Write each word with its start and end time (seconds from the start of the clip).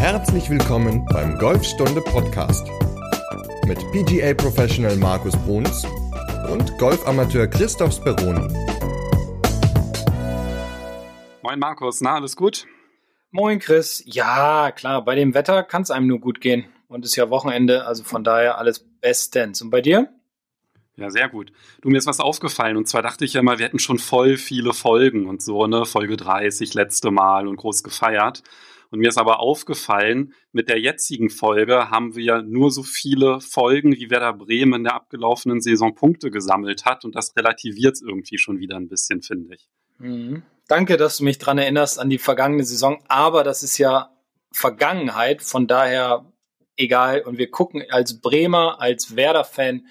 Herzlich 0.00 0.48
willkommen 0.48 1.04
beim 1.12 1.36
Golfstunde 1.36 2.00
Podcast 2.00 2.66
mit 3.66 3.78
PGA 3.92 4.32
Professional 4.32 4.96
Markus 4.96 5.36
Bruns 5.44 5.84
und 6.50 6.78
Golfamateur 6.78 7.46
Christoph 7.46 7.92
Speroni. 7.92 8.48
Moin 11.42 11.58
Markus, 11.58 12.00
na, 12.00 12.14
alles 12.14 12.34
gut? 12.34 12.66
Moin 13.30 13.58
Chris. 13.58 14.02
Ja, 14.06 14.72
klar, 14.72 15.04
bei 15.04 15.16
dem 15.16 15.34
Wetter 15.34 15.62
kann 15.64 15.82
es 15.82 15.90
einem 15.90 16.06
nur 16.06 16.18
gut 16.18 16.40
gehen. 16.40 16.64
Und 16.88 17.04
es 17.04 17.10
ist 17.10 17.16
ja 17.16 17.28
Wochenende, 17.28 17.84
also 17.84 18.02
von 18.02 18.24
daher 18.24 18.56
alles 18.56 18.78
bestens. 19.02 19.60
Und 19.60 19.68
bei 19.68 19.82
dir? 19.82 20.08
Ja, 20.96 21.10
sehr 21.10 21.28
gut. 21.28 21.52
Du, 21.82 21.90
mir 21.90 21.98
ist 21.98 22.06
was 22.06 22.20
aufgefallen 22.20 22.78
und 22.78 22.88
zwar 22.88 23.02
dachte 23.02 23.26
ich 23.26 23.34
ja 23.34 23.42
mal, 23.42 23.58
wir 23.58 23.66
hätten 23.66 23.78
schon 23.78 23.98
voll 23.98 24.38
viele 24.38 24.72
Folgen 24.72 25.28
und 25.28 25.42
so, 25.42 25.66
ne? 25.66 25.84
Folge 25.84 26.16
30, 26.16 26.72
letzte 26.72 27.10
Mal 27.10 27.46
und 27.46 27.56
groß 27.56 27.82
gefeiert. 27.82 28.42
Und 28.90 28.98
mir 28.98 29.08
ist 29.08 29.18
aber 29.18 29.40
aufgefallen, 29.40 30.34
mit 30.52 30.68
der 30.68 30.80
jetzigen 30.80 31.30
Folge 31.30 31.90
haben 31.90 32.16
wir 32.16 32.42
nur 32.42 32.70
so 32.70 32.82
viele 32.82 33.40
Folgen, 33.40 33.94
wie 33.96 34.10
Werder 34.10 34.32
Bremen 34.32 34.74
in 34.74 34.84
der 34.84 34.94
abgelaufenen 34.94 35.60
Saison 35.60 35.94
Punkte 35.94 36.30
gesammelt 36.30 36.84
hat. 36.84 37.04
Und 37.04 37.14
das 37.14 37.36
relativiert 37.36 37.94
es 37.94 38.02
irgendwie 38.02 38.38
schon 38.38 38.58
wieder 38.58 38.76
ein 38.76 38.88
bisschen, 38.88 39.22
finde 39.22 39.54
ich. 39.54 39.68
Mhm. 39.98 40.42
Danke, 40.66 40.96
dass 40.96 41.18
du 41.18 41.24
mich 41.24 41.38
dran 41.38 41.58
erinnerst 41.58 41.98
an 41.98 42.10
die 42.10 42.18
vergangene 42.18 42.64
Saison. 42.64 43.02
Aber 43.08 43.44
das 43.44 43.62
ist 43.62 43.78
ja 43.78 44.10
Vergangenheit, 44.52 45.42
von 45.42 45.66
daher 45.66 46.32
egal. 46.76 47.22
Und 47.22 47.38
wir 47.38 47.50
gucken 47.50 47.84
als 47.90 48.20
Bremer, 48.20 48.80
als 48.80 49.14
Werder-Fan, 49.14 49.86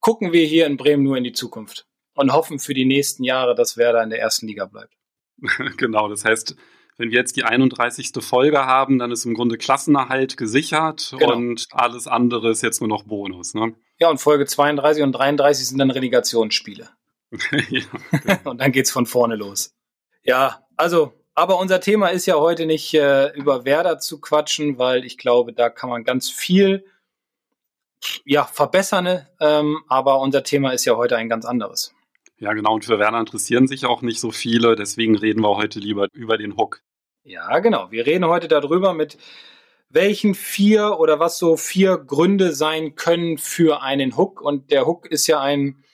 gucken 0.00 0.32
wir 0.32 0.46
hier 0.46 0.66
in 0.66 0.76
Bremen 0.76 1.02
nur 1.02 1.16
in 1.16 1.24
die 1.24 1.32
Zukunft 1.32 1.86
und 2.14 2.32
hoffen 2.32 2.58
für 2.58 2.74
die 2.74 2.84
nächsten 2.84 3.24
Jahre, 3.24 3.54
dass 3.54 3.76
Werder 3.76 4.02
in 4.02 4.10
der 4.10 4.20
ersten 4.20 4.46
Liga 4.46 4.66
bleibt. 4.66 4.94
genau, 5.76 6.08
das 6.08 6.24
heißt, 6.24 6.56
wenn 7.02 7.10
wir 7.10 7.18
jetzt 7.18 7.34
die 7.34 7.42
31. 7.42 8.12
Folge 8.20 8.64
haben, 8.64 9.00
dann 9.00 9.10
ist 9.10 9.24
im 9.24 9.34
Grunde 9.34 9.58
Klassenerhalt 9.58 10.36
gesichert 10.36 11.12
genau. 11.18 11.34
und 11.34 11.66
alles 11.72 12.06
andere 12.06 12.52
ist 12.52 12.62
jetzt 12.62 12.80
nur 12.80 12.88
noch 12.88 13.02
Bonus. 13.02 13.54
Ne? 13.54 13.74
Ja, 13.98 14.08
und 14.08 14.18
Folge 14.18 14.46
32 14.46 15.02
und 15.02 15.10
33 15.10 15.66
sind 15.66 15.78
dann 15.78 15.90
Relegationsspiele. 15.90 16.88
ja, 17.70 18.38
und 18.44 18.60
dann 18.60 18.70
geht's 18.70 18.92
von 18.92 19.06
vorne 19.06 19.34
los. 19.34 19.74
Ja, 20.22 20.64
also, 20.76 21.12
aber 21.34 21.58
unser 21.58 21.80
Thema 21.80 22.06
ist 22.06 22.26
ja 22.26 22.36
heute 22.36 22.66
nicht 22.66 22.94
äh, 22.94 23.32
über 23.32 23.64
Werder 23.64 23.98
zu 23.98 24.20
quatschen, 24.20 24.78
weil 24.78 25.04
ich 25.04 25.18
glaube, 25.18 25.52
da 25.52 25.70
kann 25.70 25.90
man 25.90 26.04
ganz 26.04 26.30
viel 26.30 26.84
ja, 28.24 28.44
verbessern. 28.44 29.26
Ähm, 29.40 29.82
aber 29.88 30.20
unser 30.20 30.44
Thema 30.44 30.70
ist 30.70 30.84
ja 30.84 30.96
heute 30.96 31.16
ein 31.16 31.28
ganz 31.28 31.46
anderes. 31.46 31.92
Ja, 32.38 32.52
genau. 32.52 32.74
Und 32.74 32.84
für 32.84 33.00
Werner 33.00 33.18
interessieren 33.18 33.66
sich 33.66 33.86
auch 33.86 34.02
nicht 34.02 34.20
so 34.20 34.30
viele. 34.30 34.76
Deswegen 34.76 35.16
reden 35.16 35.42
wir 35.42 35.56
heute 35.56 35.80
lieber 35.80 36.06
über 36.12 36.38
den 36.38 36.56
Hook. 36.56 36.80
Ja, 37.24 37.60
genau. 37.60 37.90
Wir 37.92 38.04
reden 38.04 38.26
heute 38.26 38.48
darüber, 38.48 38.94
mit 38.94 39.16
welchen 39.88 40.34
vier 40.34 40.98
oder 40.98 41.20
was 41.20 41.38
so 41.38 41.56
vier 41.56 41.98
Gründe 41.98 42.52
sein 42.52 42.96
können 42.96 43.38
für 43.38 43.80
einen 43.82 44.16
Hook. 44.16 44.40
Und 44.40 44.72
der 44.72 44.86
Hook 44.86 45.06
ist 45.06 45.28
ja 45.28 45.40
ein, 45.40 45.84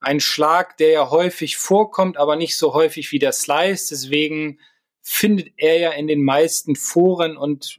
ein 0.00 0.18
Schlag, 0.18 0.76
der 0.78 0.90
ja 0.90 1.10
häufig 1.10 1.56
vorkommt, 1.56 2.16
aber 2.16 2.34
nicht 2.34 2.56
so 2.56 2.74
häufig 2.74 3.12
wie 3.12 3.20
der 3.20 3.32
Slice. 3.32 3.90
Deswegen 3.90 4.58
findet 5.02 5.52
er 5.56 5.78
ja 5.78 5.90
in 5.92 6.08
den 6.08 6.24
meisten 6.24 6.74
Foren 6.74 7.36
und 7.36 7.78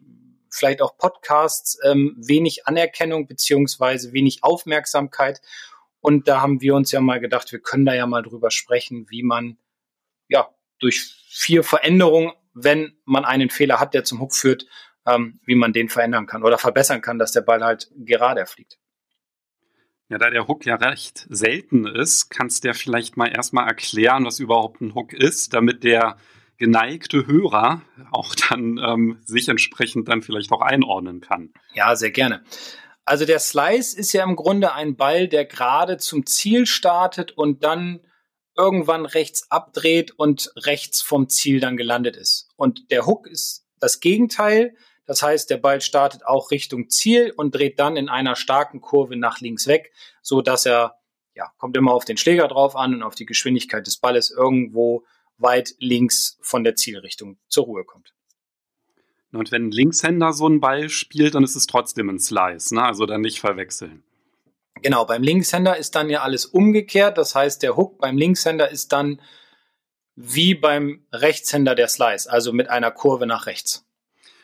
vielleicht 0.49 0.81
auch 0.81 0.97
Podcasts 0.97 1.77
ähm, 1.83 2.15
wenig 2.17 2.67
Anerkennung 2.67 3.27
beziehungsweise 3.27 4.13
wenig 4.13 4.43
Aufmerksamkeit. 4.43 5.41
Und 5.99 6.27
da 6.27 6.41
haben 6.41 6.61
wir 6.61 6.75
uns 6.75 6.91
ja 6.91 7.01
mal 7.01 7.19
gedacht, 7.19 7.51
wir 7.51 7.59
können 7.59 7.85
da 7.85 7.93
ja 7.93 8.05
mal 8.05 8.23
drüber 8.23 8.49
sprechen, 8.49 9.07
wie 9.09 9.23
man 9.23 9.57
ja 10.29 10.49
durch 10.79 11.15
vier 11.29 11.63
Veränderungen, 11.63 12.31
wenn 12.53 12.97
man 13.05 13.25
einen 13.25 13.49
Fehler 13.49 13.79
hat, 13.79 13.93
der 13.93 14.03
zum 14.03 14.19
Hook 14.19 14.35
führt, 14.35 14.65
ähm, 15.05 15.39
wie 15.45 15.55
man 15.55 15.73
den 15.73 15.89
verändern 15.89 16.27
kann 16.27 16.43
oder 16.43 16.57
verbessern 16.57 17.01
kann, 17.01 17.19
dass 17.19 17.31
der 17.31 17.41
Ball 17.41 17.63
halt 17.63 17.89
gerade 17.95 18.45
fliegt. 18.45 18.77
Ja, 20.09 20.17
da 20.17 20.29
der 20.29 20.47
Hook 20.47 20.65
ja 20.65 20.75
recht 20.75 21.25
selten 21.29 21.87
ist, 21.87 22.29
kannst 22.29 22.63
du 22.63 22.67
ja 22.67 22.73
vielleicht 22.73 23.15
mal 23.15 23.27
erstmal 23.27 23.67
erklären, 23.67 24.25
was 24.25 24.39
überhaupt 24.39 24.81
ein 24.81 24.93
Hook 24.93 25.13
ist, 25.13 25.53
damit 25.53 25.85
der 25.85 26.17
geneigte 26.57 27.25
Hörer 27.25 27.81
auch 28.11 28.35
dann 28.35 28.77
ähm, 28.77 29.21
sich 29.25 29.47
entsprechend 29.47 30.09
dann 30.09 30.21
vielleicht 30.21 30.51
auch 30.51 30.61
einordnen 30.61 31.21
kann. 31.21 31.53
Ja, 31.73 31.95
sehr 31.95 32.11
gerne. 32.11 32.43
Also 33.05 33.25
der 33.25 33.39
Slice 33.39 33.97
ist 33.97 34.13
ja 34.13 34.23
im 34.23 34.35
Grunde 34.35 34.73
ein 34.73 34.95
Ball, 34.95 35.27
der 35.27 35.45
gerade 35.45 35.97
zum 35.97 36.25
Ziel 36.25 36.65
startet 36.65 37.31
und 37.31 37.63
dann 37.63 38.01
irgendwann 38.55 39.05
rechts 39.05 39.49
abdreht 39.49 40.11
und 40.11 40.51
rechts 40.57 41.01
vom 41.01 41.29
Ziel 41.29 41.59
dann 41.59 41.77
gelandet 41.77 42.15
ist. 42.17 42.49
Und 42.55 42.91
der 42.91 43.05
Hook 43.05 43.27
ist 43.27 43.65
das 43.79 43.99
Gegenteil. 43.99 44.75
Das 45.05 45.23
heißt, 45.23 45.49
der 45.49 45.57
Ball 45.57 45.81
startet 45.81 46.25
auch 46.25 46.51
Richtung 46.51 46.89
Ziel 46.89 47.33
und 47.35 47.55
dreht 47.55 47.79
dann 47.79 47.97
in 47.97 48.09
einer 48.09 48.35
starken 48.35 48.81
Kurve 48.81 49.15
nach 49.15 49.39
links 49.39 49.67
weg, 49.67 49.91
so 50.21 50.41
dass 50.41 50.65
er, 50.65 50.95
ja, 51.33 51.51
kommt 51.57 51.75
immer 51.77 51.93
auf 51.93 52.05
den 52.05 52.17
Schläger 52.17 52.47
drauf 52.47 52.75
an 52.75 52.93
und 52.93 53.03
auf 53.03 53.15
die 53.15 53.25
Geschwindigkeit 53.25 53.87
des 53.87 53.97
Balles 53.97 54.31
irgendwo 54.31 55.05
weit 55.37 55.75
links 55.79 56.37
von 56.41 56.63
der 56.63 56.75
Zielrichtung 56.75 57.37
zur 57.47 57.65
Ruhe 57.65 57.83
kommt. 57.83 58.13
Und 59.33 59.51
wenn 59.51 59.67
ein 59.67 59.71
Linkshänder 59.71 60.33
so 60.33 60.45
einen 60.45 60.59
Ball 60.59 60.89
spielt, 60.89 61.35
dann 61.35 61.43
ist 61.43 61.55
es 61.55 61.65
trotzdem 61.65 62.09
ein 62.09 62.19
Slice, 62.19 62.75
ne? 62.75 62.83
also 62.83 63.05
dann 63.05 63.21
nicht 63.21 63.39
verwechseln. 63.39 64.03
Genau, 64.81 65.05
beim 65.05 65.23
Linkshänder 65.23 65.77
ist 65.77 65.95
dann 65.95 66.09
ja 66.09 66.21
alles 66.21 66.45
umgekehrt. 66.45 67.17
Das 67.17 67.35
heißt, 67.35 67.61
der 67.63 67.77
Hook 67.77 67.99
beim 67.99 68.17
Linkshänder 68.17 68.69
ist 68.69 68.91
dann 68.91 69.21
wie 70.15 70.55
beim 70.55 71.05
Rechtshänder 71.11 71.75
der 71.75 71.87
Slice, 71.87 72.27
also 72.27 72.53
mit 72.53 72.69
einer 72.69 72.91
Kurve 72.91 73.25
nach 73.25 73.45
rechts. 73.45 73.85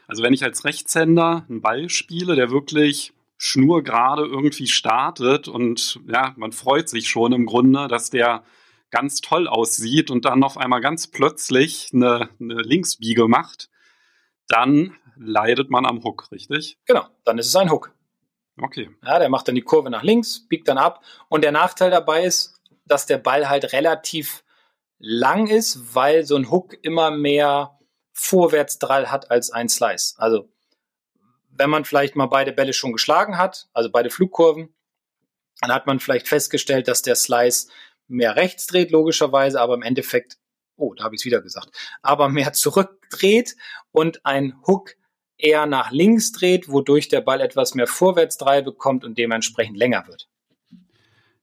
Also 0.08 0.24
wenn 0.24 0.34
ich 0.34 0.44
als 0.44 0.64
Rechtshänder 0.64 1.46
einen 1.50 1.62
Ball 1.62 1.90
spiele, 1.90 2.36
der 2.36 2.50
wirklich 2.50 3.14
schnurgerade 3.38 4.24
irgendwie 4.24 4.68
startet 4.68 5.48
und 5.48 6.00
ja, 6.08 6.34
man 6.38 6.52
freut 6.52 6.90
sich 6.90 7.10
schon 7.10 7.34
im 7.34 7.46
Grunde, 7.46 7.88
dass 7.88 8.10
der 8.10 8.44
ganz 8.90 9.22
toll 9.22 9.48
aussieht 9.48 10.10
und 10.10 10.26
dann 10.26 10.44
auf 10.44 10.58
einmal 10.58 10.82
ganz 10.82 11.08
plötzlich 11.08 11.92
eine, 11.94 12.30
eine 12.40 12.62
Linksbiege 12.62 13.28
macht, 13.28 13.70
dann 14.48 14.96
leidet 15.18 15.70
man 15.70 15.86
am 15.86 16.04
Hook, 16.04 16.32
richtig? 16.32 16.78
Genau, 16.86 17.06
dann 17.26 17.38
ist 17.38 17.48
es 17.48 17.56
ein 17.56 17.70
Hook. 17.70 17.94
Okay. 18.60 18.90
Ja, 19.04 19.20
der 19.20 19.30
macht 19.30 19.48
dann 19.48 19.56
die 19.56 19.62
Kurve 19.62 19.90
nach 19.90 20.04
links, 20.04 20.48
biegt 20.48 20.68
dann 20.68 20.78
ab. 20.78 21.04
Und 21.30 21.44
der 21.44 21.52
Nachteil 21.52 21.92
dabei 21.92 22.24
ist, 22.24 22.60
dass 22.86 23.06
der 23.06 23.18
Ball 23.18 23.50
halt 23.50 23.74
relativ 23.74 24.44
lang 25.00 25.48
ist, 25.48 25.94
weil 25.94 26.26
so 26.26 26.36
ein 26.36 26.50
Hook 26.50 26.76
immer 26.82 27.12
mehr 27.12 27.78
Vorwärtsdrall 28.14 29.12
hat 29.12 29.30
als 29.30 29.52
ein 29.52 29.70
Slice. 29.70 30.16
Also, 30.18 30.50
wenn 31.50 31.70
man 31.70 31.86
vielleicht 31.86 32.16
mal 32.16 32.26
beide 32.28 32.52
Bälle 32.52 32.74
schon 32.74 32.94
geschlagen 32.94 33.38
hat, 33.38 33.68
also 33.74 33.92
beide 33.92 34.10
Flugkurven, 34.10 34.74
dann 35.62 35.72
hat 35.72 35.86
man 35.86 36.00
vielleicht 36.00 36.28
festgestellt, 36.28 36.88
dass 36.88 37.02
der 37.02 37.16
Slice 37.16 37.68
mehr 38.08 38.36
rechts 38.36 38.68
dreht, 38.68 38.92
logischerweise, 38.92 39.60
aber 39.62 39.76
im 39.76 39.82
Endeffekt, 39.82 40.38
oh, 40.78 40.94
da 40.94 41.04
habe 41.04 41.16
ich 41.16 41.22
es 41.22 41.26
wieder 41.26 41.42
gesagt, 41.42 41.70
aber 42.02 42.30
mehr 42.30 42.54
zurückdreht 42.54 43.56
und 43.92 44.26
ein 44.26 44.56
Hook 44.66 44.96
eher 45.38 45.66
nach 45.66 45.92
links 45.92 46.32
dreht, 46.32 46.70
wodurch 46.70 47.08
der 47.08 47.22
Ball 47.22 47.42
etwas 47.42 47.76
mehr 47.76 47.88
Vorwärtsdrall 47.88 48.64
bekommt 48.64 49.04
und 49.04 49.18
dementsprechend 49.18 49.78
länger 49.78 50.08
wird. 50.08 50.28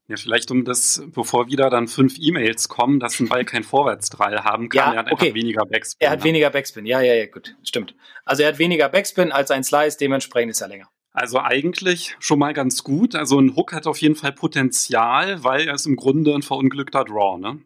Ja, 0.06 0.16
vielleicht 0.16 0.50
um 0.50 0.66
das, 0.66 1.03
bevor 1.15 1.49
wieder 1.49 1.71
dann 1.71 1.88
fünf 1.88 2.16
E-Mails 2.19 2.69
kommen, 2.69 3.00
dass 3.00 3.19
ein 3.21 3.28
Ball 3.28 3.44
kein 3.47 3.65
Vorwärtsdrall 3.65 4.44
haben 4.44 4.69
kann. 4.69 4.93
Ja, 4.93 4.93
er 4.93 4.99
hat 4.99 5.12
okay. 5.12 5.27
einfach 5.27 5.34
weniger 5.34 5.65
Backspin. 5.65 6.06
Er 6.06 6.10
hat 6.10 6.19
ne? 6.19 6.25
weniger 6.25 6.50
Backspin, 6.50 6.87
ja, 6.87 7.00
ja, 7.00 7.15
ja, 7.15 7.27
gut, 7.27 7.56
stimmt. 7.62 7.94
Also 8.25 8.43
er 8.43 8.49
hat 8.49 8.59
weniger 8.59 8.88
Backspin 8.88 9.32
als 9.32 9.50
ein 9.50 9.65
Slice, 9.65 9.97
dementsprechend 9.99 10.50
ist 10.50 10.61
er 10.61 10.69
länger. 10.69 10.88
Also 11.12 11.38
eigentlich 11.38 12.16
schon 12.19 12.41
mal 12.41 12.53
ganz 12.53 12.82
gut. 12.82 13.15
Also 13.15 13.38
ein 13.38 13.55
Hook 13.55 13.72
hat 13.72 13.87
auf 13.87 13.99
jeden 13.99 14.16
Fall 14.16 14.32
Potenzial, 14.32 15.44
weil 15.44 15.69
er 15.69 15.75
ist 15.75 15.87
im 15.87 15.94
Grunde 15.94 16.34
ein 16.34 16.43
verunglückter 16.43 17.05
Draw, 17.05 17.38
ne? 17.38 17.61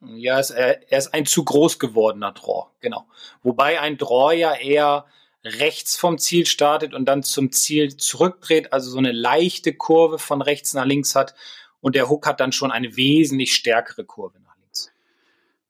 Ja, 0.00 0.40
er 0.40 0.98
ist 0.98 1.12
ein 1.12 1.26
zu 1.26 1.44
groß 1.44 1.78
gewordener 1.78 2.32
Draw, 2.32 2.66
genau. 2.80 3.06
Wobei 3.42 3.80
ein 3.80 3.98
Draw 3.98 4.32
ja 4.32 4.54
eher 4.54 5.06
rechts 5.44 5.96
vom 5.96 6.18
Ziel 6.18 6.46
startet 6.46 6.94
und 6.94 7.06
dann 7.06 7.22
zum 7.22 7.52
Ziel 7.52 7.96
zurückdreht, 7.96 8.72
also 8.72 8.90
so 8.90 8.98
eine 8.98 9.12
leichte 9.12 9.72
Kurve 9.74 10.18
von 10.18 10.42
rechts 10.42 10.74
nach 10.74 10.84
links 10.84 11.14
hat. 11.14 11.34
Und 11.80 11.96
der 11.96 12.08
Hook 12.08 12.26
hat 12.26 12.40
dann 12.40 12.52
schon 12.52 12.70
eine 12.70 12.96
wesentlich 12.96 13.54
stärkere 13.54 14.04
Kurve 14.04 14.40
nach 14.40 14.56
links. 14.58 14.92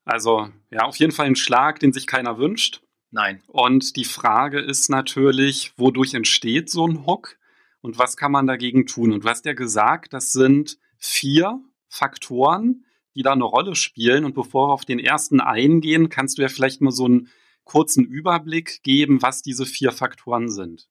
Also 0.04 0.48
ja, 0.70 0.80
auf 0.82 0.96
jeden 0.96 1.12
Fall 1.12 1.26
ein 1.26 1.36
Schlag, 1.36 1.80
den 1.80 1.92
sich 1.92 2.06
keiner 2.06 2.38
wünscht. 2.38 2.82
Nein. 3.10 3.42
Und 3.46 3.96
die 3.96 4.04
Frage 4.04 4.60
ist 4.60 4.88
natürlich, 4.88 5.72
wodurch 5.76 6.14
entsteht 6.14 6.70
so 6.70 6.86
ein 6.86 7.06
Hook 7.06 7.38
und 7.80 7.98
was 7.98 8.16
kann 8.16 8.32
man 8.32 8.46
dagegen 8.46 8.86
tun? 8.86 9.12
Und 9.12 9.24
du 9.24 9.28
hast 9.28 9.44
ja 9.44 9.52
gesagt, 9.54 10.12
das 10.12 10.32
sind 10.32 10.78
vier 10.98 11.60
Faktoren, 11.88 12.84
die 13.14 13.22
da 13.22 13.32
eine 13.32 13.44
Rolle 13.44 13.74
spielen. 13.74 14.24
Und 14.24 14.34
bevor 14.34 14.68
wir 14.68 14.72
auf 14.72 14.84
den 14.84 14.98
ersten 14.98 15.40
eingehen, 15.40 16.08
kannst 16.08 16.38
du 16.38 16.42
ja 16.42 16.48
vielleicht 16.48 16.80
mal 16.80 16.92
so 16.92 17.04
einen 17.04 17.28
kurzen 17.64 18.04
Überblick 18.04 18.82
geben, 18.82 19.22
was 19.22 19.42
diese 19.42 19.66
vier 19.66 19.92
Faktoren 19.92 20.50
sind. 20.50 20.88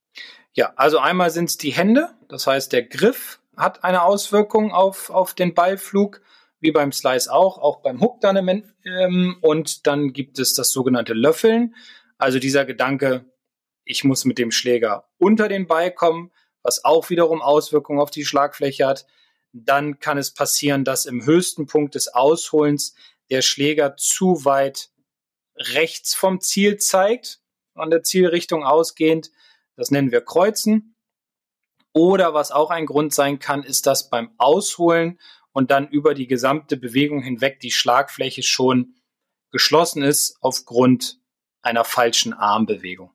Ja, 0.53 0.73
also 0.75 0.99
einmal 0.99 1.31
sind 1.31 1.49
es 1.49 1.57
die 1.57 1.71
Hände, 1.71 2.09
das 2.27 2.47
heißt 2.47 2.73
der 2.73 2.83
Griff 2.83 3.41
hat 3.55 3.83
eine 3.83 4.03
Auswirkung 4.03 4.71
auf, 4.71 5.09
auf 5.09 5.33
den 5.33 5.53
Ballflug, 5.53 6.21
wie 6.59 6.71
beim 6.71 6.91
Slice 6.91 7.31
auch, 7.31 7.57
auch 7.57 7.81
beim 7.81 8.01
Hook 8.01 8.21
dann. 8.21 8.63
Ähm, 8.85 9.37
und 9.41 9.87
dann 9.87 10.13
gibt 10.13 10.39
es 10.39 10.53
das 10.53 10.71
sogenannte 10.71 11.13
Löffeln. 11.13 11.75
Also 12.17 12.39
dieser 12.39 12.65
Gedanke, 12.65 13.25
ich 13.83 14.03
muss 14.03 14.25
mit 14.25 14.37
dem 14.37 14.51
Schläger 14.51 15.09
unter 15.17 15.47
den 15.47 15.67
Ball 15.67 15.91
kommen, 15.91 16.31
was 16.63 16.85
auch 16.85 17.09
wiederum 17.09 17.41
Auswirkungen 17.41 17.99
auf 17.99 18.11
die 18.11 18.25
Schlagfläche 18.25 18.85
hat. 18.85 19.05
Dann 19.53 19.99
kann 19.99 20.17
es 20.17 20.33
passieren, 20.33 20.83
dass 20.83 21.05
im 21.05 21.25
höchsten 21.25 21.65
Punkt 21.65 21.95
des 21.95 22.13
Ausholens 22.13 22.95
der 23.29 23.41
Schläger 23.41 23.97
zu 23.97 24.45
weit 24.45 24.89
rechts 25.73 26.13
vom 26.13 26.41
Ziel 26.41 26.77
zeigt, 26.77 27.41
an 27.75 27.89
der 27.89 28.03
Zielrichtung 28.03 28.63
ausgehend. 28.63 29.31
Das 29.75 29.91
nennen 29.91 30.11
wir 30.11 30.21
Kreuzen. 30.21 30.95
Oder 31.93 32.33
was 32.33 32.51
auch 32.51 32.69
ein 32.69 32.85
Grund 32.85 33.13
sein 33.13 33.39
kann, 33.39 33.63
ist, 33.63 33.85
dass 33.85 34.09
beim 34.09 34.31
Ausholen 34.37 35.19
und 35.51 35.71
dann 35.71 35.87
über 35.89 36.13
die 36.13 36.27
gesamte 36.27 36.77
Bewegung 36.77 37.21
hinweg 37.21 37.59
die 37.59 37.71
Schlagfläche 37.71 38.43
schon 38.43 38.95
geschlossen 39.51 40.01
ist 40.01 40.37
aufgrund 40.41 41.19
einer 41.61 41.83
falschen 41.83 42.33
Armbewegung. 42.33 43.11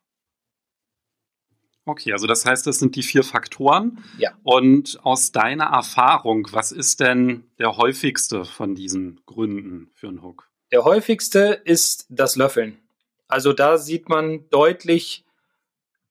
Okay, 1.86 2.12
also 2.12 2.26
das 2.26 2.44
heißt, 2.44 2.66
das 2.66 2.80
sind 2.80 2.96
die 2.96 3.04
vier 3.04 3.22
Faktoren. 3.22 4.04
Ja. 4.18 4.36
Und 4.42 4.98
aus 5.04 5.30
deiner 5.30 5.66
Erfahrung, 5.66 6.48
was 6.50 6.72
ist 6.72 6.98
denn 6.98 7.48
der 7.58 7.76
häufigste 7.76 8.44
von 8.44 8.74
diesen 8.74 9.20
Gründen 9.24 9.90
für 9.94 10.08
einen 10.08 10.22
Hook? 10.22 10.50
Der 10.72 10.84
häufigste 10.84 11.60
ist 11.64 12.06
das 12.08 12.36
Löffeln. 12.36 12.78
Also 13.28 13.52
da 13.52 13.78
sieht 13.78 14.08
man 14.08 14.48
deutlich 14.50 15.24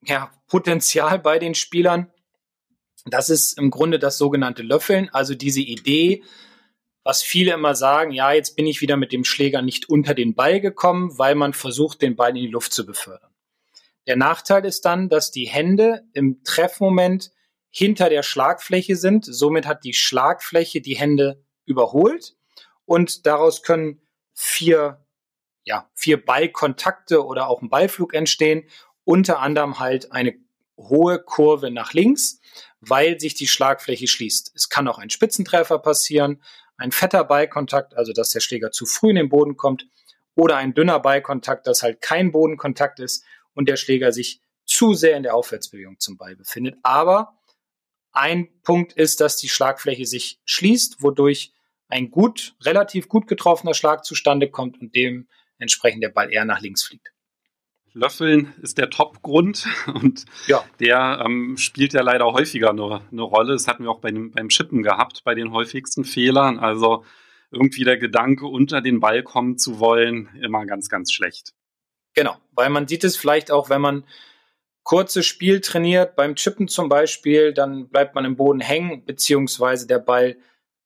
ja, 0.04 0.32
Potenzial 0.48 1.20
bei 1.20 1.40
den 1.40 1.56
Spielern. 1.56 2.12
Das 3.06 3.30
ist 3.30 3.58
im 3.58 3.70
Grunde 3.70 4.00
das 4.00 4.18
sogenannte 4.18 4.64
Löffeln, 4.64 5.10
also 5.10 5.36
diese 5.36 5.62
Idee, 5.62 6.24
was 7.04 7.22
viele 7.22 7.54
immer 7.54 7.76
sagen, 7.76 8.12
ja, 8.12 8.32
jetzt 8.32 8.56
bin 8.56 8.66
ich 8.66 8.82
wieder 8.82 8.98
mit 8.98 9.12
dem 9.12 9.24
Schläger 9.24 9.62
nicht 9.62 9.90
unter 9.90 10.16
den 10.16 10.34
Ball 10.34 10.60
gekommen, 10.60 11.18
weil 11.20 11.36
man 11.36 11.54
versucht, 11.54 12.02
den 12.02 12.16
Ball 12.16 12.30
in 12.30 12.44
die 12.44 12.48
Luft 12.48 12.74
zu 12.74 12.86
befördern. 12.86 13.30
Der 14.08 14.16
Nachteil 14.16 14.66
ist 14.66 14.86
dann, 14.86 15.10
dass 15.10 15.30
die 15.32 15.46
Hände 15.46 16.04
im 16.14 16.44
Treffmoment 16.44 17.32
hinter 17.70 18.10
der 18.10 18.24
Schlagfläche 18.24 18.96
sind. 18.96 19.26
Somit 19.26 19.68
hat 19.68 19.84
die 19.84 19.94
Schlagfläche 19.94 20.82
die 20.82 20.98
Hände 20.98 21.44
überholt 21.66 22.36
und 22.86 23.26
daraus 23.28 23.62
können 23.62 24.02
vier, 24.36 25.04
ja, 25.64 25.90
vier 25.96 26.24
Ballkontakte 26.24 27.26
oder 27.26 27.48
auch 27.48 27.64
ein 27.64 27.70
Ballflug 27.70 28.14
entstehen. 28.14 28.70
Unter 29.04 29.40
anderem 29.40 29.80
halt 29.80 30.12
eine 30.12 30.36
hohe 30.78 31.24
Kurve 31.24 31.72
nach 31.72 31.94
links, 31.94 32.40
weil 32.82 33.20
sich 33.20 33.34
die 33.34 33.48
Schlagfläche 33.48 34.08
schließt. 34.08 34.52
Es 34.56 34.70
kann 34.70 34.88
auch 34.88 35.00
ein 35.00 35.10
Spitzentreffer 35.10 35.80
passieren, 35.80 36.44
ein 36.78 36.92
fetter 36.92 37.24
Ballkontakt, 37.24 37.96
also 37.96 38.12
dass 38.14 38.30
der 38.30 38.42
Schläger 38.42 38.72
zu 38.72 38.86
früh 38.86 39.10
in 39.10 39.16
den 39.16 39.30
Boden 39.30 39.56
kommt, 39.58 39.88
oder 40.36 40.58
ein 40.58 40.74
dünner 40.74 41.00
Ballkontakt, 41.00 41.66
dass 41.66 41.82
halt 41.82 42.02
kein 42.02 42.34
Bodenkontakt 42.34 43.00
ist 43.00 43.24
und 43.54 43.70
der 43.70 43.78
Schläger 43.78 44.12
sich 44.12 44.42
zu 44.66 44.94
sehr 44.94 45.16
in 45.16 45.24
der 45.24 45.34
Aufwärtsbewegung 45.34 46.00
zum 46.00 46.18
Ball 46.18 46.36
befindet. 46.36 46.76
Aber 46.84 47.40
ein 48.12 48.50
Punkt 48.62 48.94
ist, 48.94 49.22
dass 49.22 49.38
die 49.38 49.50
Schlagfläche 49.50 50.06
sich 50.06 50.42
schließt, 50.44 51.02
wodurch 51.02 51.54
ein 51.88 52.12
gut, 52.12 52.56
relativ 52.62 53.08
gut 53.08 53.28
getroffener 53.28 53.74
Schlag 53.74 54.06
zustande 54.06 54.50
kommt 54.50 54.80
und 54.82 54.96
dementsprechend 54.96 56.04
der 56.04 56.10
Ball 56.10 56.32
eher 56.32 56.46
nach 56.46 56.62
links 56.62 56.84
fliegt. 56.84 57.12
Löffeln 57.94 58.54
ist 58.62 58.78
der 58.78 58.90
Top-Grund 58.90 59.68
und 59.88 60.26
ja. 60.48 60.64
der 60.80 61.24
ähm, 61.26 61.58
spielt 61.58 61.94
ja 61.94 62.02
leider 62.02 62.26
häufiger 62.26 62.72
eine, 62.72 63.02
eine 63.12 63.22
Rolle. 63.22 63.54
Das 63.54 63.68
hatten 63.68 63.84
wir 63.84 63.92
auch 63.92 64.02
bei 64.02 64.12
dem, 64.12 64.32
beim 64.32 64.50
Chippen 64.50 64.84
gehabt, 64.84 65.24
bei 65.24 65.34
den 65.34 65.52
häufigsten 65.52 66.04
Fehlern. 66.04 66.60
Also 66.60 67.06
irgendwie 67.52 67.86
der 67.86 67.98
Gedanke, 67.98 68.48
unter 68.48 68.82
den 68.82 69.00
Ball 69.00 69.24
kommen 69.24 69.58
zu 69.58 69.80
wollen, 69.80 70.30
immer 70.42 70.66
ganz, 70.66 70.90
ganz 70.90 71.14
schlecht. 71.14 71.54
Genau, 72.14 72.38
weil 72.52 72.70
man 72.70 72.88
sieht 72.88 73.04
es 73.04 73.16
vielleicht 73.16 73.50
auch, 73.50 73.70
wenn 73.70 73.82
man 73.82 74.06
kurzes 74.84 75.26
Spiel 75.26 75.62
trainiert, 75.62 76.16
beim 76.16 76.36
Chippen 76.36 76.68
zum 76.68 76.90
Beispiel, 76.90 77.54
dann 77.54 77.90
bleibt 77.90 78.14
man 78.14 78.26
im 78.26 78.36
Boden 78.36 78.60
hängen, 78.60 79.06
beziehungsweise 79.06 79.88
der 79.88 80.00
Ball 80.00 80.38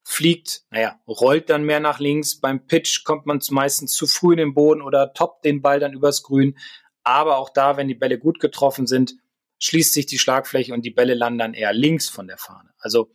fliegt, 0.10 0.64
naja, 0.72 1.00
rollt 1.08 1.52
dann 1.52 1.66
mehr 1.66 1.80
nach 1.80 2.00
links. 2.00 2.40
Beim 2.40 2.66
Pitch 2.66 3.04
kommt 3.04 3.28
man 3.28 3.40
meistens 3.52 3.94
zu 3.94 4.08
früh 4.08 4.32
in 4.32 4.40
den 4.40 4.54
Boden 4.56 4.82
oder 4.82 5.14
toppt 5.14 5.46
den 5.46 5.62
Ball 5.62 5.80
dann 5.80 5.94
übers 5.94 6.24
Grün. 6.24 6.58
Aber 7.04 7.38
auch 7.38 7.52
da, 7.52 7.78
wenn 7.78 7.88
die 7.88 7.94
Bälle 7.94 8.18
gut 8.18 8.40
getroffen 8.40 8.88
sind, 8.88 9.14
schließt 9.60 9.94
sich 9.94 10.08
die 10.08 10.18
Schlagfläche 10.18 10.74
und 10.74 10.82
die 10.84 10.90
Bälle 10.90 11.14
landen 11.14 11.38
dann 11.38 11.54
eher 11.54 11.74
links 11.74 12.10
von 12.10 12.26
der 12.26 12.40
Fahne. 12.40 12.72
Also 12.80 13.12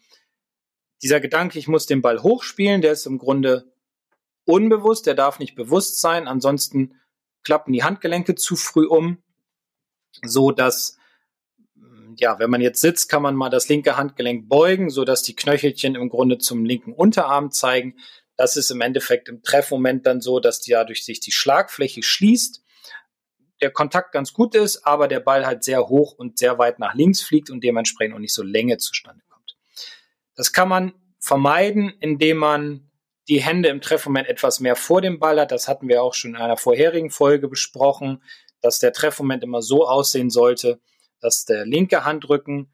dieser 1.02 1.19
Gedanke, 1.19 1.58
ich 1.58 1.67
muss 1.67 1.87
den 1.87 2.00
Ball 2.00 2.23
hochspielen, 2.23 2.81
der 2.81 2.93
ist 2.93 3.06
im 3.06 3.19
Grunde 3.19 3.73
unbewusst, 4.44 5.06
der 5.06 5.14
darf 5.14 5.41
nicht 5.41 5.56
bewusst 5.56 6.00
sein. 6.00 6.29
Ansonsten 6.29 7.00
klappen 7.43 7.73
die 7.73 7.82
Handgelenke 7.82 8.37
zu 8.37 8.55
früh 8.55 8.87
um, 8.87 9.20
so 10.23 10.52
dass 10.52 10.96
ja, 12.21 12.39
wenn 12.39 12.51
man 12.51 12.61
jetzt 12.61 12.81
sitzt, 12.81 13.09
kann 13.09 13.23
man 13.23 13.35
mal 13.35 13.51
das 13.51 13.69
linke 13.69 13.97
Handgelenk 13.97 14.49
beugen, 14.49 14.91
so 14.91 15.05
dass 15.05 15.23
die 15.23 15.37
Knöchelchen 15.37 15.95
im 15.95 16.09
Grunde 16.09 16.39
zum 16.39 16.65
linken 16.65 16.93
Unterarm 16.93 17.51
zeigen. 17.51 17.97
Das 18.37 18.57
ist 18.57 18.71
im 18.71 18.81
Endeffekt 18.81 19.29
im 19.29 19.43
Treffmoment 19.43 20.07
dann 20.07 20.21
so, 20.21 20.41
dass 20.41 20.61
dadurch 20.61 21.05
sich 21.05 21.21
die 21.21 21.33
Schlagfläche 21.33 22.03
schließt 22.03 22.65
der 23.61 23.71
Kontakt 23.71 24.13
ganz 24.13 24.33
gut 24.33 24.55
ist, 24.55 24.87
aber 24.87 25.09
der 25.09 25.21
Ball 25.21 25.47
halt 25.47 25.65
sehr 25.65 25.89
hoch 25.89 26.13
und 26.13 26.39
sehr 26.39 26.59
weit 26.59 26.79
nach 26.79 26.95
links 26.95 27.23
fliegt 27.23 27.51
und 27.51 27.63
dementsprechend 27.63 28.15
auch 28.15 28.21
nicht 28.21 28.35
so 28.35 28.43
Länge 28.43 28.79
zustande 28.79 29.25
kommt. 29.29 29.57
Das 30.35 30.53
kann 30.53 30.69
man 30.69 30.93
vermeiden, 31.19 31.95
indem 32.01 32.39
man 32.39 32.91
die 33.29 33.41
Hände 33.41 33.71
im 33.71 33.81
Treffmoment 33.81 34.29
etwas 34.29 34.61
mehr 34.61 34.77
vor 34.77 35.01
dem 35.01 35.19
Ball 35.19 35.41
hat. 35.41 35.51
Das 35.51 35.67
hatten 35.67 35.89
wir 35.89 36.03
auch 36.03 36.13
schon 36.13 36.33
in 36.33 36.37
einer 36.37 36.59
vorherigen 36.59 37.11
Folge 37.11 37.49
besprochen, 37.49 38.23
dass 38.61 38.81
der 38.81 38.93
Treffmoment 38.93 39.43
immer 39.43 39.63
so 39.63 39.89
aussehen 39.89 40.29
sollte, 40.29 40.81
dass 41.25 41.47
der 41.47 41.65
linke 41.65 42.05
Handrücken 42.05 42.71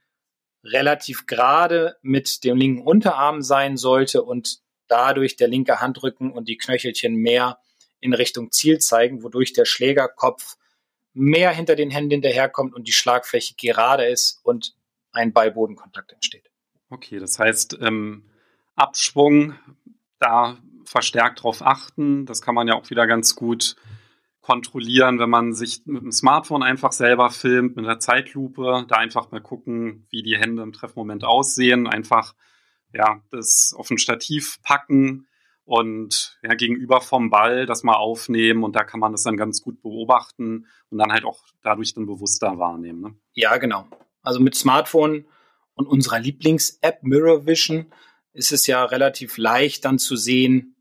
relativ 0.64 1.26
gerade 1.26 1.96
mit 2.02 2.42
dem 2.42 2.56
linken 2.56 2.82
Unterarm 2.82 3.42
sein 3.42 3.76
sollte 3.76 4.24
und 4.24 4.58
dadurch 4.88 5.36
der 5.36 5.46
linke 5.46 5.80
Handrücken 5.80 6.32
und 6.32 6.48
die 6.48 6.56
Knöchelchen 6.56 7.14
mehr 7.14 7.60
in 8.00 8.12
Richtung 8.12 8.50
Ziel 8.50 8.80
zeigen, 8.80 9.22
wodurch 9.22 9.52
der 9.52 9.66
Schlägerkopf 9.66 10.56
mehr 11.12 11.52
hinter 11.52 11.76
den 11.76 11.90
Händen 11.90 12.10
hinterherkommt 12.10 12.74
und 12.74 12.88
die 12.88 12.92
Schlagfläche 12.92 13.54
gerade 13.56 14.06
ist 14.06 14.40
und 14.42 14.74
ein 15.12 15.32
Ballbodenkontakt 15.32 16.12
entsteht. 16.12 16.50
Okay, 16.88 17.20
das 17.20 17.38
heißt, 17.38 17.78
ähm, 17.80 18.24
Abschwung, 18.74 19.54
da 20.18 20.58
verstärkt 20.84 21.44
drauf 21.44 21.62
achten. 21.62 22.26
Das 22.26 22.42
kann 22.42 22.56
man 22.56 22.66
ja 22.66 22.74
auch 22.74 22.90
wieder 22.90 23.06
ganz 23.06 23.36
gut 23.36 23.76
kontrollieren, 24.50 25.20
wenn 25.20 25.30
man 25.30 25.52
sich 25.52 25.82
mit 25.86 26.02
dem 26.02 26.10
Smartphone 26.12 26.64
einfach 26.64 26.90
selber 26.90 27.30
filmt, 27.30 27.76
mit 27.76 27.84
einer 27.84 28.00
Zeitlupe, 28.00 28.84
da 28.88 28.96
einfach 28.96 29.30
mal 29.30 29.40
gucken, 29.40 30.06
wie 30.10 30.22
die 30.22 30.36
Hände 30.36 30.62
im 30.62 30.72
Treffmoment 30.72 31.24
aussehen, 31.24 31.86
einfach 31.86 32.34
ja, 32.92 33.22
das 33.30 33.72
auf 33.76 33.90
ein 33.90 33.98
Stativ 33.98 34.58
packen, 34.62 35.28
und 35.70 36.36
ja, 36.42 36.54
gegenüber 36.54 37.00
vom 37.00 37.30
Ball 37.30 37.64
das 37.64 37.84
mal 37.84 37.94
aufnehmen 37.94 38.64
und 38.64 38.74
da 38.74 38.82
kann 38.82 38.98
man 38.98 39.12
das 39.12 39.22
dann 39.22 39.36
ganz 39.36 39.62
gut 39.62 39.80
beobachten 39.82 40.66
und 40.90 40.98
dann 40.98 41.12
halt 41.12 41.24
auch 41.24 41.44
dadurch 41.62 41.94
dann 41.94 42.06
bewusster 42.06 42.58
wahrnehmen. 42.58 43.00
Ne? 43.00 43.14
Ja, 43.34 43.56
genau. 43.58 43.86
Also 44.20 44.40
mit 44.40 44.56
Smartphone 44.56 45.26
und 45.74 45.86
unserer 45.86 46.18
Lieblings-App 46.18 47.04
Mirror 47.04 47.46
Vision 47.46 47.92
ist 48.32 48.50
es 48.50 48.66
ja 48.66 48.84
relativ 48.84 49.38
leicht 49.38 49.84
dann 49.84 50.00
zu 50.00 50.16
sehen, 50.16 50.74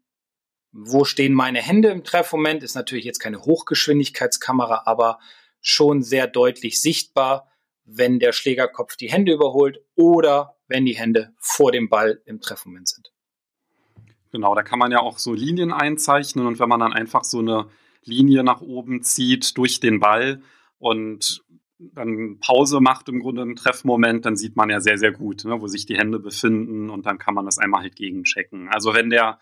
wo 0.72 1.04
stehen 1.04 1.34
meine 1.34 1.62
Hände 1.62 1.90
im 1.90 2.04
Treffmoment. 2.04 2.64
Ist 2.64 2.76
natürlich 2.76 3.06
jetzt 3.06 3.20
keine 3.20 3.42
Hochgeschwindigkeitskamera, 3.42 4.84
aber 4.86 5.20
schon 5.62 6.04
sehr 6.04 6.28
deutlich 6.28 6.82
sichtbar, 6.82 7.52
wenn 7.86 8.20
der 8.20 8.32
Schlägerkopf 8.32 8.96
die 8.96 9.12
Hände 9.12 9.34
überholt 9.34 9.80
oder 9.96 10.56
wenn 10.68 10.86
die 10.86 10.96
Hände 10.96 11.34
vor 11.38 11.72
dem 11.72 11.90
Ball 11.90 12.22
im 12.26 12.40
Treffmoment 12.40 12.88
sind. 12.88 13.12
Genau, 14.32 14.54
da 14.54 14.62
kann 14.62 14.78
man 14.78 14.92
ja 14.92 15.00
auch 15.00 15.18
so 15.18 15.34
Linien 15.34 15.74
einzeichnen 15.74 16.46
und 16.46 16.60
wenn 16.60 16.70
man 16.70 16.80
dann 16.80 16.94
einfach 16.94 17.24
so 17.24 17.40
eine 17.40 17.68
Linie 18.04 18.44
nach 18.44 18.62
oben 18.62 19.02
zieht 19.02 19.58
durch 19.58 19.80
den 19.80 20.00
Ball 20.00 20.42
und 20.78 21.44
dann 21.80 22.40
Pause 22.40 22.80
macht 22.82 23.10
im 23.10 23.22
Grunde 23.22 23.42
im 23.42 23.56
Treffmoment, 23.56 24.26
dann 24.26 24.36
sieht 24.36 24.56
man 24.56 24.70
ja 24.70 24.82
sehr, 24.82 24.98
sehr 24.98 25.12
gut, 25.12 25.46
ne, 25.46 25.60
wo 25.62 25.68
sich 25.68 25.86
die 25.86 25.98
Hände 25.98 26.20
befinden 26.20 26.90
und 26.90 27.06
dann 27.06 27.18
kann 27.18 27.34
man 27.34 27.46
das 27.46 27.58
einmal 27.58 27.82
halt 27.82 27.96
gegenchecken. 27.96 28.70
Also 28.70 28.94
wenn 28.94 29.10
der 29.10 29.40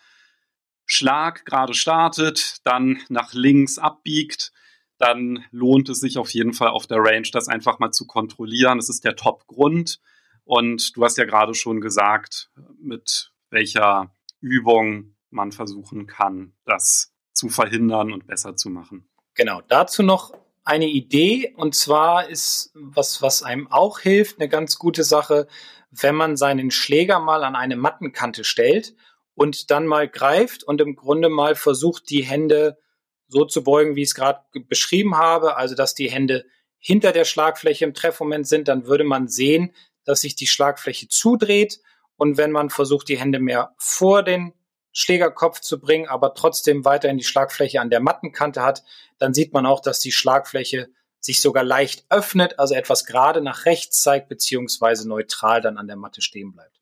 Schlag 0.87 1.45
gerade 1.45 1.73
startet, 1.73 2.57
dann 2.63 2.99
nach 3.09 3.33
links 3.33 3.77
abbiegt, 3.77 4.51
dann 4.97 5.45
lohnt 5.51 5.89
es 5.89 5.99
sich 5.99 6.17
auf 6.17 6.31
jeden 6.31 6.53
Fall 6.53 6.69
auf 6.69 6.87
der 6.87 6.97
Range, 6.99 7.27
das 7.31 7.47
einfach 7.47 7.77
mal 7.77 7.91
zu 7.91 8.07
kontrollieren. 8.07 8.79
Das 8.79 8.89
ist 8.89 9.03
der 9.03 9.15
Top-Grund. 9.15 9.99
Und 10.43 10.95
du 10.95 11.03
hast 11.03 11.17
ja 11.17 11.25
gerade 11.25 11.53
schon 11.53 11.81
gesagt, 11.81 12.49
mit 12.79 13.33
welcher 13.49 14.11
Übung 14.39 15.15
man 15.29 15.51
versuchen 15.51 16.07
kann, 16.07 16.53
das 16.65 17.13
zu 17.33 17.49
verhindern 17.49 18.13
und 18.13 18.25
besser 18.25 18.55
zu 18.55 18.69
machen. 18.69 19.07
Genau, 19.35 19.61
dazu 19.67 20.03
noch 20.03 20.33
eine 20.63 20.87
Idee 20.87 21.53
und 21.55 21.75
zwar 21.75 22.29
ist 22.29 22.71
was, 22.73 23.21
was 23.21 23.43
einem 23.43 23.69
auch 23.69 23.99
hilft, 23.99 24.39
eine 24.39 24.49
ganz 24.49 24.79
gute 24.79 25.03
Sache, 25.03 25.47
wenn 25.91 26.15
man 26.15 26.37
seinen 26.37 26.71
Schläger 26.71 27.19
mal 27.19 27.43
an 27.43 27.55
eine 27.55 27.75
Mattenkante 27.75 28.43
stellt 28.43 28.95
und 29.37 29.69
dann 29.69 29.85
mal 29.85 30.09
greift 30.09 30.63
und 30.63 30.81
im 30.81 30.95
Grunde 30.95 31.29
mal 31.29 31.53
versucht, 31.53 32.09
die 32.09 32.23
Hände 32.23 32.79
so 33.27 33.45
zu 33.45 33.63
beugen, 33.63 33.95
wie 33.95 34.01
ich 34.01 34.09
es 34.09 34.15
gerade 34.15 34.39
beschrieben 34.67 35.15
habe, 35.15 35.57
also 35.57 35.75
dass 35.75 35.93
die 35.93 36.09
Hände 36.09 36.45
hinter 36.79 37.11
der 37.11 37.23
Schlagfläche 37.23 37.85
im 37.85 37.93
Treffmoment 37.93 38.47
sind, 38.47 38.67
dann 38.67 38.87
würde 38.87 39.03
man 39.03 39.27
sehen, 39.27 39.75
dass 40.05 40.21
sich 40.21 40.35
die 40.35 40.47
Schlagfläche 40.47 41.07
zudreht. 41.07 41.79
Und 42.15 42.37
wenn 42.37 42.51
man 42.51 42.71
versucht, 42.71 43.09
die 43.09 43.19
Hände 43.19 43.39
mehr 43.39 43.75
vor 43.77 44.23
den 44.23 44.53
Schlägerkopf 44.91 45.59
zu 45.59 45.79
bringen, 45.79 46.07
aber 46.07 46.33
trotzdem 46.33 46.83
weiterhin 46.83 47.19
die 47.19 47.23
Schlagfläche 47.23 47.79
an 47.79 47.91
der 47.91 47.99
Mattenkante 47.99 48.63
hat, 48.63 48.83
dann 49.19 49.35
sieht 49.35 49.53
man 49.53 49.67
auch, 49.67 49.81
dass 49.81 49.99
die 49.99 50.11
Schlagfläche 50.11 50.89
sich 51.19 51.41
sogar 51.41 51.63
leicht 51.63 52.07
öffnet, 52.09 52.57
also 52.57 52.73
etwas 52.73 53.05
gerade 53.05 53.41
nach 53.41 53.65
rechts 53.65 54.01
zeigt, 54.01 54.29
beziehungsweise 54.29 55.07
neutral 55.07 55.61
dann 55.61 55.77
an 55.77 55.85
der 55.85 55.95
Matte 55.95 56.23
stehen 56.23 56.53
bleibt. 56.53 56.77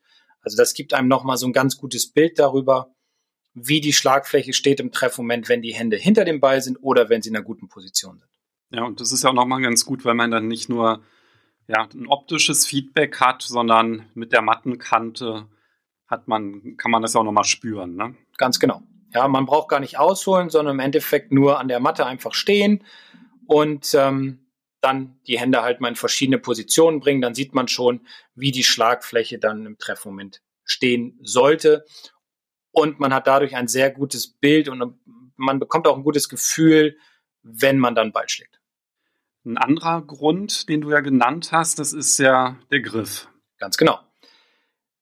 Also 0.46 0.58
das 0.58 0.74
gibt 0.74 0.94
einem 0.94 1.08
nochmal 1.08 1.38
so 1.38 1.48
ein 1.48 1.54
ganz 1.54 1.78
gutes 1.78 2.12
Bild 2.12 2.40
darüber, 2.40 2.94
wie 3.54 3.82
die 3.82 3.94
Schlagfläche 3.94 4.54
steht 4.54 4.80
im 4.80 4.92
Treffmoment, 4.92 5.50
wenn 5.50 5.62
die 5.62 5.74
Hände 5.74 5.98
hinter 5.98 6.26
dem 6.26 6.40
Ball 6.40 6.62
sind 6.62 6.78
oder 6.82 7.10
wenn 7.10 7.22
sie 7.22 7.30
in 7.30 7.36
einer 7.36 7.46
guten 7.46 7.68
Position 7.68 8.20
sind. 8.20 8.30
Ja, 8.70 8.84
und 8.84 9.00
das 9.00 9.12
ist 9.12 9.24
ja 9.24 9.30
auch 9.30 9.34
nochmal 9.34 9.62
ganz 9.62 9.86
gut, 9.86 10.06
weil 10.06 10.16
man 10.16 10.32
dann 10.32 10.48
nicht 10.48 10.70
nur 10.70 11.04
ja, 11.68 11.88
ein 11.94 12.08
optisches 12.08 12.66
Feedback 12.66 13.20
hat, 13.20 13.42
sondern 13.42 14.06
mit 14.14 14.32
der 14.32 14.42
Mattenkante 14.42 15.48
hat 16.08 16.28
man, 16.28 16.78
kann 16.78 16.92
man 16.92 17.02
das 17.02 17.14
ja 17.14 17.22
auch 17.22 17.26
nochmal 17.26 17.46
spüren. 17.46 17.96
Ne? 17.96 18.16
Ganz 18.38 18.60
genau. 18.60 18.84
Ja, 19.14 19.28
man 19.28 19.46
braucht 19.46 19.70
gar 19.70 19.80
nicht 19.80 19.98
ausholen, 19.98 20.50
sondern 20.50 20.76
im 20.76 20.80
Endeffekt 20.80 21.32
nur 21.32 21.60
an 21.60 21.68
der 21.68 21.80
Matte 21.80 22.06
einfach 22.06 22.34
stehen 22.34 22.84
und 23.48 23.96
ähm, 23.96 24.45
dann 24.86 25.20
die 25.28 25.40
Hände 25.40 25.64
halt 25.64 25.82
mal 25.82 25.90
in 25.90 25.96
verschiedene 25.96 26.38
Positionen 26.38 27.00
bringen. 27.00 27.22
Dann 27.22 27.36
sieht 27.36 27.54
man 27.54 27.68
schon, 27.68 28.06
wie 28.36 28.52
die 28.52 28.64
Schlagfläche 28.64 29.40
dann 29.40 29.66
im 29.66 29.78
Treffmoment 29.78 30.42
stehen 30.64 31.20
sollte. 31.24 31.86
Und 32.72 33.00
man 33.00 33.14
hat 33.14 33.28
dadurch 33.28 33.56
ein 33.56 33.68
sehr 33.68 33.90
gutes 33.90 34.28
Bild 34.28 34.70
und 34.70 35.00
man 35.36 35.60
bekommt 35.60 35.88
auch 35.88 35.98
ein 35.98 36.04
gutes 36.04 36.30
Gefühl, 36.30 36.98
wenn 37.42 37.80
man 37.80 37.96
dann 37.96 38.12
Ball 38.12 38.30
schlägt. 38.30 38.60
Ein 39.44 39.58
anderer 39.58 40.02
Grund, 40.02 40.70
den 40.70 40.82
du 40.82 40.92
ja 40.92 41.00
genannt 41.00 41.52
hast, 41.52 41.80
das 41.80 41.94
ist 41.94 42.18
ja 42.18 42.58
der 42.72 42.82
Griff. 42.82 43.28
Ganz 43.58 43.78
genau. 43.78 44.00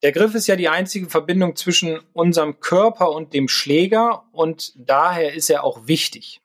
Der 0.02 0.12
Griff 0.12 0.36
ist 0.36 0.48
ja 0.48 0.56
die 0.56 0.68
einzige 0.68 1.10
Verbindung 1.10 1.56
zwischen 1.56 2.00
unserem 2.12 2.60
Körper 2.60 3.12
und 3.12 3.34
dem 3.34 3.48
Schläger 3.48 4.26
und 4.34 4.74
daher 4.76 5.34
ist 5.34 5.50
er 5.50 5.64
auch 5.64 5.88
wichtig. 5.88 6.42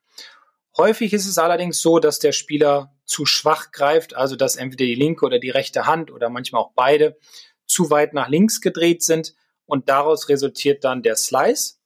Häufig 0.76 1.12
ist 1.12 1.26
es 1.26 1.38
allerdings 1.38 1.80
so, 1.82 1.98
dass 1.98 2.20
der 2.20 2.30
Spieler 2.30 2.94
zu 3.08 3.26
schwach 3.26 3.72
greift, 3.72 4.14
also 4.14 4.36
dass 4.36 4.56
entweder 4.56 4.84
die 4.84 4.94
linke 4.94 5.24
oder 5.24 5.38
die 5.38 5.50
rechte 5.50 5.86
Hand 5.86 6.10
oder 6.10 6.28
manchmal 6.28 6.62
auch 6.62 6.72
beide 6.74 7.18
zu 7.66 7.90
weit 7.90 8.12
nach 8.12 8.28
links 8.28 8.60
gedreht 8.60 9.02
sind 9.02 9.34
und 9.66 9.88
daraus 9.88 10.28
resultiert 10.28 10.84
dann 10.84 11.02
der 11.02 11.16
Slice. 11.16 11.78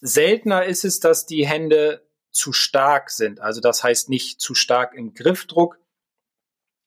Seltener 0.00 0.64
ist 0.64 0.84
es, 0.84 1.00
dass 1.00 1.26
die 1.26 1.46
Hände 1.46 2.06
zu 2.30 2.52
stark 2.52 3.10
sind. 3.10 3.40
Also 3.40 3.60
das 3.60 3.82
heißt 3.82 4.10
nicht 4.10 4.40
zu 4.40 4.54
stark 4.54 4.94
im 4.94 5.14
Griffdruck, 5.14 5.78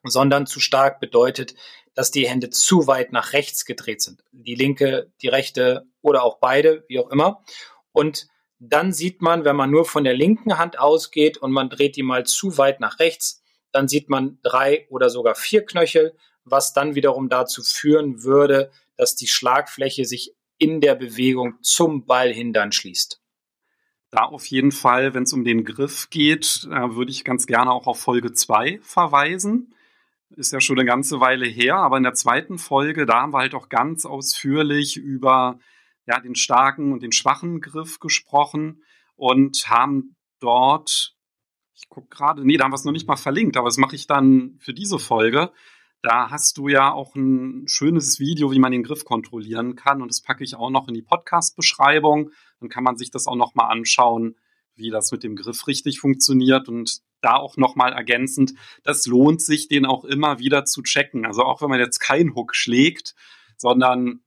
sondern 0.04 0.46
zu 0.46 0.60
stark 0.60 1.00
bedeutet, 1.00 1.56
dass 1.96 2.12
die 2.12 2.28
Hände 2.28 2.52
zu 2.52 2.86
weit 2.86 3.12
nach 3.12 3.34
rechts 3.34 3.66
gedreht 3.66 4.04
sind. 4.04 4.24
Die 4.32 4.56
linke, 4.56 5.12
die 5.22 5.30
rechte 5.30 5.88
oder 6.02 6.24
auch 6.24 6.38
beide, 6.38 6.86
wie 6.90 7.00
auch 7.00 7.10
immer. 7.10 7.44
Und 7.92 8.28
dann 8.60 8.94
sieht 8.94 9.22
man, 9.22 9.46
wenn 9.46 9.56
man 9.56 9.72
nur 9.72 9.86
von 9.86 10.04
der 10.04 10.14
linken 10.14 10.60
Hand 10.60 10.78
ausgeht 10.78 11.38
und 11.38 11.52
man 11.52 11.70
dreht 11.70 11.96
die 11.96 12.04
mal 12.04 12.26
zu 12.26 12.58
weit 12.58 12.80
nach 12.80 13.00
rechts, 13.00 13.44
dann 13.72 13.88
sieht 13.88 14.10
man 14.10 14.40
drei 14.44 14.88
oder 14.90 15.10
sogar 15.10 15.36
vier 15.36 15.66
Knöchel, 15.66 16.16
was 16.44 16.74
dann 16.74 16.96
wiederum 16.96 17.30
dazu 17.30 17.62
führen 17.64 18.24
würde, 18.24 18.72
dass 18.96 19.16
die 19.16 19.28
Schlagfläche 19.28 20.06
sich 20.06 20.34
in 20.58 20.82
der 20.82 20.96
Bewegung 20.96 21.56
zum 21.62 22.06
Ball 22.06 22.34
hin 22.34 22.54
dann 22.54 22.72
schließt. 22.72 23.22
Da 24.10 24.24
auf 24.24 24.46
jeden 24.46 24.72
Fall, 24.72 25.14
wenn 25.14 25.24
es 25.24 25.34
um 25.34 25.44
den 25.44 25.66
Griff 25.66 26.10
geht, 26.10 26.68
äh, 26.72 26.96
würde 26.96 27.12
ich 27.12 27.26
ganz 27.26 27.46
gerne 27.46 27.72
auch 27.72 27.88
auf 27.88 28.00
Folge 28.00 28.34
2 28.34 28.80
verweisen. 28.82 29.74
Ist 30.30 30.54
ja 30.54 30.62
schon 30.62 30.80
eine 30.80 30.88
ganze 30.88 31.20
Weile 31.20 31.46
her, 31.46 31.76
aber 31.76 31.98
in 31.98 32.04
der 32.04 32.14
zweiten 32.14 32.58
Folge, 32.58 33.06
da 33.06 33.22
haben 33.22 33.34
wir 33.34 33.40
halt 33.40 33.54
auch 33.54 33.70
ganz 33.70 34.06
ausführlich 34.06 34.98
über 34.98 35.60
ja, 36.06 36.20
den 36.20 36.36
starken 36.36 36.94
und 36.94 37.04
den 37.04 37.12
schwachen 37.12 37.60
Griff 37.60 38.00
gesprochen 38.00 38.82
und 39.16 39.70
haben 39.70 40.16
dort, 40.40 41.17
ich 41.78 41.90
gucke 41.90 42.08
gerade, 42.10 42.44
nee, 42.44 42.58
da 42.58 42.64
haben 42.64 42.72
wir 42.72 42.76
es 42.76 42.86
noch 42.86 42.92
nicht 42.92 43.08
mal 43.08 43.18
verlinkt, 43.18 43.56
aber 43.56 43.68
das 43.68 43.78
mache 43.78 43.96
ich 43.96 44.08
dann 44.08 44.56
für 44.60 44.74
diese 44.74 44.98
Folge. 44.98 45.52
Da 46.02 46.32
hast 46.32 46.58
du 46.58 46.68
ja 46.68 46.92
auch 46.92 47.16
ein 47.16 47.68
schönes 47.68 48.20
Video, 48.20 48.52
wie 48.52 48.60
man 48.60 48.72
den 48.72 48.84
Griff 48.84 49.06
kontrollieren 49.06 49.76
kann. 49.76 50.02
Und 50.02 50.10
das 50.10 50.22
packe 50.22 50.44
ich 50.44 50.56
auch 50.56 50.72
noch 50.72 50.88
in 50.88 50.96
die 50.96 51.02
Podcast-Beschreibung. 51.04 52.32
Dann 52.60 52.70
kann 52.70 52.84
man 52.84 52.98
sich 52.98 53.12
das 53.12 53.28
auch 53.28 53.36
noch 53.36 53.54
mal 53.54 53.68
anschauen, 53.68 54.36
wie 54.76 54.90
das 54.90 55.12
mit 55.12 55.24
dem 55.24 55.36
Griff 55.36 55.68
richtig 55.68 56.00
funktioniert. 56.00 56.68
Und 56.68 57.02
da 57.22 57.36
auch 57.36 57.58
noch 57.58 57.76
mal 57.76 57.94
ergänzend, 57.94 58.54
das 58.84 59.06
lohnt 59.06 59.42
sich, 59.42 59.68
den 59.68 59.86
auch 59.86 60.04
immer 60.04 60.40
wieder 60.40 60.66
zu 60.66 60.82
checken. 60.82 61.26
Also 61.26 61.44
auch 61.44 61.62
wenn 61.62 61.70
man 61.70 61.80
jetzt 61.80 62.00
keinen 62.00 62.36
Hook 62.36 62.56
schlägt, 62.56 63.14
sondern 63.56 64.22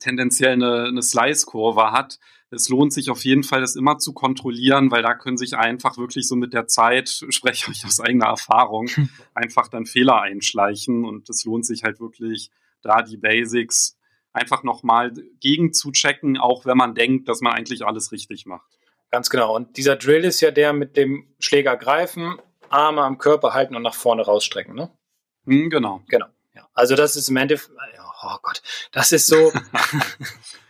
tendenziell 0.00 0.52
eine, 0.52 0.84
eine 0.84 1.02
Slice-Kurve 1.02 1.92
hat, 1.92 2.18
es 2.52 2.68
lohnt 2.68 2.92
sich 2.92 3.10
auf 3.10 3.24
jeden 3.24 3.42
Fall, 3.42 3.62
das 3.62 3.76
immer 3.76 3.98
zu 3.98 4.12
kontrollieren, 4.12 4.90
weil 4.90 5.02
da 5.02 5.14
können 5.14 5.38
sich 5.38 5.56
einfach 5.56 5.96
wirklich 5.96 6.28
so 6.28 6.36
mit 6.36 6.52
der 6.52 6.66
Zeit, 6.66 7.08
spreche 7.30 7.70
ich 7.72 7.84
aus 7.84 8.00
eigener 8.00 8.26
Erfahrung, 8.26 8.88
einfach 9.34 9.68
dann 9.68 9.86
Fehler 9.86 10.20
einschleichen 10.20 11.04
und 11.04 11.28
es 11.30 11.44
lohnt 11.44 11.66
sich 11.66 11.82
halt 11.82 12.00
wirklich, 12.00 12.50
da 12.82 13.02
die 13.02 13.16
Basics 13.16 13.96
einfach 14.32 14.62
nochmal 14.62 15.12
gegen 15.40 15.72
zu 15.72 15.92
checken, 15.92 16.36
auch 16.36 16.66
wenn 16.66 16.76
man 16.76 16.94
denkt, 16.94 17.28
dass 17.28 17.40
man 17.40 17.52
eigentlich 17.52 17.84
alles 17.84 18.12
richtig 18.12 18.46
macht. 18.46 18.78
Ganz 19.10 19.30
genau. 19.30 19.54
Und 19.54 19.76
dieser 19.76 19.96
Drill 19.96 20.24
ist 20.24 20.40
ja 20.40 20.50
der 20.50 20.72
mit 20.72 20.96
dem 20.96 21.34
Schläger 21.38 21.76
greifen, 21.76 22.38
Arme 22.70 23.02
am 23.02 23.18
Körper 23.18 23.52
halten 23.52 23.76
und 23.76 23.82
nach 23.82 23.94
vorne 23.94 24.22
rausstrecken, 24.22 24.74
ne? 24.74 24.90
Hm, 25.44 25.68
genau. 25.70 26.02
Genau. 26.08 26.26
Ja. 26.54 26.66
Also 26.72 26.96
das 26.96 27.16
ist 27.16 27.28
im 27.28 27.36
Endeffekt, 27.36 27.74
oh 28.24 28.36
Gott, 28.42 28.62
das 28.92 29.12
ist 29.12 29.26
so, 29.26 29.52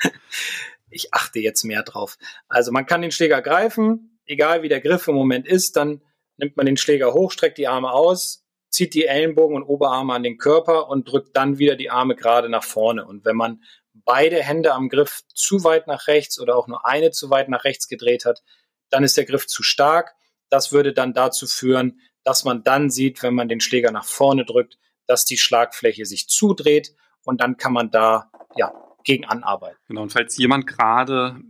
ich 0.93 1.13
achte 1.13 1.41
jetzt 1.41 1.65
mehr 1.65 1.83
drauf. 1.83 2.19
Also 2.49 2.73
man 2.73 2.87
kann 2.87 3.03
den 3.03 3.11
Schläger 3.11 3.43
greifen, 3.43 4.19
egal 4.27 4.63
wie 4.63 4.69
der 4.69 4.81
Griff 4.81 5.09
im 5.09 5.15
Moment 5.15 5.47
ist, 5.47 5.77
dann 5.77 6.03
nimmt 6.37 6.57
man 6.57 6.67
den 6.67 6.77
Schläger 6.77 7.13
hoch, 7.15 7.31
streckt 7.33 7.59
die 7.59 7.69
Arme 7.69 7.93
aus, 7.93 8.45
zieht 8.71 8.95
die 8.95 9.07
Ellenbogen 9.07 9.57
und 9.57 9.65
Oberarme 9.65 10.15
an 10.15 10.23
den 10.23 10.39
Körper 10.39 10.89
und 10.89 11.09
drückt 11.09 11.37
dann 11.37 11.59
wieder 11.59 11.77
die 11.77 11.91
Arme 11.91 12.17
gerade 12.17 12.49
nach 12.49 12.65
vorne. 12.65 13.07
Und 13.07 13.25
wenn 13.25 13.37
man 13.37 13.63
beide 13.95 14.43
Hände 14.43 14.73
am 14.73 14.89
Griff 14.89 15.23
zu 15.35 15.63
weit 15.65 15.87
nach 15.87 16.07
rechts 16.07 16.41
oder 16.41 16.57
auch 16.57 16.69
nur 16.69 16.87
eine 16.87 17.11
zu 17.11 17.31
weit 17.31 17.49
nach 17.49 17.65
rechts 17.65 17.89
gedreht 17.89 18.25
hat, 18.25 18.43
dann 18.91 19.05
ist 19.05 19.17
der 19.17 19.25
Griff 19.25 19.47
zu 19.47 19.63
stark. 19.63 20.15
Das 20.49 20.73
würde 20.73 20.93
dann 20.93 21.13
dazu 21.13 21.47
führen, 21.47 22.01
dass 22.25 22.45
man 22.45 22.63
dann 22.63 22.91
sieht, 22.91 23.23
wenn 23.23 23.35
man 23.35 23.49
den 23.49 23.61
Schläger 23.61 23.91
nach 23.91 24.05
vorne 24.05 24.45
drückt, 24.45 24.79
dass 25.07 25.25
die 25.25 25.37
Schlagfläche 25.37 26.07
sich 26.07 26.29
zudreht 26.29 26.95
und 27.25 27.41
dann 27.41 27.57
kann 27.57 27.73
man 27.73 27.91
da 27.91 28.31
ja 28.57 28.73
gegen 29.05 29.25
anarbeiten. 29.25 29.79
Genau, 29.89 30.03
und 30.03 30.13
falls 30.13 30.37
jemand 30.37 30.67
gerade 30.67 31.41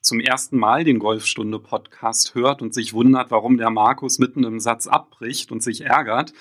zum 0.00 0.18
ersten 0.18 0.58
Mal 0.58 0.84
den 0.84 0.98
Golfstunde-Podcast 0.98 2.34
hört 2.34 2.60
und 2.60 2.74
sich 2.74 2.92
wundert, 2.92 3.30
warum 3.30 3.56
der 3.56 3.70
Markus 3.70 4.18
mitten 4.18 4.44
im 4.44 4.58
Satz 4.58 4.86
abbricht 4.86 5.52
und 5.52 5.62
sich 5.62 5.82
ärgert, 5.82 6.32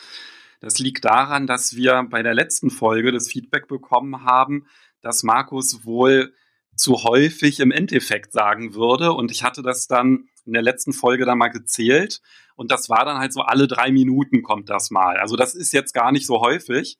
das 0.61 0.79
liegt 0.79 1.05
daran, 1.05 1.47
dass 1.47 1.75
wir 1.75 2.05
bei 2.09 2.21
der 2.21 2.33
letzten 2.33 2.69
Folge 2.69 3.11
das 3.11 3.29
Feedback 3.29 3.67
bekommen 3.67 4.23
haben, 4.23 4.67
dass 5.01 5.23
Markus 5.23 5.85
wohl 5.85 6.33
zu 6.75 7.03
häufig 7.03 7.59
im 7.59 7.71
Endeffekt 7.71 8.31
sagen 8.31 8.73
würde. 8.75 9.11
Und 9.13 9.31
ich 9.31 9.43
hatte 9.43 9.61
das 9.61 9.87
dann 9.87 10.29
in 10.45 10.53
der 10.53 10.61
letzten 10.61 10.93
Folge 10.93 11.25
dann 11.25 11.37
mal 11.37 11.49
gezählt. 11.49 12.21
Und 12.55 12.71
das 12.71 12.89
war 12.89 13.05
dann 13.05 13.17
halt 13.17 13.33
so 13.33 13.41
alle 13.41 13.67
drei 13.67 13.91
Minuten 13.91 14.43
kommt 14.43 14.69
das 14.69 14.91
mal. 14.91 15.17
Also 15.17 15.35
das 15.35 15.55
ist 15.55 15.73
jetzt 15.73 15.93
gar 15.93 16.11
nicht 16.11 16.27
so 16.27 16.41
häufig. 16.41 16.97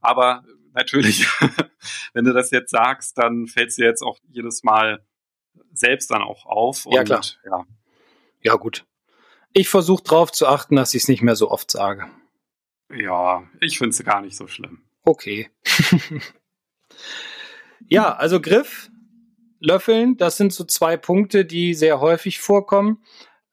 Aber 0.00 0.44
natürlich, 0.76 1.26
wenn 2.12 2.24
du 2.24 2.32
das 2.32 2.52
jetzt 2.52 2.70
sagst, 2.70 3.18
dann 3.18 3.46
fällt 3.46 3.70
es 3.70 3.76
dir 3.76 3.86
jetzt 3.86 4.02
auch 4.02 4.18
jedes 4.28 4.62
Mal 4.62 5.04
selbst 5.72 6.10
dann 6.10 6.22
auch 6.22 6.46
auf. 6.46 6.86
ja, 6.90 7.02
klar. 7.02 7.22
Ja. 7.44 7.66
ja, 8.42 8.54
gut. 8.54 8.86
Ich 9.52 9.68
versuche 9.68 10.04
darauf 10.04 10.30
zu 10.30 10.46
achten, 10.46 10.76
dass 10.76 10.94
ich 10.94 11.02
es 11.02 11.08
nicht 11.08 11.22
mehr 11.22 11.34
so 11.34 11.50
oft 11.50 11.70
sage. 11.70 12.08
Ja, 12.94 13.42
ich 13.60 13.78
finde 13.78 13.90
es 13.90 14.04
gar 14.04 14.20
nicht 14.20 14.36
so 14.36 14.46
schlimm. 14.46 14.82
Okay. 15.02 15.50
ja, 17.88 18.14
also 18.14 18.40
Griff, 18.40 18.90
Löffeln, 19.58 20.16
das 20.16 20.36
sind 20.36 20.52
so 20.52 20.64
zwei 20.64 20.96
Punkte, 20.96 21.44
die 21.44 21.74
sehr 21.74 22.00
häufig 22.00 22.38
vorkommen. 22.38 23.02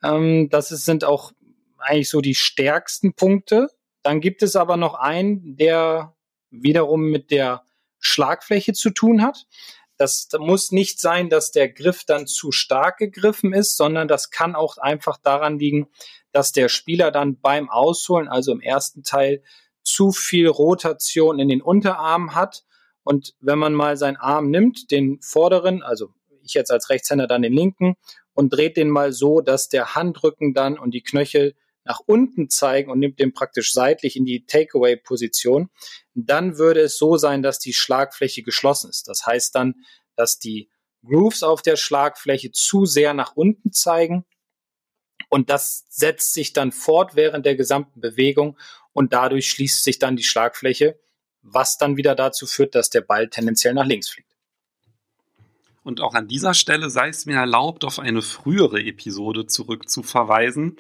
Ähm, 0.04 0.50
das 0.50 0.70
sind 0.70 1.04
auch 1.04 1.32
eigentlich 1.78 2.10
so 2.10 2.22
die 2.22 2.36
stärksten 2.36 3.14
Punkte. 3.14 3.70
Dann 4.04 4.20
gibt 4.20 4.44
es 4.44 4.56
aber 4.56 4.76
noch 4.78 4.96
einen, 4.96 5.56
der 5.56 6.16
wiederum 6.62 7.10
mit 7.10 7.32
der 7.32 7.64
Schlagfläche 8.00 8.74
zu 8.74 8.92
tun 8.92 9.22
hat. 9.22 9.46
Das 9.98 10.28
muss 10.38 10.72
nicht 10.72 11.00
sein, 11.00 11.30
dass 11.30 11.52
der 11.52 11.70
Griff 11.70 12.04
dann 12.06 12.28
zu 12.28 12.52
stark 12.52 12.98
gegriffen 12.98 13.54
ist, 13.54 13.78
sondern 13.78 14.08
das 14.08 14.30
kann 14.30 14.56
auch 14.56 14.78
einfach 14.78 15.18
daran 15.18 15.60
liegen, 15.60 15.88
dass 16.32 16.52
der 16.52 16.68
Spieler 16.70 17.12
dann 17.12 17.40
beim 17.40 17.70
Ausholen, 17.70 18.28
also 18.28 18.52
im 18.52 18.62
ersten 18.62 19.04
Teil, 19.04 19.44
zu 19.84 20.12
viel 20.12 20.48
Rotation 20.48 21.40
in 21.40 21.48
den 21.48 21.62
Unterarmen 21.62 22.36
hat. 22.36 22.64
Und 23.04 23.36
wenn 23.40 23.60
man 23.60 23.74
mal 23.74 23.98
seinen 23.98 24.18
Arm 24.18 24.50
nimmt, 24.50 24.92
den 24.92 25.20
vorderen, 25.22 25.84
also 25.84 26.10
ich 26.42 26.54
jetzt 26.54 26.72
als 26.72 26.90
Rechtshänder 26.90 27.28
dann 27.28 27.42
den 27.42 27.54
linken, 27.54 27.96
und 28.34 28.50
dreht 28.50 28.78
den 28.78 28.90
mal 28.90 29.12
so, 29.12 29.42
dass 29.42 29.70
der 29.70 29.96
Handrücken 29.96 30.54
dann 30.54 30.80
und 30.80 30.92
die 30.92 31.04
Knöchel 31.04 31.54
nach 31.86 32.00
unten 32.06 32.50
zeigen 32.50 32.92
und 32.92 33.00
nimmt 33.00 33.20
den 33.20 33.34
praktisch 33.34 33.74
seitlich 33.74 34.16
in 34.16 34.26
die 34.26 34.46
Takeaway-Position, 34.46 35.70
dann 36.14 36.58
würde 36.58 36.82
es 36.82 36.98
so 36.98 37.18
sein, 37.18 37.42
dass 37.42 37.60
die 37.60 37.74
Schlagfläche 37.74 38.44
geschlossen 38.44 38.90
ist. 38.90 39.08
Das 39.08 39.26
heißt 39.26 39.54
dann, 39.56 39.76
dass 40.16 40.40
die 40.40 40.70
Grooves 41.06 41.44
auf 41.44 41.62
der 41.62 41.76
Schlagfläche 41.76 42.52
zu 42.52 42.86
sehr 42.86 43.14
nach 43.14 43.36
unten 43.36 43.72
zeigen 43.72 44.26
und 45.34 45.50
das 45.50 45.86
setzt 45.90 46.36
sich 46.36 46.54
dann 46.54 46.72
fort 46.72 47.16
während 47.16 47.48
der 47.48 47.56
gesamten 47.56 48.00
Bewegung 48.00 48.56
und 48.92 49.14
dadurch 49.14 49.50
schließt 49.50 49.84
sich 49.84 49.98
dann 49.98 50.16
die 50.16 50.24
Schlagfläche, 50.24 51.00
was 51.42 51.80
dann 51.80 51.98
wieder 51.98 52.14
dazu 52.14 52.46
führt, 52.46 52.76
dass 52.76 52.92
der 52.92 53.02
Ball 53.02 53.30
tendenziell 53.30 53.74
nach 53.74 53.88
links 53.88 54.10
fliegt. 54.10 54.32
Und 55.82 56.02
auch 56.02 56.14
an 56.14 56.28
dieser 56.28 56.54
Stelle 56.54 56.92
sei 56.92 57.10
es 57.10 57.26
mir 57.26 57.38
erlaubt, 57.38 57.84
auf 57.84 57.98
eine 57.98 58.22
frühere 58.22 58.80
Episode 58.80 59.48
zurückzuverweisen, 59.48 60.78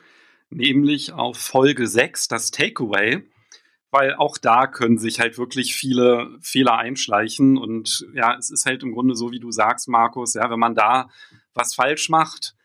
nämlich 0.55 1.13
auf 1.13 1.37
Folge 1.37 1.87
6, 1.87 2.27
das 2.27 2.51
Takeaway, 2.51 3.23
weil 3.91 4.15
auch 4.15 4.37
da 4.37 4.67
können 4.67 4.97
sich 4.97 5.19
halt 5.19 5.37
wirklich 5.37 5.75
viele 5.75 6.37
Fehler 6.41 6.77
einschleichen. 6.77 7.57
Und 7.57 8.07
ja, 8.13 8.35
es 8.37 8.49
ist 8.49 8.65
halt 8.65 8.83
im 8.83 8.93
Grunde 8.93 9.15
so, 9.15 9.31
wie 9.31 9.39
du 9.39 9.51
sagst, 9.51 9.87
Markus, 9.87 10.33
ja, 10.33 10.49
wenn 10.49 10.59
man 10.59 10.75
da 10.75 11.09
was 11.53 11.75
falsch 11.75 12.09
macht, 12.09 12.55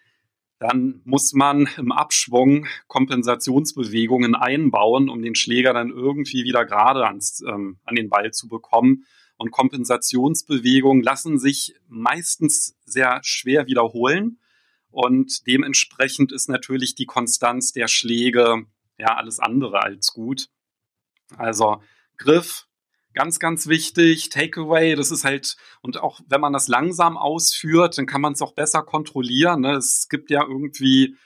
dann 0.59 1.01
muss 1.05 1.33
man 1.35 1.69
im 1.77 1.93
Abschwung 1.93 2.67
Kompensationsbewegungen 2.89 4.35
einbauen, 4.35 5.09
um 5.09 5.23
den 5.23 5.35
Schläger 5.35 5.73
dann 5.73 5.91
irgendwie 5.91 6.45
wieder 6.45 6.65
gerade 6.65 7.07
ans, 7.07 7.43
ähm, 7.47 7.79
an 7.85 7.95
den 7.95 8.09
Ball 8.09 8.33
zu 8.33 8.49
bekommen. 8.49 9.05
Und 9.37 9.53
Kompensationsbewegungen 9.53 11.03
lassen 11.03 11.39
sich 11.39 11.75
meistens 11.89 12.77
sehr 12.85 13.21
schwer 13.23 13.67
wiederholen. 13.67 14.39
Und 14.91 15.47
dementsprechend 15.47 16.33
ist 16.33 16.49
natürlich 16.49 16.95
die 16.95 17.07
Konstanz 17.07 17.73
der 17.73 17.89
Schläge 17.89 18.65
ja 18.99 19.17
alles 19.17 19.39
andere 19.39 19.83
als 19.83 20.13
gut. 20.13 20.49
Also 21.37 21.83
Griff, 22.17 22.67
ganz, 23.15 23.39
ganz 23.39 23.67
wichtig. 23.67 24.31
Takeaway, 24.31 24.95
das 24.95 25.11
ist 25.11 25.25
halt, 25.25 25.57
und 25.83 25.99
auch 25.99 26.21
wenn 26.27 26.41
man 26.41 26.53
das 26.53 26.69
langsam 26.69 27.17
ausführt, 27.17 27.99
dann 27.99 28.07
kann 28.07 28.21
man 28.21 28.33
es 28.33 28.43
auch 28.43 28.55
besser 28.55 28.83
kontrollieren. 28.83 29.61
Ne? 29.61 29.75
Es 29.75 30.09
gibt 30.09 30.31
ja 30.31 30.43
irgendwie 30.43 31.17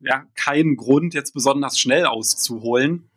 ja, 0.00 0.24
keinen 0.34 0.76
Grund, 0.76 1.14
jetzt 1.14 1.32
besonders 1.32 1.78
schnell 1.78 2.06
auszuholen, 2.06 3.10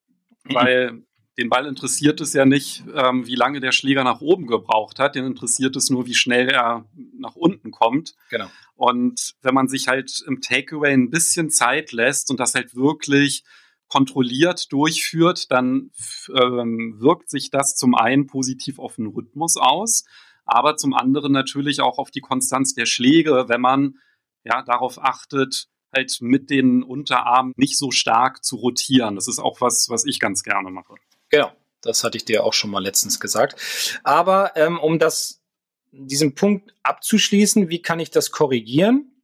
weil 0.44 1.04
den 1.40 1.48
Ball 1.48 1.64
interessiert 1.64 2.20
es 2.20 2.34
ja 2.34 2.44
nicht, 2.44 2.84
ähm, 2.94 3.26
wie 3.26 3.34
lange 3.34 3.60
der 3.60 3.72
Schläger 3.72 4.04
nach 4.04 4.20
oben 4.20 4.46
gebraucht 4.46 4.98
hat. 4.98 5.14
Den 5.14 5.24
interessiert 5.24 5.74
es 5.74 5.88
nur, 5.88 6.06
wie 6.06 6.14
schnell 6.14 6.48
er 6.50 6.84
nach 7.18 7.34
unten 7.34 7.70
kommt. 7.70 8.14
Genau. 8.28 8.50
Und 8.76 9.34
wenn 9.40 9.54
man 9.54 9.66
sich 9.66 9.88
halt 9.88 10.22
im 10.26 10.42
Takeaway 10.42 10.92
ein 10.92 11.08
bisschen 11.08 11.48
Zeit 11.48 11.92
lässt 11.92 12.30
und 12.30 12.40
das 12.40 12.54
halt 12.54 12.74
wirklich 12.76 13.42
kontrolliert 13.88 14.70
durchführt, 14.70 15.50
dann 15.50 15.90
ähm, 16.28 16.96
wirkt 17.00 17.30
sich 17.30 17.50
das 17.50 17.74
zum 17.74 17.94
einen 17.94 18.26
positiv 18.26 18.78
auf 18.78 18.96
den 18.96 19.06
Rhythmus 19.06 19.56
aus, 19.56 20.04
aber 20.44 20.76
zum 20.76 20.92
anderen 20.92 21.32
natürlich 21.32 21.80
auch 21.80 21.98
auf 21.98 22.10
die 22.10 22.20
Konstanz 22.20 22.74
der 22.74 22.86
Schläge, 22.86 23.46
wenn 23.48 23.62
man 23.62 23.94
ja 24.44 24.62
darauf 24.62 25.02
achtet, 25.02 25.68
halt 25.92 26.18
mit 26.20 26.50
den 26.50 26.82
Unterarmen 26.82 27.52
nicht 27.56 27.78
so 27.78 27.90
stark 27.90 28.44
zu 28.44 28.56
rotieren. 28.56 29.14
Das 29.14 29.26
ist 29.26 29.38
auch 29.38 29.60
was, 29.60 29.86
was 29.88 30.04
ich 30.04 30.20
ganz 30.20 30.42
gerne 30.42 30.70
mache. 30.70 30.94
Genau, 31.30 31.52
das 31.80 32.04
hatte 32.04 32.16
ich 32.16 32.24
dir 32.24 32.44
auch 32.44 32.52
schon 32.52 32.70
mal 32.70 32.82
letztens 32.82 33.20
gesagt. 33.20 33.56
Aber 34.04 34.52
ähm, 34.56 34.78
um 34.78 34.98
das, 34.98 35.40
diesen 35.92 36.34
Punkt 36.34 36.74
abzuschließen, 36.82 37.68
wie 37.68 37.82
kann 37.82 38.00
ich 38.00 38.10
das 38.10 38.30
korrigieren? 38.30 39.22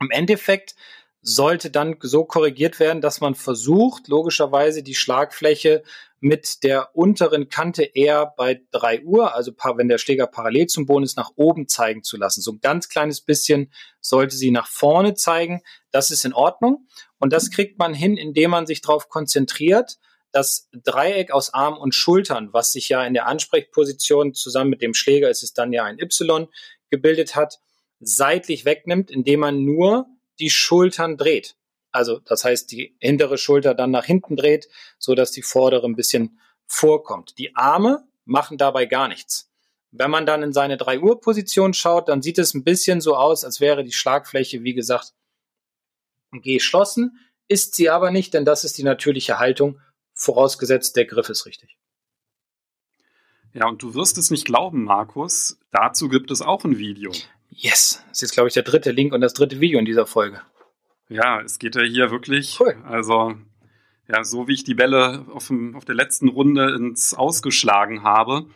Im 0.00 0.10
Endeffekt 0.10 0.74
sollte 1.20 1.70
dann 1.70 1.96
so 2.00 2.24
korrigiert 2.24 2.80
werden, 2.80 3.02
dass 3.02 3.20
man 3.20 3.34
versucht, 3.34 4.08
logischerweise 4.08 4.82
die 4.82 4.94
Schlagfläche 4.94 5.82
mit 6.20 6.62
der 6.62 6.96
unteren 6.96 7.48
Kante 7.48 7.82
eher 7.82 8.32
bei 8.36 8.62
3 8.70 9.02
Uhr, 9.02 9.34
also 9.34 9.52
wenn 9.76 9.88
der 9.88 9.98
Schläger 9.98 10.26
parallel 10.26 10.66
zum 10.66 10.86
Boden 10.86 11.04
ist, 11.04 11.16
nach 11.16 11.32
oben 11.36 11.68
zeigen 11.68 12.02
zu 12.02 12.16
lassen. 12.16 12.40
So 12.40 12.52
ein 12.52 12.60
ganz 12.60 12.88
kleines 12.88 13.20
bisschen 13.20 13.72
sollte 14.00 14.36
sie 14.36 14.50
nach 14.50 14.68
vorne 14.68 15.14
zeigen. 15.14 15.62
Das 15.90 16.10
ist 16.10 16.24
in 16.24 16.32
Ordnung. 16.32 16.88
Und 17.18 17.32
das 17.32 17.50
kriegt 17.50 17.78
man 17.78 17.94
hin, 17.94 18.16
indem 18.16 18.52
man 18.52 18.66
sich 18.66 18.80
darauf 18.80 19.08
konzentriert, 19.08 19.98
das 20.32 20.68
Dreieck 20.72 21.30
aus 21.30 21.54
Arm 21.54 21.76
und 21.76 21.94
Schultern, 21.94 22.52
was 22.52 22.72
sich 22.72 22.88
ja 22.88 23.04
in 23.04 23.14
der 23.14 23.26
Ansprechposition 23.26 24.34
zusammen 24.34 24.70
mit 24.70 24.82
dem 24.82 24.94
Schläger, 24.94 25.30
ist 25.30 25.42
es 25.42 25.54
dann 25.54 25.72
ja 25.72 25.84
ein 25.84 25.98
Y, 25.98 26.48
gebildet 26.90 27.34
hat, 27.34 27.60
seitlich 28.00 28.64
wegnimmt, 28.64 29.10
indem 29.10 29.40
man 29.40 29.64
nur 29.64 30.06
die 30.38 30.50
Schultern 30.50 31.16
dreht. 31.16 31.56
Also 31.90 32.20
das 32.20 32.44
heißt, 32.44 32.70
die 32.70 32.96
hintere 33.00 33.38
Schulter 33.38 33.74
dann 33.74 33.90
nach 33.90 34.04
hinten 34.04 34.36
dreht, 34.36 34.68
so 34.98 35.14
dass 35.14 35.32
die 35.32 35.42
vordere 35.42 35.86
ein 35.86 35.96
bisschen 35.96 36.38
vorkommt. 36.66 37.38
Die 37.38 37.56
Arme 37.56 38.06
machen 38.24 38.58
dabei 38.58 38.86
gar 38.86 39.08
nichts. 39.08 39.50
Wenn 39.90 40.10
man 40.10 40.26
dann 40.26 40.42
in 40.42 40.52
seine 40.52 40.76
3 40.76 41.00
Uhr 41.00 41.20
Position 41.20 41.72
schaut, 41.72 42.08
dann 42.10 42.20
sieht 42.20 42.38
es 42.38 42.52
ein 42.52 42.62
bisschen 42.62 43.00
so 43.00 43.16
aus, 43.16 43.44
als 43.44 43.60
wäre 43.60 43.84
die 43.84 43.92
Schlagfläche, 43.92 44.62
wie 44.62 44.74
gesagt, 44.74 45.14
geschlossen, 46.30 47.18
ist 47.48 47.74
sie 47.74 47.88
aber 47.88 48.10
nicht, 48.10 48.34
denn 48.34 48.44
das 48.44 48.64
ist 48.64 48.76
die 48.76 48.82
natürliche 48.82 49.38
Haltung, 49.38 49.80
vorausgesetzt 50.18 50.96
der 50.96 51.06
Griff 51.06 51.30
ist 51.30 51.46
richtig. 51.46 51.78
Ja, 53.54 53.66
und 53.66 53.82
du 53.82 53.94
wirst 53.94 54.18
es 54.18 54.30
nicht 54.30 54.44
glauben, 54.44 54.84
Markus, 54.84 55.58
dazu 55.70 56.08
gibt 56.08 56.30
es 56.30 56.42
auch 56.42 56.64
ein 56.64 56.76
Video. 56.76 57.12
Yes, 57.48 58.04
das 58.08 58.18
ist 58.18 58.22
jetzt, 58.22 58.32
glaube 58.32 58.48
ich, 58.48 58.54
der 58.54 58.62
dritte 58.62 58.90
Link 58.90 59.14
und 59.14 59.22
das 59.22 59.32
dritte 59.32 59.60
Video 59.60 59.78
in 59.78 59.86
dieser 59.86 60.06
Folge. 60.06 60.42
Ja, 61.08 61.40
es 61.40 61.58
geht 61.58 61.74
ja 61.74 61.82
hier 61.82 62.10
wirklich, 62.10 62.60
cool. 62.60 62.76
also 62.84 63.34
ja, 64.06 64.24
so 64.24 64.48
wie 64.48 64.54
ich 64.54 64.64
die 64.64 64.74
Bälle 64.74 65.24
auf, 65.32 65.48
dem, 65.48 65.74
auf 65.76 65.84
der 65.84 65.94
letzten 65.94 66.28
Runde 66.28 66.74
ins 66.74 67.14
Ausgeschlagen 67.14 68.02
habe, 68.02 68.46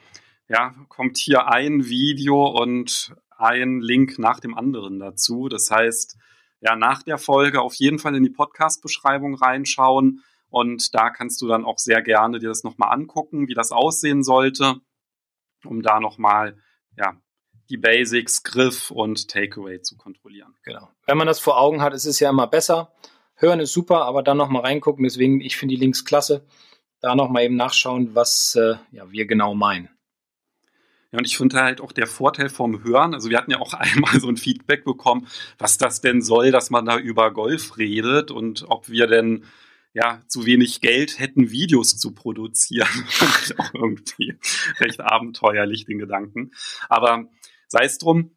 ja, 0.49 0.75
kommt 0.89 1.17
hier 1.17 1.49
ein 1.49 1.87
Video 1.87 2.47
und 2.47 3.15
ein 3.31 3.81
Link 3.81 4.19
nach 4.19 4.41
dem 4.41 4.57
anderen 4.57 4.99
dazu. 4.99 5.49
Das 5.49 5.71
heißt, 5.71 6.17
ja, 6.61 6.77
nach 6.77 7.03
der 7.03 7.19
Folge 7.19 7.61
auf 7.61 7.75
jeden 7.75 7.99
Fall 7.99 8.15
in 8.15 8.23
die 8.23 8.31
Podcast-Beschreibung 8.31 9.35
reinschauen 9.35 10.23
und 10.53 10.95
da 10.95 11.09
kannst 11.09 11.41
du 11.41 11.49
dann 11.49 11.65
auch 11.65 11.79
sehr 11.79 12.03
gerne 12.03 12.39
dir 12.39 12.51
das 12.51 12.63
nochmal 12.63 12.93
angucken, 12.93 13.49
wie 13.49 13.55
das 13.55 13.73
aussehen 13.73 14.23
sollte, 14.23 14.77
um 15.65 15.81
da 15.81 15.99
nochmal, 15.99 16.59
ja, 16.95 17.17
die 17.71 17.79
Basics, 17.79 18.43
Griff 18.43 18.91
und 18.91 19.29
Takeaway 19.29 19.81
zu 19.81 19.97
kontrollieren. 19.97 20.55
Genau. 20.63 20.91
Wenn 21.07 21.17
man 21.17 21.27
das 21.27 21.41
vor 21.41 21.59
Augen 21.59 21.81
hat, 21.81 21.95
ist 21.95 22.05
es 22.05 22.21
ja 22.21 22.29
immer 22.29 22.47
besser. 22.47 22.93
Hören 23.35 23.61
ist 23.61 23.73
super, 23.73 24.05
aber 24.05 24.23
dann 24.23 24.37
nochmal 24.37 24.61
reingucken. 24.61 25.05
Deswegen, 25.05 25.41
ich 25.41 25.57
finde 25.57 25.75
die 25.75 25.81
Links 25.81 26.05
klasse. 26.05 26.45
Da 27.01 27.15
nochmal 27.15 27.45
eben 27.45 27.57
nachschauen, 27.57 28.15
was 28.15 28.55
äh, 28.55 28.75
ja, 28.91 29.11
wir 29.11 29.27
genau 29.27 29.55
meinen. 29.55 29.89
Ja, 31.13 31.19
und 31.19 31.25
ich 31.25 31.39
finde 31.39 31.63
halt 31.63 31.81
auch 31.81 31.93
der 31.93 32.07
Vorteil 32.07 32.51
vom 32.51 32.85
Hören, 32.85 33.15
also 33.15 33.31
wir 33.31 33.39
hatten 33.39 33.51
ja 33.51 33.61
auch 33.61 33.73
einmal 33.73 34.21
so 34.21 34.29
ein 34.29 34.37
Feedback 34.37 34.85
bekommen, 34.85 35.27
was 35.57 35.79
das 35.79 36.03
denn 36.03 36.21
soll, 36.21 36.51
dass 36.51 36.69
man 36.69 36.85
da 36.85 36.99
über 36.99 37.33
Golf 37.33 37.79
redet 37.79 38.31
und 38.31 38.67
ob 38.69 38.91
wir 38.91 39.07
denn 39.07 39.45
ja, 39.95 40.23
zu 40.29 40.47
wenig 40.47 40.81
Geld 40.81 41.19
hätten, 41.19 41.51
Videos 41.51 41.99
zu 41.99 42.13
produzieren. 42.13 42.89
auch 43.59 43.75
irgendwie 43.75 44.37
recht 44.79 45.01
abenteuerlich, 45.01 45.85
den 45.85 45.99
Gedanken. 45.99 46.53
Aber 46.89 47.29
Sei 47.73 47.87
es 47.87 47.97
drum, 47.97 48.37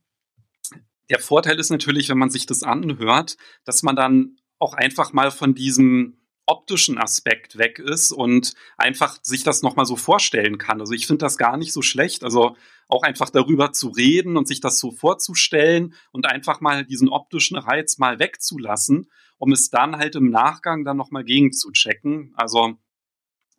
der 1.10 1.20
Vorteil 1.20 1.60
ist 1.60 1.70
natürlich, 1.70 2.08
wenn 2.08 2.18
man 2.18 2.30
sich 2.30 2.46
das 2.46 2.64
anhört, 2.64 3.36
dass 3.66 3.84
man 3.84 3.98
dann 3.98 4.38
auch 4.60 4.74
einfach 4.74 5.12
mal 5.12 5.30
von 5.30 5.54
diesem 5.54 6.22
optischen 6.46 6.98
Aspekt 6.98 7.58
weg 7.58 7.78
ist 7.80 8.14
und 8.14 8.54
einfach 8.78 9.20
sich 9.24 9.44
das 9.44 9.62
nochmal 9.62 9.86
so 9.86 9.98
vorstellen 9.98 10.58
kann. 10.58 10.80
Also 10.80 10.94
ich 10.94 11.06
finde 11.06 11.26
das 11.26 11.38
gar 11.38 11.58
nicht 11.58 11.74
so 11.74 11.82
schlecht. 11.82 12.24
Also 12.24 12.56
auch 12.88 13.04
einfach 13.04 13.30
darüber 13.30 13.74
zu 13.74 13.90
reden 13.90 14.38
und 14.38 14.48
sich 14.48 14.62
das 14.62 14.80
so 14.80 14.92
vorzustellen 14.92 15.96
und 16.14 16.28
einfach 16.28 16.62
mal 16.62 16.86
diesen 16.86 17.10
optischen 17.10 17.58
Reiz 17.58 17.98
mal 17.98 18.20
wegzulassen, 18.20 19.12
um 19.38 19.52
es 19.52 19.70
dann 19.70 19.98
halt 19.98 20.16
im 20.16 20.30
Nachgang 20.30 20.86
dann 20.86 20.98
nochmal 20.98 21.24
gegenzuchecken. 21.24 22.34
Also 22.36 22.76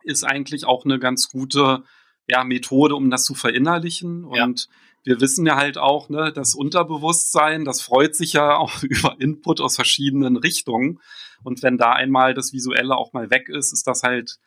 ist 0.03 0.25
eigentlich 0.25 0.65
auch 0.65 0.85
eine 0.85 0.99
ganz 0.99 1.29
gute 1.29 1.85
ja, 2.29 2.45
Methode, 2.45 2.95
um 2.95 3.11
das 3.11 3.25
zu 3.25 3.35
verinnerlichen. 3.35 4.25
Und 4.25 4.69
ja 4.69 4.75
wir 5.07 5.21
wissen 5.21 5.47
ja 5.47 5.57
halt 5.57 5.79
auch, 5.79 6.09
ne, 6.09 6.33
das 6.33 6.57
Unterbewusstsein, 6.57 7.65
das 7.65 7.81
freut 7.81 8.17
sich 8.17 8.33
ja 8.33 8.57
auch 8.59 8.83
über 8.83 9.17
Input 9.21 9.61
aus 9.61 9.77
verschiedenen 9.77 10.37
Richtungen. 10.37 11.01
Und 11.45 11.63
wenn 11.63 11.79
da 11.79 11.93
einmal 11.93 12.35
das 12.35 12.53
Visuelle 12.53 12.97
auch 12.97 13.13
mal 13.13 13.31
weg 13.31 13.49
ist, 13.49 13.73
ist 13.73 13.87
das 13.87 14.03
halt 14.03 14.39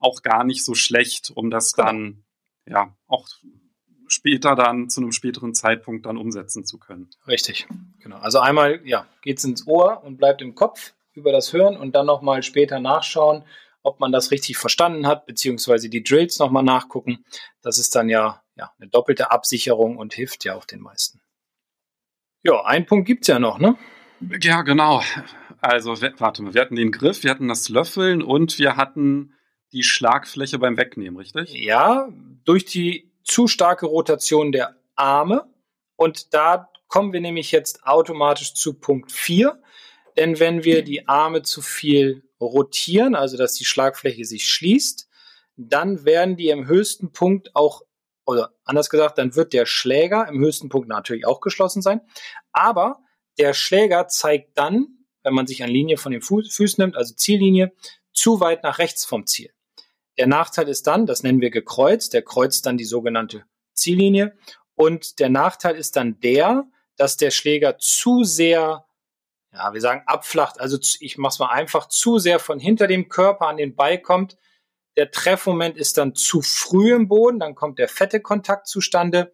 auch 0.00 0.22
gar 0.22 0.44
nicht 0.44 0.64
so 0.64 0.74
schlecht, 0.74 1.30
um 1.34 1.50
das 1.50 1.72
genau. 1.72 1.86
dann 1.86 2.24
ja 2.66 2.96
auch 3.06 3.28
später 4.08 4.54
dann 4.54 4.88
zu 4.88 5.00
einem 5.00 5.12
späteren 5.12 5.54
Zeitpunkt 5.54 6.06
dann 6.06 6.16
umsetzen 6.16 6.64
zu 6.64 6.78
können. 6.78 7.10
Richtig, 7.26 7.66
genau. 8.00 8.16
Also 8.16 8.40
einmal 8.40 8.80
ja 8.84 9.06
geht's 9.22 9.44
ins 9.44 9.66
Ohr 9.66 10.02
und 10.04 10.16
bleibt 10.18 10.42
im 10.42 10.54
Kopf 10.54 10.94
über 11.12 11.32
das 11.32 11.52
Hören 11.52 11.76
und 11.76 11.94
dann 11.94 12.06
noch 12.06 12.22
mal 12.22 12.42
später 12.42 12.80
nachschauen, 12.80 13.44
ob 13.82 14.00
man 14.00 14.12
das 14.12 14.30
richtig 14.30 14.56
verstanden 14.56 15.06
hat, 15.06 15.26
beziehungsweise 15.26 15.88
die 15.88 16.02
Drills 16.02 16.38
noch 16.38 16.50
mal 16.50 16.62
nachgucken. 16.62 17.24
Das 17.62 17.78
ist 17.78 17.94
dann 17.94 18.08
ja 18.08 18.42
ja, 18.58 18.72
eine 18.78 18.88
doppelte 18.88 19.30
Absicherung 19.30 19.96
und 19.96 20.12
hilft 20.12 20.44
ja 20.44 20.54
auch 20.54 20.64
den 20.64 20.80
meisten. 20.80 21.20
Ja, 22.42 22.64
einen 22.64 22.86
Punkt 22.86 23.06
gibt 23.06 23.22
es 23.22 23.28
ja 23.28 23.38
noch, 23.38 23.58
ne? 23.58 23.76
Ja, 24.42 24.62
genau. 24.62 25.02
Also, 25.60 26.00
warte 26.18 26.42
mal, 26.42 26.54
wir 26.54 26.60
hatten 26.60 26.76
den 26.76 26.92
Griff, 26.92 27.22
wir 27.22 27.30
hatten 27.30 27.48
das 27.48 27.68
Löffeln 27.68 28.22
und 28.22 28.58
wir 28.58 28.76
hatten 28.76 29.34
die 29.72 29.82
Schlagfläche 29.82 30.58
beim 30.58 30.76
Wegnehmen, 30.76 31.16
richtig? 31.16 31.52
Ja, 31.52 32.08
durch 32.44 32.64
die 32.64 33.12
zu 33.24 33.46
starke 33.46 33.86
Rotation 33.86 34.52
der 34.52 34.76
Arme. 34.94 35.52
Und 35.96 36.34
da 36.34 36.70
kommen 36.88 37.12
wir 37.12 37.20
nämlich 37.20 37.52
jetzt 37.52 37.84
automatisch 37.84 38.54
zu 38.54 38.74
Punkt 38.74 39.12
4. 39.12 39.60
Denn 40.16 40.40
wenn 40.40 40.64
wir 40.64 40.82
die 40.82 41.06
Arme 41.06 41.42
zu 41.42 41.62
viel 41.62 42.24
rotieren, 42.40 43.14
also 43.14 43.36
dass 43.36 43.54
die 43.54 43.64
Schlagfläche 43.64 44.24
sich 44.24 44.48
schließt, 44.48 45.08
dann 45.56 46.04
werden 46.04 46.36
die 46.36 46.48
im 46.48 46.66
höchsten 46.66 47.12
Punkt 47.12 47.54
auch, 47.54 47.82
oder 48.24 48.54
anders 48.64 48.90
gesagt, 48.90 49.18
dann 49.18 49.34
wird 49.34 49.52
der 49.52 49.66
Schläger 49.66 50.26
im 50.28 50.40
höchsten 50.40 50.68
Punkt 50.68 50.88
natürlich 50.88 51.26
auch 51.26 51.40
geschlossen 51.40 51.82
sein. 51.82 52.00
Aber 52.52 53.00
der 53.38 53.54
Schläger 53.54 54.08
zeigt 54.08 54.56
dann, 54.56 55.04
wenn 55.22 55.34
man 55.34 55.46
sich 55.46 55.62
eine 55.62 55.72
Linie 55.72 55.96
von 55.96 56.12
den 56.12 56.22
Füßen 56.22 56.82
nimmt, 56.82 56.96
also 56.96 57.14
Ziellinie, 57.14 57.72
zu 58.12 58.40
weit 58.40 58.62
nach 58.62 58.78
rechts 58.78 59.04
vom 59.04 59.26
Ziel. 59.26 59.52
Der 60.18 60.26
Nachteil 60.26 60.68
ist 60.68 60.86
dann, 60.86 61.06
das 61.06 61.22
nennen 61.22 61.40
wir 61.40 61.50
gekreuzt, 61.50 62.12
der 62.12 62.22
kreuzt 62.22 62.66
dann 62.66 62.76
die 62.76 62.84
sogenannte 62.84 63.44
Ziellinie. 63.72 64.36
Und 64.74 65.20
der 65.20 65.28
Nachteil 65.28 65.76
ist 65.76 65.96
dann 65.96 66.18
der, 66.20 66.64
dass 66.96 67.16
der 67.16 67.30
Schläger 67.30 67.78
zu 67.78 68.24
sehr, 68.24 68.84
ja, 69.52 69.72
wir 69.72 69.80
sagen 69.80 70.02
abflacht, 70.06 70.60
also 70.60 70.76
ich 71.00 71.18
mache 71.18 71.32
es 71.32 71.38
mal 71.38 71.50
einfach, 71.50 71.86
zu 71.86 72.18
sehr 72.18 72.40
von 72.40 72.58
hinter 72.58 72.88
dem 72.88 73.08
Körper 73.08 73.46
an 73.46 73.56
den 73.56 73.76
Ball 73.76 73.98
kommt. 74.00 74.36
Der 74.96 75.12
Treffmoment 75.12 75.76
ist 75.76 75.96
dann 75.96 76.16
zu 76.16 76.42
früh 76.42 76.92
im 76.92 77.06
Boden, 77.06 77.38
dann 77.38 77.54
kommt 77.54 77.78
der 77.78 77.88
fette 77.88 78.20
Kontakt 78.20 78.66
zustande 78.66 79.32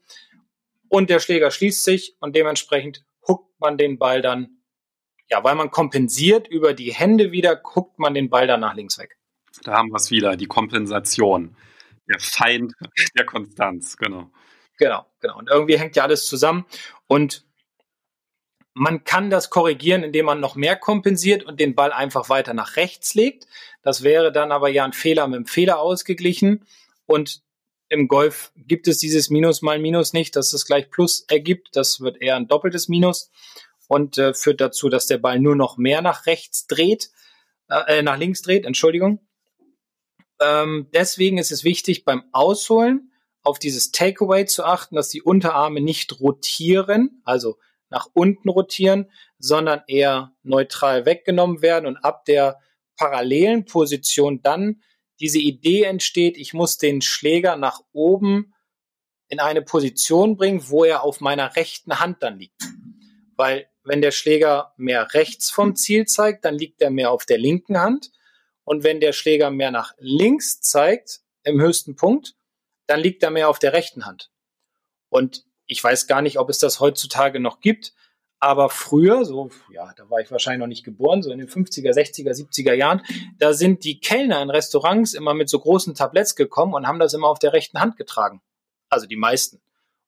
und 0.89 1.09
der 1.09 1.21
Schläger 1.21 1.51
schließt 1.51 1.83
sich 1.83 2.17
und 2.21 2.37
dementsprechend 2.37 3.05
huckt 3.27 3.59
man 3.59 3.79
den 3.79 3.99
Ball 3.99 4.21
dann, 4.21 4.59
ja, 5.31 5.43
weil 5.43 5.55
man 5.55 5.71
kompensiert 5.71 6.47
über 6.47 6.75
die 6.75 6.93
Hände 6.93 7.33
wieder, 7.33 7.63
huckt 7.75 7.99
man 7.99 8.13
den 8.13 8.29
Ball 8.29 8.47
dann 8.47 8.61
nach 8.61 8.75
links 8.75 8.99
weg. 8.99 9.17
Da 9.63 9.75
haben 9.75 9.91
wir 9.91 9.97
es 9.97 10.11
wieder, 10.11 10.37
die 10.37 10.47
Kompensation. 10.47 11.57
Der 12.09 12.19
Feind 12.21 12.75
der 13.17 13.27
Konstanz, 13.27 13.97
genau. 13.97 14.31
Genau, 14.79 15.07
genau. 15.21 15.39
Und 15.39 15.49
irgendwie 15.49 15.79
hängt 15.79 15.97
ja 15.97 16.03
alles 16.03 16.27
zusammen. 16.27 16.67
Und 17.07 17.45
man 18.75 19.05
kann 19.05 19.31
das 19.31 19.51
korrigieren, 19.51 20.03
indem 20.03 20.27
man 20.27 20.41
noch 20.41 20.57
mehr 20.57 20.77
kompensiert 20.77 21.45
und 21.45 21.61
den 21.61 21.75
Ball 21.75 21.93
einfach 21.93 22.29
weiter 22.29 22.55
nach 22.55 22.77
rechts 22.77 23.15
legt. 23.15 23.47
Das 23.83 24.03
wäre 24.03 24.33
dann 24.33 24.51
aber 24.51 24.69
ja 24.69 24.85
ein 24.85 24.93
Fehler 24.93 25.29
mit 25.29 25.39
dem 25.39 25.47
Fehler 25.47 25.79
ausgeglichen. 25.79 26.67
Und 27.07 27.43
im 27.89 28.09
Golf 28.09 28.51
gibt 28.57 28.89
es 28.89 28.99
dieses 28.99 29.31
Minus 29.31 29.63
mal 29.63 29.79
Minus 29.79 30.13
nicht, 30.13 30.35
dass 30.35 30.53
es 30.53 30.67
gleich 30.67 30.91
Plus 30.91 31.25
ergibt. 31.29 31.69
Das 31.77 32.01
wird 32.01 32.21
eher 32.21 32.35
ein 32.37 32.49
doppeltes 32.49 32.89
Minus 32.89 33.31
und 33.87 34.19
äh, 34.19 34.35
führt 34.35 34.61
dazu, 34.61 34.89
dass 34.89 35.07
der 35.07 35.19
Ball 35.19 35.39
nur 35.39 35.55
noch 35.55 35.77
mehr 35.77 36.03
nach 36.03 36.27
rechts 36.27 36.67
dreht, 36.67 37.11
äh, 37.69 38.03
nach 38.03 38.19
links 38.19 38.43
dreht, 38.43 38.65
Entschuldigung. 38.65 39.21
Ähm, 40.41 40.89
deswegen 40.93 41.39
ist 41.39 41.53
es 41.53 41.65
wichtig, 41.65 42.05
beim 42.05 42.25
Ausholen 42.33 43.13
auf 43.43 43.59
dieses 43.59 43.93
Takeaway 43.93 44.47
zu 44.47 44.65
achten, 44.65 44.97
dass 44.97 45.09
die 45.09 45.23
Unterarme 45.23 45.81
nicht 45.81 46.21
rotieren, 46.21 47.21
also 47.25 47.59
nach 47.91 48.09
unten 48.13 48.49
rotieren, 48.49 49.11
sondern 49.39 49.83
eher 49.87 50.33
neutral 50.43 51.07
weggenommen 51.07 51.63
werden 51.63 51.87
und 51.87 51.99
ab 51.99 52.25
der 52.25 52.59
parallelen 52.97 53.67
Position 53.67 54.41
dann 54.43 54.81
diese 55.21 55.39
Idee 55.39 55.85
entsteht, 55.85 56.37
ich 56.37 56.55
muss 56.55 56.77
den 56.77 57.01
Schläger 57.01 57.57
nach 57.57 57.81
oben 57.93 58.53
in 59.29 59.41
eine 59.41 59.63
Position 59.63 60.37
bringen, 60.37 60.69
wo 60.69 60.85
er 60.85 61.03
auf 61.03 61.21
meiner 61.21 61.57
rechten 61.57 62.01
Hand 62.01 62.23
dann 62.23 62.39
liegt. 62.39 62.63
Weil 63.37 63.69
wenn 63.85 64.03
der 64.03 64.11
Schläger 64.11 64.73
mehr 64.77 65.15
rechts 65.15 65.51
vom 65.51 65.77
Ziel 65.77 66.07
zeigt, 66.07 66.45
dann 66.45 66.57
liegt 66.57 66.83
er 66.83 66.91
mehr 66.91 67.11
auf 67.11 67.27
der 67.27 67.39
linken 67.39 67.79
Hand. 67.79 68.11
Und 68.65 68.83
wenn 68.83 69.01
der 69.01 69.13
Schläger 69.13 69.51
mehr 69.51 69.71
nach 69.71 69.95
links 69.99 70.61
zeigt, 70.61 71.21
im 71.45 71.61
höchsten 71.61 71.97
Punkt, 71.97 72.35
dann 72.87 73.01
liegt 73.01 73.23
er 73.23 73.31
mehr 73.31 73.49
auf 73.49 73.59
der 73.59 73.73
rechten 73.73 74.07
Hand. 74.07 74.31
Und 75.09 75.45
ich 75.67 75.83
weiß 75.83 76.07
gar 76.07 76.23
nicht, 76.23 76.39
ob 76.39 76.51
es 76.51 76.59
das 76.59 76.81
heutzutage 76.81 77.41
noch 77.41 77.61
gibt, 77.61 77.95
aber 78.41 78.69
früher, 78.69 79.25
so, 79.25 79.51
ja, 79.71 79.93
da 79.97 80.11
war 80.11 80.21
ich 80.21 80.31
wahrscheinlich 80.31 80.61
noch 80.61 80.67
nicht 80.67 80.85
geboren, 80.85 81.23
so 81.23 81.31
in 81.31 81.39
den 81.39 81.49
50er, 81.49 81.93
60er, 81.93 82.33
70er 82.33 82.75
Jahren, 82.75 83.03
da 83.39 83.55
sind 83.55 83.85
die 83.85 84.01
Kellner 84.01 84.43
in 84.43 84.51
Restaurants 84.51 85.15
immer 85.15 85.33
mit 85.33 85.49
so 85.49 85.59
großen 85.59 85.95
Tabletts 85.95 86.37
gekommen 86.37 86.75
und 86.75 86.87
haben 86.87 86.99
das 86.99 87.15
immer 87.15 87.29
auf 87.29 87.39
der 87.39 87.55
rechten 87.55 87.81
Hand 87.81 87.97
getragen. 87.97 88.43
Also 88.91 89.07
die 89.07 89.17
meisten. 89.17 89.63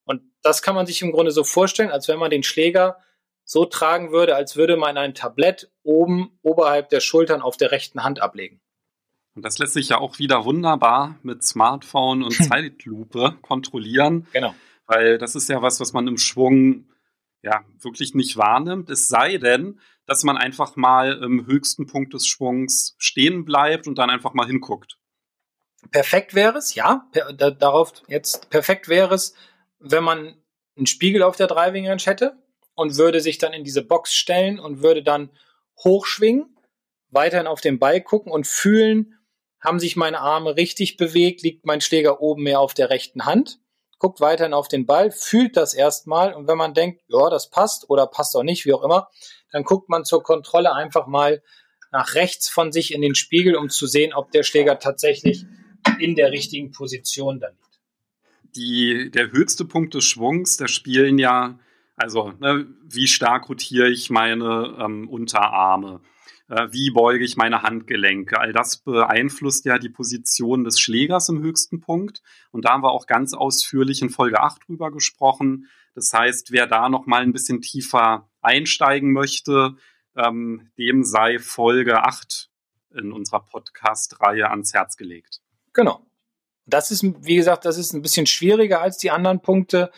Und 0.05 0.23
das 0.42 0.61
kann 0.61 0.75
man 0.75 0.87
sich 0.87 1.01
im 1.01 1.12
Grunde 1.12 1.31
so 1.31 1.45
vorstellen, 1.45 1.90
als 1.90 2.09
wenn 2.09 2.19
man 2.19 2.31
den 2.31 2.42
Schläger 2.42 2.99
so 3.47 3.65
tragen 3.65 4.11
würde, 4.11 4.35
als 4.35 4.57
würde 4.57 4.77
man 4.77 4.99
ein 4.99 5.15
Tablett 5.15 5.71
oben 5.85 6.39
oberhalb 6.43 6.91
der 6.91 7.01
Schultern 7.01 7.41
auf 7.41 7.57
der 7.57 7.71
rechten 7.71 8.03
Hand 8.03 8.21
ablegen. 8.21 8.61
Und 9.35 9.45
das 9.45 9.59
lässt 9.59 9.75
sich 9.75 9.91
ja 9.91 9.99
auch 9.99 10.19
wieder 10.19 10.45
wunderbar 10.45 11.19
mit 11.23 11.45
Smartphone 11.45 12.23
und 12.23 12.33
Zeitlupe 12.49 13.37
kontrollieren. 13.43 14.27
Genau. 14.33 14.55
Weil 14.87 15.17
das 15.19 15.37
ist 15.37 15.49
ja 15.49 15.63
was, 15.63 15.81
was 15.81 15.93
man 15.93 16.09
im 16.09 16.19
Schwung 16.19 16.89
ja 17.43 17.65
wirklich 17.81 18.15
nicht 18.15 18.37
wahrnimmt. 18.37 18.91
Es 18.91 19.09
sei 19.09 19.39
denn, 19.39 19.79
dass 20.07 20.25
man 20.25 20.37
einfach 20.37 20.75
mal 20.75 21.23
im 21.23 21.47
höchsten 21.47 21.87
Punkt 21.87 22.15
des 22.15 22.27
Schwungs 22.27 22.97
stehen 22.99 23.45
bleibt 23.45 23.87
und 23.87 23.97
dann 23.97 24.11
einfach 24.11 24.35
mal 24.35 24.47
hinguckt. 24.47 24.99
Perfekt 25.93 26.35
wäre 26.35 26.59
es, 26.59 26.75
ja. 26.75 27.07
Per, 27.13 27.33
da, 27.33 27.51
darauf 27.51 27.93
jetzt 28.09 28.51
perfekt 28.51 28.89
wäre 28.89 29.15
es, 29.15 29.35
wenn 29.79 30.03
man 30.03 30.35
einen 30.77 30.87
Spiegel 30.87 31.23
auf 31.23 31.37
der 31.37 31.47
Driving 31.47 31.87
Range 31.87 32.03
hätte 32.03 32.37
und 32.77 32.97
würde 32.97 33.21
sich 33.21 33.39
dann 33.39 33.53
in 33.53 33.65
diese 33.65 33.83
Box 33.83 34.15
stellen 34.15 34.61
und 34.61 34.83
würde 34.83 35.03
dann 35.03 35.31
hochschwingen, 35.83 36.57
weiterhin 37.11 37.47
auf 37.47 37.61
den 37.61 37.79
Ball 37.79 38.01
gucken 38.01 38.31
und 38.31 38.47
fühlen, 38.47 39.15
haben 39.61 39.81
sich 39.81 39.97
meine 39.97 40.21
Arme 40.21 40.57
richtig 40.57 40.97
bewegt, 40.97 41.43
liegt 41.43 41.67
mein 41.67 41.81
Schläger 41.81 42.21
oben 42.21 42.45
mehr 42.45 42.61
auf 42.61 42.75
der 42.75 42.91
rechten 42.91 43.25
Hand, 43.25 43.59
guckt 43.99 44.21
weiterhin 44.21 44.55
auf 44.55 44.69
den 44.69 44.87
Ball, 44.87 45.11
fühlt 45.11 45.57
das 45.57 45.75
erstmal 45.75 46.35
und 46.35 46.47
wenn 46.47 46.59
man 46.59 46.75
denkt, 46.75 47.03
ja, 47.09 47.31
das 47.31 47.51
passt 47.51 47.89
oder 47.91 48.07
passt 48.07 48.37
auch 48.37 48.43
nicht, 48.43 48.67
wie 48.67 48.75
auch 48.75 48.85
immer, 48.85 49.09
dann 49.51 49.65
guckt 49.65 49.89
man 49.89 50.05
zur 50.05 50.23
Kontrolle 50.23 50.73
einfach 50.75 51.07
mal 51.07 51.43
nach 51.91 52.15
rechts 52.15 52.49
von 52.49 52.73
sich 52.73 52.93
in 52.93 53.01
den 53.01 53.15
Spiegel, 53.15 53.57
um 53.57 53.71
zu 53.71 53.87
sehen, 53.87 54.12
ob 54.12 54.31
der 54.31 54.43
Schläger 54.43 54.79
tatsächlich 54.79 55.47
in 55.99 56.15
der 56.15 56.31
richtigen 56.31 56.73
Position 56.73 57.41
dann 57.41 57.55
liegt. 57.55 57.81
Die, 58.57 59.11
der 59.11 59.33
höchste 59.33 59.65
Punkt 59.65 59.95
des 59.95 60.05
Schwungs, 60.05 60.57
da 60.57 60.69
spielen 60.69 61.19
ja 61.19 61.59
also, 61.97 62.33
ne, 62.39 62.67
wie 62.85 63.07
stark 63.07 63.49
rotiere 63.49 63.89
ich 63.89 64.11
meine 64.11 64.77
ähm, 64.79 65.09
Unterarme? 65.09 66.01
Äh, 66.49 66.69
wie 66.71 66.91
beuge 66.91 67.25
ich 67.25 67.37
meine 67.37 67.63
Handgelenke? 67.63 68.39
All 68.39 68.53
das 68.53 68.77
beeinflusst 68.79 69.65
ja 69.65 69.79
die 69.79 69.89
Position 69.89 70.65
des 70.65 70.79
Schlägers 70.79 71.29
im 71.29 71.43
höchsten 71.43 71.81
Punkt. 71.81 72.23
Und 72.53 72.65
da 72.65 72.71
haben 72.71 72.83
wir 72.83 72.93
auch 72.93 73.07
ganz 73.07 73.35
ausführlich 73.35 74.03
in 74.03 74.11
Folge 74.11 74.41
8 74.41 74.69
drüber 74.69 74.91
gesprochen. 74.91 75.69
Das 75.95 76.13
heißt, 76.13 76.53
wer 76.53 76.67
da 76.67 76.89
noch 76.89 77.07
mal 77.07 77.23
ein 77.23 77.33
bisschen 77.33 77.63
tiefer 77.63 78.29
einsteigen 78.43 79.13
möchte, 79.13 79.77
ähm, 80.15 80.71
dem 80.79 81.03
sei 81.03 81.39
Folge 81.39 82.05
8 82.05 82.51
in 82.95 83.13
unserer 83.13 83.41
Podcast-Reihe 83.41 84.51
ans 84.51 84.73
Herz 84.75 84.97
gelegt. 84.97 85.41
Genau. 85.73 86.07
Das 86.67 86.91
ist, 86.91 87.05
wie 87.25 87.37
gesagt, 87.37 87.65
das 87.65 87.79
ist 87.79 87.93
ein 87.93 88.03
bisschen 88.03 88.27
schwieriger 88.27 88.81
als 88.81 88.99
die 88.99 89.11
anderen 89.11 89.41
Punkte. 89.41 89.91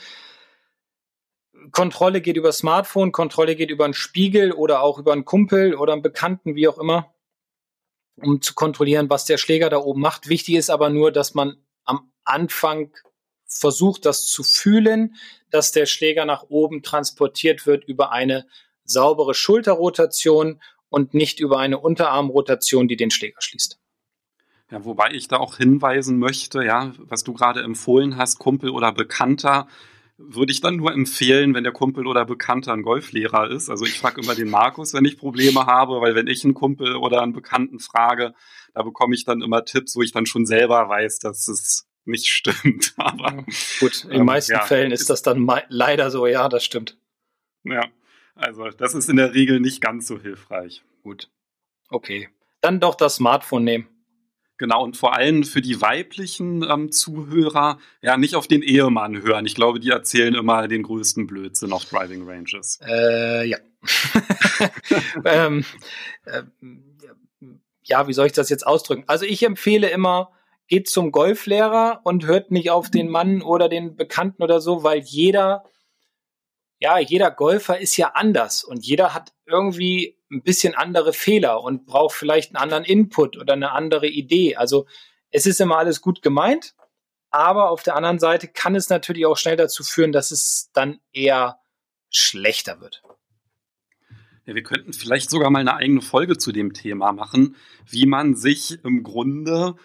Kontrolle 1.72 2.20
geht 2.20 2.36
über 2.36 2.52
Smartphone, 2.52 3.12
Kontrolle 3.12 3.56
geht 3.56 3.70
über 3.70 3.84
einen 3.84 3.94
Spiegel 3.94 4.52
oder 4.52 4.82
auch 4.82 4.98
über 4.98 5.12
einen 5.12 5.24
Kumpel 5.24 5.74
oder 5.74 5.92
einen 5.92 6.02
Bekannten, 6.02 6.54
wie 6.54 6.68
auch 6.68 6.78
immer, 6.78 7.14
um 8.16 8.40
zu 8.40 8.54
kontrollieren, 8.54 9.10
was 9.10 9.24
der 9.24 9.38
Schläger 9.38 9.70
da 9.70 9.78
oben 9.78 10.00
macht. 10.00 10.28
Wichtig 10.28 10.56
ist 10.56 10.70
aber 10.70 10.90
nur, 10.90 11.12
dass 11.12 11.34
man 11.34 11.56
am 11.84 12.10
Anfang 12.24 12.92
versucht, 13.46 14.04
das 14.04 14.26
zu 14.26 14.42
fühlen, 14.42 15.16
dass 15.50 15.72
der 15.72 15.86
Schläger 15.86 16.24
nach 16.24 16.44
oben 16.48 16.82
transportiert 16.82 17.66
wird 17.66 17.84
über 17.84 18.12
eine 18.12 18.46
saubere 18.84 19.34
Schulterrotation 19.34 20.60
und 20.90 21.14
nicht 21.14 21.40
über 21.40 21.58
eine 21.58 21.78
Unterarmrotation, 21.78 22.88
die 22.88 22.96
den 22.96 23.10
Schläger 23.10 23.40
schließt. 23.40 23.78
Ja, 24.70 24.84
wobei 24.84 25.12
ich 25.12 25.28
da 25.28 25.38
auch 25.38 25.56
hinweisen 25.56 26.18
möchte, 26.18 26.62
ja, 26.62 26.92
was 26.98 27.24
du 27.24 27.32
gerade 27.32 27.62
empfohlen 27.62 28.16
hast, 28.16 28.38
Kumpel 28.38 28.70
oder 28.70 28.92
Bekannter, 28.92 29.66
würde 30.18 30.50
ich 30.50 30.60
dann 30.60 30.76
nur 30.76 30.92
empfehlen, 30.92 31.54
wenn 31.54 31.62
der 31.62 31.72
Kumpel 31.72 32.06
oder 32.06 32.24
Bekannter 32.24 32.72
ein 32.72 32.82
Golflehrer 32.82 33.50
ist. 33.50 33.70
Also 33.70 33.84
ich 33.84 33.98
frage 33.98 34.20
immer 34.20 34.34
den 34.34 34.50
Markus, 34.50 34.92
wenn 34.92 35.04
ich 35.04 35.16
Probleme 35.16 35.66
habe, 35.66 36.00
weil 36.00 36.16
wenn 36.16 36.26
ich 36.26 36.44
einen 36.44 36.54
Kumpel 36.54 36.96
oder 36.96 37.22
einen 37.22 37.32
Bekannten 37.32 37.78
frage, 37.78 38.34
da 38.74 38.82
bekomme 38.82 39.14
ich 39.14 39.24
dann 39.24 39.42
immer 39.42 39.64
Tipps, 39.64 39.94
wo 39.94 40.02
ich 40.02 40.12
dann 40.12 40.26
schon 40.26 40.44
selber 40.44 40.88
weiß, 40.88 41.20
dass 41.20 41.46
es 41.46 41.88
nicht 42.04 42.26
stimmt. 42.26 42.94
Aber 42.96 43.44
gut, 43.78 44.04
in 44.04 44.10
den 44.10 44.20
ähm, 44.20 44.26
meisten 44.26 44.52
ja, 44.52 44.62
Fällen 44.62 44.90
ist 44.90 45.08
das 45.08 45.22
dann 45.22 45.48
leider 45.68 46.10
so, 46.10 46.26
ja, 46.26 46.48
das 46.48 46.64
stimmt. 46.64 46.98
Ja, 47.62 47.84
also 48.34 48.68
das 48.70 48.94
ist 48.94 49.08
in 49.08 49.16
der 49.16 49.34
Regel 49.34 49.60
nicht 49.60 49.80
ganz 49.80 50.08
so 50.08 50.18
hilfreich. 50.18 50.82
Gut. 51.02 51.30
Okay. 51.90 52.28
Dann 52.60 52.80
doch 52.80 52.96
das 52.96 53.16
Smartphone 53.16 53.64
nehmen. 53.64 53.88
Genau, 54.58 54.82
und 54.82 54.96
vor 54.96 55.14
allem 55.14 55.44
für 55.44 55.62
die 55.62 55.80
weiblichen 55.80 56.64
ähm, 56.68 56.90
Zuhörer, 56.90 57.78
ja, 58.02 58.16
nicht 58.16 58.34
auf 58.34 58.48
den 58.48 58.62
Ehemann 58.62 59.22
hören. 59.22 59.46
Ich 59.46 59.54
glaube, 59.54 59.78
die 59.78 59.90
erzählen 59.90 60.34
immer 60.34 60.66
den 60.66 60.82
größten 60.82 61.28
Blödsinn 61.28 61.72
auf 61.72 61.84
Driving 61.84 62.28
Ranges. 62.28 62.80
Äh, 62.84 63.46
ja. 63.48 63.58
ähm, 65.24 65.64
äh, 66.24 66.42
ja, 67.84 68.08
wie 68.08 68.12
soll 68.12 68.26
ich 68.26 68.32
das 68.32 68.50
jetzt 68.50 68.66
ausdrücken? 68.66 69.04
Also 69.06 69.24
ich 69.24 69.44
empfehle 69.44 69.88
immer, 69.90 70.32
geht 70.66 70.88
zum 70.88 71.12
Golflehrer 71.12 72.00
und 72.02 72.26
hört 72.26 72.50
nicht 72.50 72.70
auf 72.70 72.90
den 72.90 73.08
Mann 73.08 73.42
oder 73.42 73.68
den 73.68 73.94
Bekannten 73.94 74.42
oder 74.42 74.60
so, 74.60 74.82
weil 74.82 74.98
jeder, 74.98 75.64
ja, 76.80 76.98
jeder 76.98 77.30
Golfer 77.30 77.78
ist 77.78 77.96
ja 77.96 78.08
anders 78.14 78.64
und 78.64 78.84
jeder 78.84 79.14
hat 79.14 79.32
irgendwie 79.46 80.17
ein 80.30 80.42
bisschen 80.42 80.74
andere 80.74 81.12
Fehler 81.12 81.62
und 81.62 81.86
braucht 81.86 82.14
vielleicht 82.14 82.54
einen 82.54 82.62
anderen 82.62 82.84
Input 82.84 83.36
oder 83.36 83.54
eine 83.54 83.72
andere 83.72 84.06
Idee. 84.06 84.56
Also 84.56 84.86
es 85.30 85.46
ist 85.46 85.60
immer 85.60 85.78
alles 85.78 86.00
gut 86.00 86.22
gemeint, 86.22 86.74
aber 87.30 87.70
auf 87.70 87.82
der 87.82 87.96
anderen 87.96 88.18
Seite 88.18 88.48
kann 88.48 88.74
es 88.74 88.88
natürlich 88.88 89.26
auch 89.26 89.36
schnell 89.36 89.56
dazu 89.56 89.82
führen, 89.82 90.12
dass 90.12 90.30
es 90.30 90.70
dann 90.72 91.00
eher 91.12 91.58
schlechter 92.10 92.80
wird. 92.80 93.02
Ja, 94.46 94.54
wir 94.54 94.62
könnten 94.62 94.94
vielleicht 94.94 95.28
sogar 95.28 95.50
mal 95.50 95.60
eine 95.60 95.74
eigene 95.74 96.00
Folge 96.00 96.38
zu 96.38 96.52
dem 96.52 96.72
Thema 96.72 97.12
machen, 97.12 97.56
wie 97.86 98.06
man 98.06 98.34
sich 98.34 98.82
im 98.82 99.02
Grunde 99.02 99.76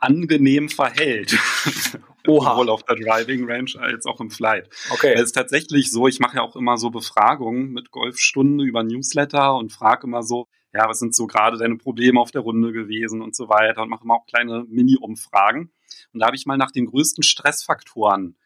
angenehm 0.00 0.68
verhält. 0.68 1.36
Oha. 2.28 2.52
Sowohl 2.52 2.68
auf 2.68 2.82
der 2.82 2.96
Driving 2.96 3.50
Range 3.50 3.70
als 3.78 4.06
auch 4.06 4.20
im 4.20 4.30
Flight. 4.30 4.68
Okay. 4.90 5.14
Es 5.14 5.22
ist 5.22 5.32
tatsächlich 5.32 5.90
so, 5.90 6.06
ich 6.06 6.20
mache 6.20 6.36
ja 6.36 6.42
auch 6.42 6.56
immer 6.56 6.76
so 6.76 6.90
Befragungen 6.90 7.72
mit 7.72 7.90
Golfstunde 7.90 8.64
über 8.64 8.82
Newsletter 8.84 9.56
und 9.56 9.72
frage 9.72 10.06
immer 10.06 10.22
so, 10.22 10.48
ja, 10.74 10.88
was 10.88 10.98
sind 10.98 11.14
so 11.14 11.26
gerade 11.26 11.56
deine 11.56 11.76
Probleme 11.76 12.20
auf 12.20 12.30
der 12.30 12.42
Runde 12.42 12.72
gewesen 12.72 13.22
und 13.22 13.34
so 13.34 13.48
weiter 13.48 13.82
und 13.82 13.88
mache 13.88 14.04
immer 14.04 14.16
auch 14.16 14.26
kleine 14.26 14.64
Mini-Umfragen. 14.68 15.72
Und 16.12 16.20
da 16.20 16.26
habe 16.26 16.36
ich 16.36 16.46
mal 16.46 16.58
nach 16.58 16.70
den 16.70 16.86
größten 16.86 17.22
Stressfaktoren 17.22 18.36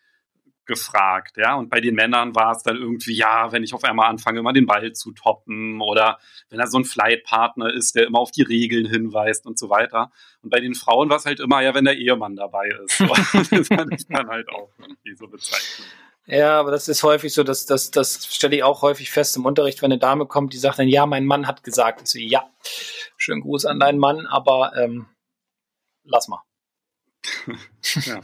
gefragt, 0.66 1.36
ja. 1.36 1.54
Und 1.56 1.70
bei 1.70 1.80
den 1.80 1.94
Männern 1.94 2.34
war 2.34 2.52
es 2.52 2.62
dann 2.62 2.76
irgendwie, 2.76 3.14
ja, 3.14 3.52
wenn 3.52 3.64
ich 3.64 3.74
auf 3.74 3.84
einmal 3.84 4.08
anfange, 4.08 4.40
immer 4.40 4.52
den 4.52 4.66
Ball 4.66 4.92
zu 4.92 5.12
toppen 5.12 5.80
oder 5.80 6.18
wenn 6.50 6.60
er 6.60 6.66
so 6.66 6.78
ein 6.78 6.84
Flightpartner 6.84 7.72
ist, 7.72 7.94
der 7.94 8.06
immer 8.06 8.20
auf 8.20 8.30
die 8.30 8.42
Regeln 8.42 8.86
hinweist 8.86 9.46
und 9.46 9.58
so 9.58 9.70
weiter. 9.70 10.12
Und 10.42 10.50
bei 10.50 10.60
den 10.60 10.74
Frauen 10.74 11.08
war 11.10 11.16
es 11.16 11.26
halt 11.26 11.40
immer, 11.40 11.60
ja, 11.62 11.74
wenn 11.74 11.84
der 11.84 11.96
Ehemann 11.96 12.36
dabei 12.36 12.68
ist. 12.84 13.00
das 13.50 13.68
kann 13.68 13.90
ich 13.90 14.06
dann 14.06 14.28
halt 14.28 14.48
auch 14.50 14.70
irgendwie 14.78 15.16
so 15.16 15.26
bezeichnen. 15.26 15.86
Ja, 16.26 16.60
aber 16.60 16.70
das 16.70 16.86
ist 16.86 17.02
häufig 17.02 17.34
so, 17.34 17.42
dass 17.42 17.66
das, 17.66 17.90
das 17.90 18.26
stelle 18.32 18.54
ich 18.54 18.62
auch 18.62 18.82
häufig 18.82 19.10
fest 19.10 19.36
im 19.36 19.44
Unterricht, 19.44 19.82
wenn 19.82 19.90
eine 19.90 19.98
Dame 19.98 20.26
kommt, 20.26 20.52
die 20.52 20.58
sagt 20.58 20.78
dann, 20.78 20.88
ja, 20.88 21.04
mein 21.04 21.26
Mann 21.26 21.48
hat 21.48 21.64
gesagt. 21.64 22.02
Ich 22.02 22.10
so, 22.10 22.18
ja, 22.20 22.48
schönen 23.16 23.40
Gruß 23.40 23.64
an 23.66 23.80
deinen 23.80 23.98
Mann, 23.98 24.26
aber 24.26 24.72
ähm, 24.76 25.06
lass 26.04 26.28
mal. 26.28 26.42
ja. 28.04 28.20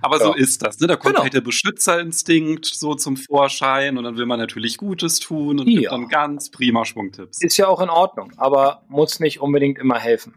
Aber 0.00 0.18
ja. 0.18 0.24
so 0.24 0.34
ist 0.34 0.62
das. 0.62 0.78
Ne? 0.80 0.86
Da 0.86 0.96
kommt 0.96 1.14
genau. 1.14 1.22
halt 1.22 1.34
der 1.34 1.40
Beschützerinstinkt 1.40 2.66
so 2.66 2.94
zum 2.94 3.16
Vorschein 3.16 3.96
und 3.96 4.04
dann 4.04 4.16
will 4.16 4.26
man 4.26 4.38
natürlich 4.38 4.76
Gutes 4.76 5.18
tun 5.18 5.60
und 5.60 5.68
ja. 5.68 5.80
gibt 5.80 5.92
dann 5.92 6.08
ganz 6.08 6.50
prima 6.50 6.84
Schwungtipps. 6.84 7.40
Ist 7.40 7.56
ja 7.56 7.68
auch 7.68 7.80
in 7.80 7.90
Ordnung, 7.90 8.32
aber 8.36 8.84
muss 8.88 9.20
nicht 9.20 9.40
unbedingt 9.40 9.78
immer 9.78 9.98
helfen. 9.98 10.34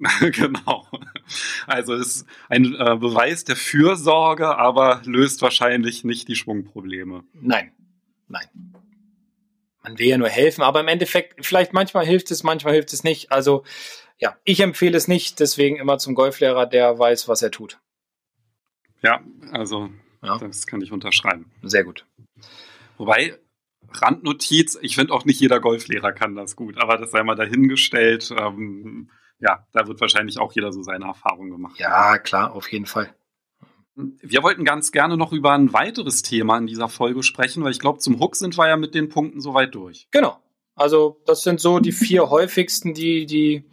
genau. 0.32 0.86
Also 1.66 1.94
ist 1.94 2.24
ein 2.48 2.74
äh, 2.74 2.96
Beweis 2.96 3.44
der 3.44 3.56
Fürsorge, 3.56 4.56
aber 4.56 5.02
löst 5.04 5.42
wahrscheinlich 5.42 6.04
nicht 6.04 6.28
die 6.28 6.36
Schwungprobleme. 6.36 7.24
Nein, 7.34 7.72
nein. 8.28 8.46
Man 9.82 9.98
will 9.98 10.06
ja 10.06 10.18
nur 10.18 10.28
helfen, 10.28 10.62
aber 10.62 10.80
im 10.80 10.88
Endeffekt, 10.88 11.44
vielleicht 11.44 11.72
manchmal 11.72 12.06
hilft 12.06 12.30
es, 12.30 12.42
manchmal 12.42 12.74
hilft 12.74 12.92
es 12.92 13.04
nicht. 13.04 13.32
Also 13.32 13.64
ja, 14.20 14.36
ich 14.44 14.60
empfehle 14.60 14.96
es 14.96 15.08
nicht, 15.08 15.40
deswegen 15.40 15.76
immer 15.76 15.98
zum 15.98 16.14
Golflehrer, 16.14 16.66
der 16.66 16.98
weiß, 16.98 17.26
was 17.26 17.42
er 17.42 17.50
tut. 17.50 17.80
Ja, 19.02 19.22
also 19.50 19.88
ja. 20.22 20.38
das 20.38 20.66
kann 20.66 20.82
ich 20.82 20.92
unterschreiben. 20.92 21.50
Sehr 21.62 21.84
gut. 21.84 22.06
Wobei, 22.98 23.38
Randnotiz, 23.92 24.78
ich 24.82 24.94
finde 24.94 25.14
auch 25.14 25.24
nicht 25.24 25.40
jeder 25.40 25.58
Golflehrer 25.58 26.12
kann 26.12 26.36
das 26.36 26.54
gut, 26.54 26.80
aber 26.80 26.98
das 26.98 27.10
sei 27.10 27.22
mal 27.22 27.34
dahingestellt. 27.34 28.30
Ähm, 28.38 29.10
ja, 29.38 29.66
da 29.72 29.86
wird 29.88 30.00
wahrscheinlich 30.02 30.38
auch 30.38 30.52
jeder 30.52 30.70
so 30.70 30.82
seine 30.82 31.06
Erfahrungen 31.06 31.50
gemacht. 31.50 31.78
Ja, 31.78 32.18
klar, 32.18 32.52
auf 32.52 32.70
jeden 32.70 32.86
Fall. 32.86 33.14
Wir 33.94 34.42
wollten 34.42 34.64
ganz 34.64 34.92
gerne 34.92 35.16
noch 35.16 35.32
über 35.32 35.52
ein 35.52 35.72
weiteres 35.72 36.22
Thema 36.22 36.58
in 36.58 36.66
dieser 36.66 36.88
Folge 36.88 37.22
sprechen, 37.22 37.64
weil 37.64 37.72
ich 37.72 37.80
glaube, 37.80 37.98
zum 37.98 38.20
Hook 38.20 38.36
sind 38.36 38.56
wir 38.58 38.68
ja 38.68 38.76
mit 38.76 38.94
den 38.94 39.08
Punkten 39.08 39.40
soweit 39.40 39.74
durch. 39.74 40.08
Genau. 40.10 40.38
Also, 40.74 41.20
das 41.26 41.42
sind 41.42 41.60
so 41.60 41.80
die 41.80 41.92
vier 41.92 42.30
häufigsten, 42.30 42.94
die, 42.94 43.26
die 43.26 43.64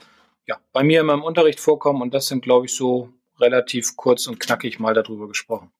ja, 0.47 0.59
bei 0.73 0.83
mir 0.83 1.01
in 1.01 1.05
meinem 1.05 1.23
Unterricht 1.23 1.59
vorkommen 1.59 2.01
und 2.01 2.13
das 2.13 2.27
sind, 2.27 2.41
glaube 2.41 2.65
ich, 2.65 2.73
so 2.73 3.13
relativ 3.39 3.95
kurz 3.95 4.27
und 4.27 4.39
knackig 4.39 4.79
mal 4.79 4.93
darüber 4.93 5.27
gesprochen. 5.27 5.71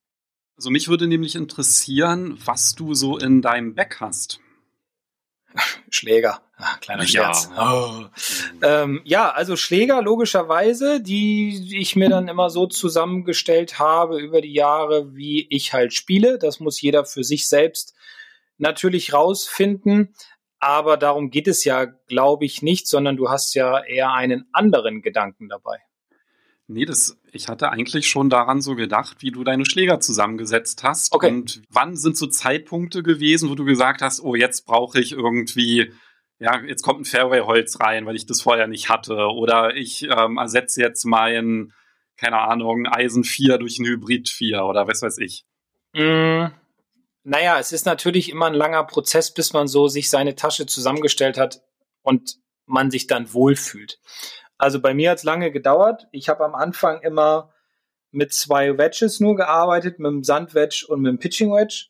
Also 0.56 0.70
mich 0.70 0.88
würde 0.88 1.06
nämlich 1.06 1.34
interessieren, 1.34 2.38
was 2.44 2.74
du 2.74 2.94
so 2.94 3.18
in 3.18 3.42
deinem 3.42 3.74
Back 3.74 3.98
hast. 4.00 4.40
Schläger, 5.90 6.42
Ach, 6.56 6.80
kleiner 6.80 7.06
Scherz. 7.06 7.48
Ja. 7.56 7.72
Oh. 7.72 8.04
Ähm, 8.62 9.00
ja, 9.04 9.30
also 9.30 9.56
Schläger 9.56 10.02
logischerweise, 10.02 11.00
die 11.00 11.78
ich 11.78 11.94
mir 11.94 12.08
dann 12.08 12.26
immer 12.26 12.50
so 12.50 12.66
zusammengestellt 12.66 13.78
habe 13.78 14.20
über 14.20 14.40
die 14.40 14.52
Jahre, 14.52 15.14
wie 15.14 15.46
ich 15.48 15.72
halt 15.72 15.94
spiele. 15.94 16.38
Das 16.38 16.58
muss 16.58 16.80
jeder 16.80 17.04
für 17.04 17.22
sich 17.22 17.48
selbst 17.48 17.94
natürlich 18.58 19.12
rausfinden. 19.12 20.14
Aber 20.60 20.96
darum 20.96 21.30
geht 21.30 21.48
es 21.48 21.64
ja, 21.64 21.84
glaube 21.84 22.44
ich, 22.44 22.62
nicht, 22.62 22.88
sondern 22.88 23.16
du 23.16 23.28
hast 23.28 23.54
ja 23.54 23.82
eher 23.84 24.12
einen 24.12 24.48
anderen 24.52 25.02
Gedanken 25.02 25.48
dabei. 25.48 25.78
Nee, 26.70 26.84
das, 26.84 27.18
ich 27.32 27.48
hatte 27.48 27.70
eigentlich 27.70 28.08
schon 28.08 28.28
daran 28.28 28.60
so 28.60 28.74
gedacht, 28.74 29.18
wie 29.20 29.30
du 29.30 29.42
deine 29.42 29.64
Schläger 29.64 30.00
zusammengesetzt 30.00 30.82
hast. 30.82 31.14
Okay. 31.14 31.28
Und 31.28 31.62
wann 31.70 31.96
sind 31.96 32.16
so 32.16 32.26
Zeitpunkte 32.26 33.02
gewesen, 33.02 33.48
wo 33.48 33.54
du 33.54 33.64
gesagt 33.64 34.02
hast, 34.02 34.20
oh, 34.20 34.34
jetzt 34.34 34.66
brauche 34.66 35.00
ich 35.00 35.12
irgendwie, 35.12 35.92
ja, 36.38 36.60
jetzt 36.60 36.82
kommt 36.82 37.00
ein 37.00 37.04
Fairway-Holz 37.06 37.80
rein, 37.80 38.04
weil 38.04 38.16
ich 38.16 38.26
das 38.26 38.42
vorher 38.42 38.66
nicht 38.66 38.90
hatte. 38.90 39.28
Oder 39.28 39.76
ich 39.76 40.02
ähm, 40.10 40.36
ersetze 40.36 40.82
jetzt 40.82 41.06
mein, 41.06 41.72
keine 42.18 42.38
Ahnung, 42.38 42.86
Eisen 42.86 43.24
4 43.24 43.56
durch 43.56 43.78
ein 43.78 43.86
Hybrid 43.86 44.28
4 44.28 44.64
oder 44.64 44.86
was 44.86 45.00
weiß 45.00 45.18
ich. 45.18 45.46
Mm, 45.94 46.48
naja, 47.28 47.58
es 47.58 47.72
ist 47.72 47.84
natürlich 47.84 48.30
immer 48.30 48.46
ein 48.46 48.54
langer 48.54 48.84
Prozess, 48.84 49.34
bis 49.34 49.52
man 49.52 49.68
so 49.68 49.86
sich 49.86 50.08
seine 50.08 50.34
Tasche 50.34 50.64
zusammengestellt 50.64 51.36
hat 51.36 51.62
und 52.00 52.38
man 52.64 52.90
sich 52.90 53.06
dann 53.06 53.34
wohlfühlt. 53.34 54.00
Also 54.56 54.80
bei 54.80 54.94
mir 54.94 55.10
hat 55.10 55.18
es 55.18 55.24
lange 55.24 55.52
gedauert. 55.52 56.08
Ich 56.10 56.30
habe 56.30 56.42
am 56.42 56.54
Anfang 56.54 57.02
immer 57.02 57.52
mit 58.12 58.32
zwei 58.32 58.78
Wedges 58.78 59.20
nur 59.20 59.36
gearbeitet, 59.36 59.98
mit 59.98 60.10
dem 60.10 60.24
Sandwedge 60.24 60.86
und 60.88 61.02
mit 61.02 61.10
dem 61.10 61.18
Pitching 61.18 61.52
Wedge. 61.52 61.88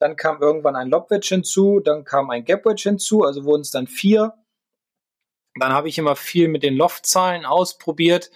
Dann 0.00 0.16
kam 0.16 0.42
irgendwann 0.42 0.76
ein 0.76 0.90
Lob 0.90 1.10
Wedge 1.10 1.28
hinzu, 1.30 1.80
dann 1.80 2.04
kam 2.04 2.28
ein 2.28 2.44
Gap 2.44 2.66
Wedge 2.66 2.82
hinzu, 2.82 3.22
also 3.22 3.44
wurden 3.44 3.62
es 3.62 3.70
dann 3.70 3.86
vier. 3.86 4.34
Dann 5.58 5.72
habe 5.72 5.88
ich 5.88 5.96
immer 5.96 6.14
viel 6.14 6.48
mit 6.48 6.62
den 6.62 6.76
Loftzahlen 6.76 7.46
ausprobiert 7.46 8.30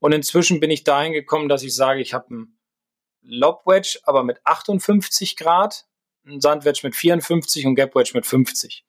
und 0.00 0.12
inzwischen 0.12 0.60
bin 0.60 0.70
ich 0.70 0.84
dahin 0.84 1.14
gekommen, 1.14 1.48
dass 1.48 1.62
ich 1.62 1.74
sage, 1.74 2.02
ich 2.02 2.12
habe 2.12 2.34
ein 2.34 2.58
Lob 3.22 3.62
Wedge, 3.64 4.00
aber 4.02 4.22
mit 4.22 4.44
58 4.44 5.36
Grad, 5.36 5.86
ein 6.26 6.40
Sandwedge 6.40 6.80
mit 6.84 6.96
54 6.96 7.66
und 7.66 7.74
Gap 7.74 7.94
mit 7.94 8.26
50 8.26 8.84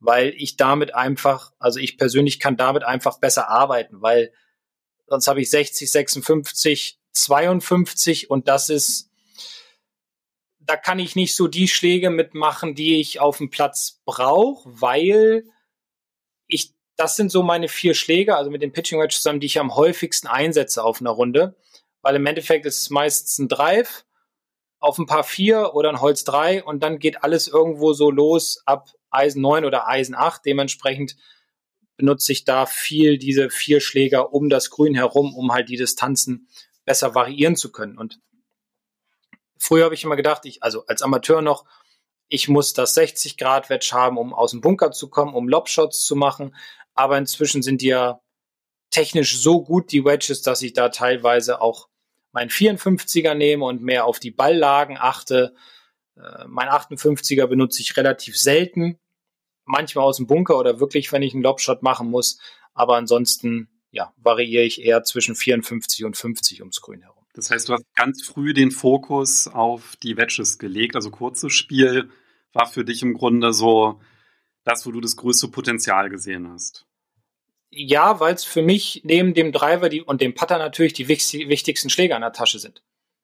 weil 0.00 0.34
ich 0.36 0.56
damit 0.56 0.94
einfach, 0.94 1.52
also 1.58 1.78
ich 1.78 1.98
persönlich 1.98 2.40
kann 2.40 2.56
damit 2.56 2.82
einfach 2.82 3.20
besser 3.20 3.48
arbeiten, 3.48 4.00
weil 4.00 4.32
sonst 5.06 5.28
habe 5.28 5.42
ich 5.42 5.50
60, 5.50 5.90
56, 5.90 6.98
52 7.12 8.30
und 8.30 8.48
das 8.48 8.70
ist, 8.70 9.10
da 10.58 10.76
kann 10.76 10.98
ich 10.98 11.16
nicht 11.16 11.36
so 11.36 11.48
die 11.48 11.68
Schläge 11.68 12.10
mitmachen, 12.10 12.74
die 12.74 12.98
ich 13.00 13.20
auf 13.20 13.38
dem 13.38 13.50
Platz 13.50 14.00
brauche, 14.06 14.68
weil 14.80 15.44
ich, 16.46 16.72
das 16.96 17.16
sind 17.16 17.30
so 17.30 17.42
meine 17.42 17.68
vier 17.68 17.94
Schläge, 17.94 18.36
also 18.36 18.50
mit 18.50 18.62
den 18.62 18.72
Pitching 18.72 19.00
Wedge 19.00 19.14
zusammen, 19.14 19.40
die 19.40 19.46
ich 19.46 19.60
am 19.60 19.74
häufigsten 19.74 20.28
einsetze 20.28 20.82
auf 20.82 21.00
einer 21.00 21.10
Runde, 21.10 21.56
weil 22.00 22.16
im 22.16 22.26
Endeffekt 22.26 22.64
ist 22.64 22.80
es 22.80 22.90
meistens 22.90 23.38
ein 23.38 23.48
Drive 23.48 24.06
auf 24.80 24.98
ein 24.98 25.06
paar 25.06 25.24
vier 25.24 25.74
oder 25.74 25.90
ein 25.90 26.00
Holz 26.00 26.24
drei 26.24 26.64
und 26.64 26.82
dann 26.82 26.98
geht 26.98 27.22
alles 27.22 27.46
irgendwo 27.46 27.92
so 27.92 28.10
los 28.10 28.62
ab 28.64 28.88
Eisen 29.10 29.42
9 29.42 29.64
oder 29.64 29.86
Eisen 29.86 30.14
8. 30.14 30.44
Dementsprechend 30.44 31.16
benutze 31.96 32.32
ich 32.32 32.44
da 32.44 32.64
viel 32.64 33.18
diese 33.18 33.50
vier 33.50 33.80
Schläger 33.80 34.32
um 34.32 34.48
das 34.48 34.70
Grün 34.70 34.94
herum, 34.94 35.34
um 35.34 35.52
halt 35.52 35.68
die 35.68 35.76
Distanzen 35.76 36.48
besser 36.86 37.14
variieren 37.14 37.56
zu 37.56 37.70
können. 37.70 37.98
Und 37.98 38.20
früher 39.58 39.84
habe 39.84 39.94
ich 39.94 40.02
immer 40.02 40.16
gedacht, 40.16 40.46
ich, 40.46 40.62
also 40.62 40.86
als 40.86 41.02
Amateur 41.02 41.42
noch, 41.42 41.66
ich 42.28 42.48
muss 42.48 42.72
das 42.72 42.94
60 42.94 43.36
Grad 43.36 43.68
Wedge 43.68 43.90
haben, 43.92 44.16
um 44.16 44.32
aus 44.32 44.52
dem 44.52 44.62
Bunker 44.62 44.92
zu 44.92 45.10
kommen, 45.10 45.34
um 45.34 45.48
Lobshots 45.48 46.06
zu 46.06 46.16
machen. 46.16 46.56
Aber 46.94 47.18
inzwischen 47.18 47.62
sind 47.62 47.82
die 47.82 47.88
ja 47.88 48.20
technisch 48.90 49.36
so 49.36 49.62
gut, 49.62 49.92
die 49.92 50.04
Wedges, 50.04 50.40
dass 50.40 50.62
ich 50.62 50.72
da 50.72 50.88
teilweise 50.88 51.60
auch 51.60 51.88
meinen 52.32 52.50
54er 52.50 53.34
nehme 53.34 53.64
und 53.64 53.82
mehr 53.82 54.04
auf 54.04 54.18
die 54.18 54.30
Balllagen 54.30 54.96
achte. 54.98 55.54
Äh, 56.16 56.46
mein 56.46 56.68
58er 56.68 57.46
benutze 57.46 57.82
ich 57.82 57.96
relativ 57.96 58.36
selten, 58.38 58.98
manchmal 59.64 60.04
aus 60.04 60.18
dem 60.18 60.26
Bunker 60.26 60.58
oder 60.58 60.80
wirklich, 60.80 61.12
wenn 61.12 61.22
ich 61.22 61.34
einen 61.34 61.42
Lobshot 61.42 61.82
machen 61.82 62.10
muss. 62.10 62.38
Aber 62.74 62.96
ansonsten 62.96 63.68
ja, 63.90 64.12
variiere 64.16 64.64
ich 64.64 64.82
eher 64.82 65.02
zwischen 65.02 65.34
54 65.34 66.04
und 66.04 66.16
50 66.16 66.60
ums 66.60 66.80
Grün 66.80 67.02
herum. 67.02 67.24
Das 67.34 67.50
heißt, 67.50 67.68
du 67.68 67.74
hast 67.74 67.84
ganz 67.94 68.22
früh 68.22 68.54
den 68.54 68.70
Fokus 68.70 69.46
auf 69.46 69.96
die 70.02 70.16
Wedges 70.16 70.58
gelegt. 70.58 70.96
Also 70.96 71.10
kurzes 71.10 71.52
Spiel 71.52 72.10
war 72.52 72.66
für 72.66 72.84
dich 72.84 73.02
im 73.02 73.14
Grunde 73.14 73.52
so 73.52 74.00
das, 74.64 74.86
wo 74.86 74.90
du 74.90 75.00
das 75.00 75.16
größte 75.16 75.48
Potenzial 75.48 76.10
gesehen 76.10 76.50
hast. 76.50 76.86
Ja, 77.70 78.18
weil 78.18 78.34
es 78.34 78.44
für 78.44 78.62
mich 78.62 79.02
neben 79.04 79.32
dem 79.32 79.52
Driver 79.52 79.88
die, 79.88 80.02
und 80.02 80.20
dem 80.20 80.34
Putter 80.34 80.58
natürlich 80.58 80.92
die 80.92 81.08
wichtigsten 81.08 81.88
Schläger 81.88 82.16
in 82.16 82.22
der 82.22 82.32
Tasche 82.32 82.58
sind. 82.58 82.82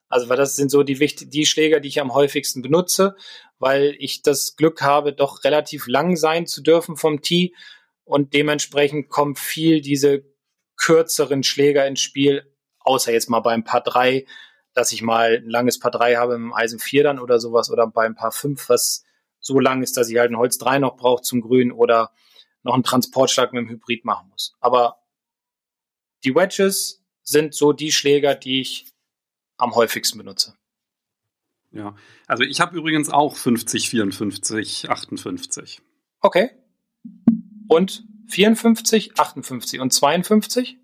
Also 0.08 0.28
weil 0.28 0.36
das 0.36 0.54
sind 0.54 0.70
so 0.70 0.84
die, 0.84 0.94
die 0.94 1.46
Schläger, 1.46 1.80
die 1.80 1.88
ich 1.88 2.00
am 2.00 2.14
häufigsten 2.14 2.62
benutze, 2.62 3.16
weil 3.58 3.96
ich 3.98 4.22
das 4.22 4.54
Glück 4.56 4.82
habe, 4.82 5.12
doch 5.12 5.42
relativ 5.42 5.88
lang 5.88 6.16
sein 6.16 6.46
zu 6.46 6.62
dürfen 6.62 6.96
vom 6.96 7.22
Tee 7.22 7.54
und 8.04 8.34
dementsprechend 8.34 9.08
kommen 9.08 9.34
viel 9.34 9.80
diese 9.80 10.24
kürzeren 10.76 11.42
Schläger 11.42 11.86
ins 11.86 12.00
Spiel, 12.00 12.52
außer 12.78 13.12
jetzt 13.12 13.28
mal 13.28 13.40
beim 13.40 13.64
Paar 13.64 13.82
3, 13.82 14.26
dass 14.74 14.92
ich 14.92 15.02
mal 15.02 15.38
ein 15.38 15.50
langes 15.50 15.80
Paar 15.80 15.90
3 15.90 16.16
habe 16.16 16.34
im 16.34 16.54
Eisen 16.54 16.78
4 16.78 17.02
dann 17.02 17.18
oder 17.18 17.40
sowas 17.40 17.70
oder 17.70 17.88
beim 17.88 18.14
Paar 18.14 18.30
5, 18.30 18.68
was 18.68 19.04
so 19.40 19.58
lang 19.58 19.82
ist, 19.82 19.96
dass 19.96 20.08
ich 20.08 20.18
halt 20.18 20.30
ein 20.30 20.38
Holz 20.38 20.58
3 20.58 20.78
noch 20.78 20.96
brauche 20.96 21.22
zum 21.22 21.40
Grün 21.40 21.72
oder 21.72 22.12
noch 22.66 22.74
einen 22.74 22.82
Transportschlag 22.82 23.52
mit 23.52 23.62
dem 23.62 23.70
Hybrid 23.70 24.04
machen 24.04 24.28
muss. 24.28 24.54
Aber 24.60 24.98
die 26.24 26.34
Wedges 26.34 27.04
sind 27.22 27.54
so 27.54 27.72
die 27.72 27.92
Schläger, 27.92 28.34
die 28.34 28.60
ich 28.60 28.86
am 29.56 29.74
häufigsten 29.74 30.18
benutze. 30.18 30.54
Ja, 31.72 31.94
also 32.26 32.42
ich 32.44 32.60
habe 32.60 32.76
übrigens 32.76 33.10
auch 33.10 33.36
50, 33.36 33.90
54, 33.90 34.90
58. 34.90 35.80
Okay. 36.20 36.50
Und 37.68 38.04
54, 38.28 39.18
58 39.18 39.80
und 39.80 39.92
52? 39.92 40.78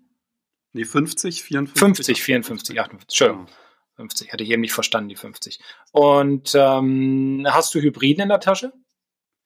Nee, 0.73 0.85
50, 0.85 1.43
54. 1.43 1.79
50, 1.79 2.23
54, 2.23 2.79
58. 2.79 3.03
Entschuldigung. 3.09 3.47
Ja. 3.47 3.53
50, 3.95 4.33
hatte 4.33 4.43
ich 4.43 4.49
eben 4.49 4.61
nicht 4.61 4.73
verstanden, 4.73 5.09
die 5.09 5.15
50. 5.15 5.59
Und 5.91 6.53
ähm, 6.55 7.45
hast 7.47 7.75
du 7.75 7.79
Hybriden 7.79 8.23
in 8.23 8.29
der 8.29 8.39
Tasche? 8.39 8.73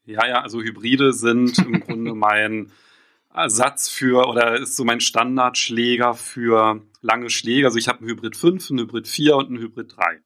Ja, 0.07 0.25
ja, 0.25 0.41
also 0.41 0.61
Hybride 0.61 1.13
sind 1.13 1.59
im 1.59 1.79
Grunde 1.85 2.15
mein 2.15 2.71
Ersatz 3.33 3.89
für 3.89 4.27
oder 4.27 4.59
ist 4.59 4.75
so 4.75 4.83
mein 4.83 4.99
Standardschläger 4.99 6.15
für 6.15 6.81
lange 7.01 7.29
Schläge. 7.29 7.67
Also 7.67 7.77
ich 7.77 7.87
habe 7.87 7.99
einen 7.99 8.09
Hybrid 8.09 8.35
5, 8.35 8.71
einen 8.71 8.79
Hybrid 8.79 9.07
4 9.07 9.35
und 9.35 9.47
einen 9.47 9.59
Hybrid 9.59 9.95
3. 9.95 10.21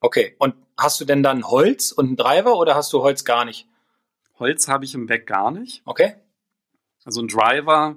Okay, 0.00 0.36
und 0.38 0.54
hast 0.78 1.00
du 1.00 1.04
denn 1.04 1.22
dann 1.22 1.44
Holz 1.44 1.90
und 1.92 2.06
einen 2.06 2.16
Driver 2.16 2.56
oder 2.56 2.74
hast 2.74 2.92
du 2.92 3.02
Holz 3.02 3.24
gar 3.24 3.44
nicht? 3.44 3.66
Holz 4.38 4.68
habe 4.68 4.84
ich 4.84 4.94
im 4.94 5.08
Weg 5.08 5.26
gar 5.26 5.50
nicht. 5.50 5.82
Okay. 5.84 6.14
Also 7.04 7.20
ein 7.20 7.28
Driver 7.28 7.96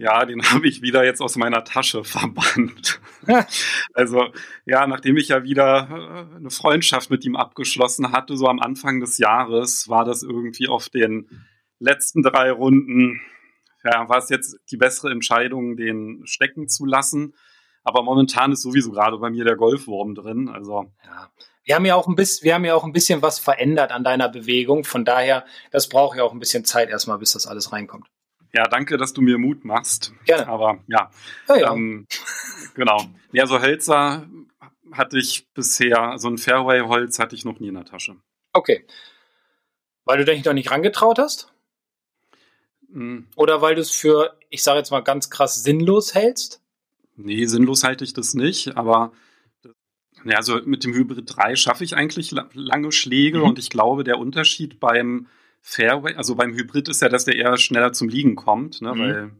ja, 0.00 0.24
den 0.24 0.42
habe 0.50 0.66
ich 0.66 0.82
wieder 0.82 1.04
jetzt 1.04 1.20
aus 1.20 1.36
meiner 1.36 1.62
Tasche 1.62 2.02
verbannt. 2.02 2.89
also 3.94 4.26
ja, 4.66 4.86
nachdem 4.86 5.16
ich 5.16 5.28
ja 5.28 5.42
wieder 5.42 5.88
äh, 5.90 6.36
eine 6.36 6.50
Freundschaft 6.50 7.10
mit 7.10 7.24
ihm 7.24 7.36
abgeschlossen 7.36 8.12
hatte, 8.12 8.36
so 8.36 8.46
am 8.46 8.60
Anfang 8.60 9.00
des 9.00 9.18
Jahres, 9.18 9.88
war 9.88 10.04
das 10.04 10.22
irgendwie 10.22 10.68
auf 10.68 10.88
den 10.88 11.28
letzten 11.78 12.22
drei 12.22 12.50
Runden, 12.50 13.20
ja, 13.84 14.08
war 14.08 14.18
es 14.18 14.28
jetzt 14.28 14.58
die 14.70 14.76
bessere 14.76 15.10
Entscheidung, 15.10 15.76
den 15.76 16.22
stecken 16.24 16.68
zu 16.68 16.84
lassen. 16.84 17.34
Aber 17.82 18.02
momentan 18.02 18.52
ist 18.52 18.62
sowieso 18.62 18.90
gerade 18.90 19.16
bei 19.18 19.30
mir 19.30 19.44
der 19.44 19.56
Golfwurm 19.56 20.14
drin. 20.14 20.48
Also 20.48 20.92
ja. 21.02 21.30
Wir 21.64 21.74
haben 21.76 21.84
ja 21.84 21.94
auch 21.94 22.08
ein 22.08 22.16
bisschen, 22.16 22.44
wir 22.44 22.54
haben 22.54 22.64
ja 22.64 22.74
auch 22.74 22.84
ein 22.84 22.92
bisschen 22.92 23.22
was 23.22 23.38
verändert 23.38 23.92
an 23.92 24.04
deiner 24.04 24.28
Bewegung. 24.28 24.84
Von 24.84 25.04
daher, 25.04 25.44
das 25.70 25.88
braucht 25.88 26.16
ja 26.16 26.24
auch 26.24 26.32
ein 26.32 26.38
bisschen 26.38 26.64
Zeit 26.64 26.90
erstmal, 26.90 27.18
bis 27.18 27.32
das 27.32 27.46
alles 27.46 27.72
reinkommt. 27.72 28.06
Ja, 28.52 28.64
danke, 28.64 28.96
dass 28.96 29.12
du 29.12 29.20
mir 29.20 29.38
Mut 29.38 29.64
machst. 29.64 30.12
Gerne. 30.24 30.48
Aber 30.48 30.82
ja, 30.88 31.10
ja, 31.48 31.56
ja. 31.56 31.72
Ähm, 31.72 32.06
genau. 32.74 33.06
Ja, 33.32 33.46
so 33.46 33.60
Hölzer 33.60 34.26
hatte 34.92 35.18
ich 35.18 35.48
bisher, 35.54 36.18
so 36.18 36.28
ein 36.28 36.38
Fairway-Holz 36.38 37.18
hatte 37.18 37.36
ich 37.36 37.44
noch 37.44 37.60
nie 37.60 37.68
in 37.68 37.74
der 37.74 37.84
Tasche. 37.84 38.16
Okay. 38.52 38.84
Weil 40.04 40.18
du 40.18 40.24
dich 40.24 40.44
noch 40.44 40.52
nicht 40.52 40.70
rangetraut 40.70 41.18
hast? 41.18 41.52
Mhm. 42.88 43.28
Oder 43.36 43.62
weil 43.62 43.76
du 43.76 43.80
es 43.80 43.90
für, 43.90 44.36
ich 44.48 44.62
sage 44.62 44.78
jetzt 44.78 44.90
mal 44.90 45.00
ganz 45.00 45.30
krass, 45.30 45.62
sinnlos 45.62 46.14
hältst? 46.14 46.60
Nee, 47.16 47.46
sinnlos 47.46 47.84
halte 47.84 48.04
ich 48.04 48.14
das 48.14 48.34
nicht, 48.34 48.76
aber 48.76 49.12
ja, 50.24 50.36
also 50.36 50.60
mit 50.64 50.84
dem 50.84 50.92
Hybrid 50.92 51.24
3 51.26 51.56
schaffe 51.56 51.84
ich 51.84 51.96
eigentlich 51.96 52.34
lange 52.52 52.92
Schläge 52.92 53.38
mhm. 53.38 53.44
und 53.44 53.58
ich 53.58 53.70
glaube, 53.70 54.04
der 54.04 54.18
Unterschied 54.18 54.80
beim 54.80 55.28
Fairway, 55.60 56.14
also 56.14 56.34
beim 56.34 56.54
Hybrid 56.54 56.88
ist 56.88 57.02
ja, 57.02 57.08
dass 57.08 57.24
der 57.24 57.36
eher 57.36 57.56
schneller 57.58 57.92
zum 57.92 58.08
Liegen 58.08 58.34
kommt, 58.34 58.80
ne, 58.80 58.94
mhm. 58.94 58.98
weil, 58.98 59.30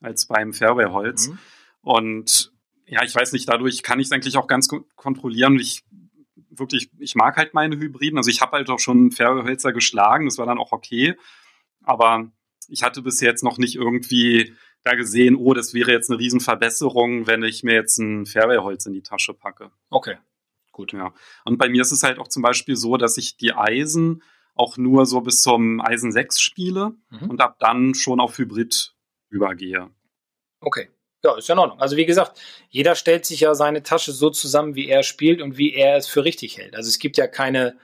als 0.00 0.26
beim 0.26 0.52
Fairway-Holz. 0.52 1.28
Mhm. 1.28 1.38
Und 1.82 2.52
ja, 2.86 3.02
ich 3.04 3.14
weiß 3.14 3.32
nicht, 3.32 3.48
dadurch 3.48 3.82
kann 3.82 4.00
ich 4.00 4.06
es 4.06 4.12
eigentlich 4.12 4.36
auch 4.36 4.46
ganz 4.46 4.68
kontrollieren. 4.94 5.58
Ich 5.58 5.84
wirklich, 6.50 6.90
ich 6.98 7.14
mag 7.14 7.36
halt 7.36 7.54
meine 7.54 7.76
Hybriden. 7.76 8.18
Also 8.18 8.30
ich 8.30 8.40
habe 8.40 8.52
halt 8.52 8.70
auch 8.70 8.78
schon 8.78 9.10
Fairway-Hölzer 9.10 9.72
geschlagen, 9.72 10.26
das 10.26 10.38
war 10.38 10.46
dann 10.46 10.58
auch 10.58 10.72
okay. 10.72 11.16
Aber 11.82 12.30
ich 12.68 12.82
hatte 12.82 13.02
bis 13.02 13.20
jetzt 13.20 13.44
noch 13.44 13.58
nicht 13.58 13.76
irgendwie 13.76 14.54
da 14.82 14.94
gesehen, 14.94 15.36
oh, 15.36 15.52
das 15.52 15.74
wäre 15.74 15.90
jetzt 15.90 16.10
eine 16.10 16.18
Riesenverbesserung, 16.18 17.26
wenn 17.26 17.42
ich 17.42 17.62
mir 17.62 17.74
jetzt 17.74 17.98
ein 17.98 18.24
Fairway-Holz 18.26 18.86
in 18.86 18.92
die 18.92 19.02
Tasche 19.02 19.34
packe. 19.34 19.70
Okay, 19.90 20.16
gut. 20.72 20.92
Ja. 20.92 21.12
Und 21.44 21.58
bei 21.58 21.68
mir 21.68 21.82
ist 21.82 21.92
es 21.92 22.02
halt 22.02 22.18
auch 22.18 22.28
zum 22.28 22.42
Beispiel 22.42 22.76
so, 22.76 22.96
dass 22.96 23.16
ich 23.18 23.36
die 23.36 23.52
Eisen 23.52 24.22
auch 24.56 24.76
nur 24.76 25.06
so 25.06 25.20
bis 25.20 25.42
zum 25.42 25.80
Eisen 25.80 26.12
6 26.12 26.40
spiele 26.40 26.94
mhm. 27.10 27.30
und 27.30 27.40
ab 27.40 27.56
dann 27.60 27.94
schon 27.94 28.20
auf 28.20 28.38
Hybrid 28.38 28.94
übergehe. 29.28 29.90
Okay. 30.60 30.88
Ja, 31.22 31.36
ist 31.36 31.48
ja 31.48 31.54
in 31.54 31.58
Ordnung. 31.58 31.80
Also 31.80 31.96
wie 31.96 32.06
gesagt, 32.06 32.40
jeder 32.68 32.94
stellt 32.94 33.26
sich 33.26 33.40
ja 33.40 33.54
seine 33.54 33.82
Tasche 33.82 34.12
so 34.12 34.30
zusammen, 34.30 34.74
wie 34.74 34.88
er 34.88 35.02
spielt 35.02 35.40
und 35.40 35.58
wie 35.58 35.74
er 35.74 35.96
es 35.96 36.06
für 36.06 36.24
richtig 36.24 36.58
hält. 36.58 36.74
Also 36.76 36.88
es 36.88 36.98
gibt 36.98 37.16
ja 37.16 37.26
keine, 37.26 37.78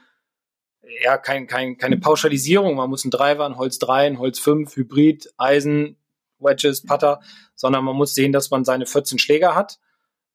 ja, 1.03 1.17
kein, 1.17 1.47
kein, 1.47 1.77
keine 1.77 1.97
Pauschalisierung. 1.97 2.75
Man 2.75 2.89
muss 2.89 3.05
ein 3.05 3.11
Driver, 3.11 3.45
ein 3.45 3.57
Holz 3.57 3.79
3, 3.79 4.07
ein 4.07 4.19
Holz 4.19 4.39
5, 4.39 4.75
Hybrid, 4.75 5.33
Eisen, 5.37 5.97
Wedges, 6.39 6.83
Putter, 6.83 7.21
sondern 7.55 7.83
man 7.83 7.95
muss 7.95 8.13
sehen, 8.13 8.31
dass 8.31 8.51
man 8.51 8.65
seine 8.65 8.85
14 8.85 9.19
Schläger 9.19 9.55
hat, 9.55 9.79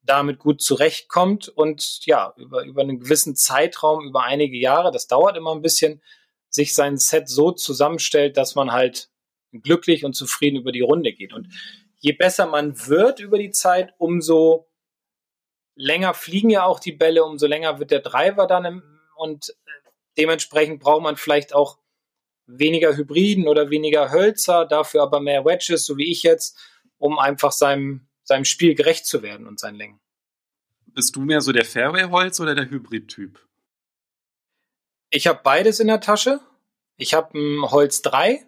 damit 0.03 0.39
gut 0.39 0.61
zurechtkommt 0.61 1.49
und 1.49 2.05
ja, 2.07 2.35
über, 2.37 2.65
über 2.65 2.83
einen 2.83 3.01
gewissen 3.01 3.37
Zeitraum, 3.37 4.05
über 4.07 4.25
einige 4.25 4.57
Jahre, 4.57 4.91
das 4.91 5.07
dauert 5.07 5.37
immer 5.37 5.55
ein 5.55 5.63
bisschen, 5.63 6.03
sich 6.49 6.75
sein 6.75 6.97
Set 6.97 7.29
so 7.29 7.53
zusammenstellt, 7.53 8.37
dass 8.37 8.55
man 8.55 8.73
halt 8.73 9.11
glücklich 9.53 10.05
und 10.05 10.15
zufrieden 10.15 10.57
über 10.57 10.73
die 10.73 10.81
Runde 10.81 11.13
geht. 11.13 11.33
Und 11.33 11.49
je 11.99 12.13
besser 12.13 12.47
man 12.47 12.87
wird 12.87 13.21
über 13.21 13.39
die 13.39 13.51
Zeit, 13.51 13.95
umso 13.99 14.69
länger 15.75 16.15
fliegen 16.15 16.51
ja 16.51 16.65
auch 16.65 16.81
die 16.81 16.93
Bälle, 16.93 17.25
umso 17.25 17.47
länger 17.47 17.79
wird 17.79 17.91
der 17.91 18.01
Driver 18.01 18.47
dann 18.47 18.65
im, 18.65 18.83
und 19.17 19.55
dementsprechend 20.17 20.81
braucht 20.81 21.03
man 21.03 21.17
vielleicht 21.17 21.55
auch 21.55 21.79
weniger 22.47 22.97
Hybriden 22.97 23.47
oder 23.47 23.71
weniger 23.71 24.11
Hölzer, 24.11 24.65
dafür 24.65 25.03
aber 25.03 25.21
mehr 25.21 25.45
Wedges, 25.45 25.85
so 25.85 25.97
wie 25.97 26.11
ich 26.11 26.23
jetzt, 26.23 26.59
um 26.97 27.19
einfach 27.19 27.53
seinem, 27.53 28.09
seinem 28.25 28.45
Spiel 28.45 28.75
gerecht 28.75 29.07
zu 29.07 29.23
werden 29.23 29.47
und 29.47 29.61
seinen 29.61 29.77
Längen. 29.77 30.01
Bist 30.87 31.15
du 31.15 31.21
mehr 31.21 31.41
so 31.41 31.53
der 31.53 31.65
Fairway-Holz 31.65 32.41
oder 32.41 32.55
der 32.55 32.71
Hybrid-Typ? 32.71 33.48
Ich 35.11 35.27
habe 35.27 35.41
beides 35.43 35.81
in 35.81 35.87
der 35.87 36.01
Tasche. 36.01 36.41
Ich 36.99 37.15
habe 37.15 37.39
ein 37.39 37.71
Holz 37.71 38.03
3, 38.03 38.45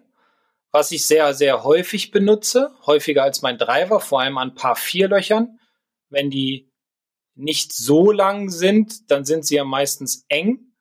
was 0.71 0.91
ich 0.91 1.05
sehr, 1.05 1.33
sehr 1.33 1.63
häufig 1.63 2.11
benutze, 2.11 2.71
häufiger 2.85 3.23
als 3.23 3.41
mein 3.41 3.57
Driver, 3.57 3.99
vor 3.99 4.21
allem 4.21 4.37
an 4.37 4.53
paar 4.53 4.75
Vierlöchern. 4.75 5.59
Wenn 6.09 6.29
die 6.29 6.69
nicht 7.33 7.73
so 7.73 8.11
lang 8.11 8.49
sind, 8.49 9.09
dann 9.09 9.25
sind 9.25 9.45
sie 9.45 9.55
ja 9.55 9.63
meistens 9.63 10.25
eng. 10.27 10.73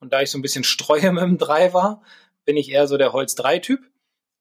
Und 0.00 0.12
da 0.12 0.22
ich 0.22 0.30
so 0.30 0.38
ein 0.38 0.42
bisschen 0.42 0.64
streue 0.64 1.12
mit 1.12 1.22
dem 1.22 1.38
Driver, 1.38 2.02
bin 2.44 2.56
ich 2.56 2.70
eher 2.70 2.86
so 2.86 2.96
der 2.96 3.12
Holz 3.12 3.34
3-Typ. 3.34 3.80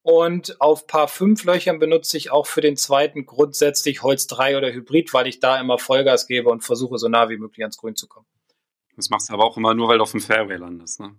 Und 0.04 0.62
auf 0.62 0.86
paar 0.86 1.08
5 1.08 1.44
Löchern 1.44 1.80
benutze 1.80 2.18
ich 2.18 2.32
auch 2.32 2.46
für 2.46 2.62
den 2.62 2.78
zweiten 2.78 3.26
grundsätzlich 3.26 4.04
Holz 4.04 4.28
3 4.28 4.58
oder 4.58 4.72
Hybrid, 4.72 5.14
weil 5.14 5.28
ich 5.28 5.40
da 5.40 5.60
immer 5.60 5.80
Vollgas 5.80 6.28
gebe 6.28 6.50
und 6.50 6.64
versuche 6.64 6.98
so 6.98 7.10
nah 7.10 7.30
wie 7.30 7.38
möglich 7.38 7.64
ans 7.64 7.78
Grün 7.78 7.96
zu 7.96 8.08
kommen. 8.08 8.28
Das 8.98 9.10
machst 9.10 9.30
du 9.30 9.34
aber 9.34 9.46
auch 9.46 9.56
immer 9.56 9.74
nur, 9.74 9.88
weil 9.88 10.00
du 10.00 10.04
auf 10.04 10.12
dem 10.12 10.20
Fairway 10.20 10.58
landest, 10.58 11.00
ne? 11.00 11.16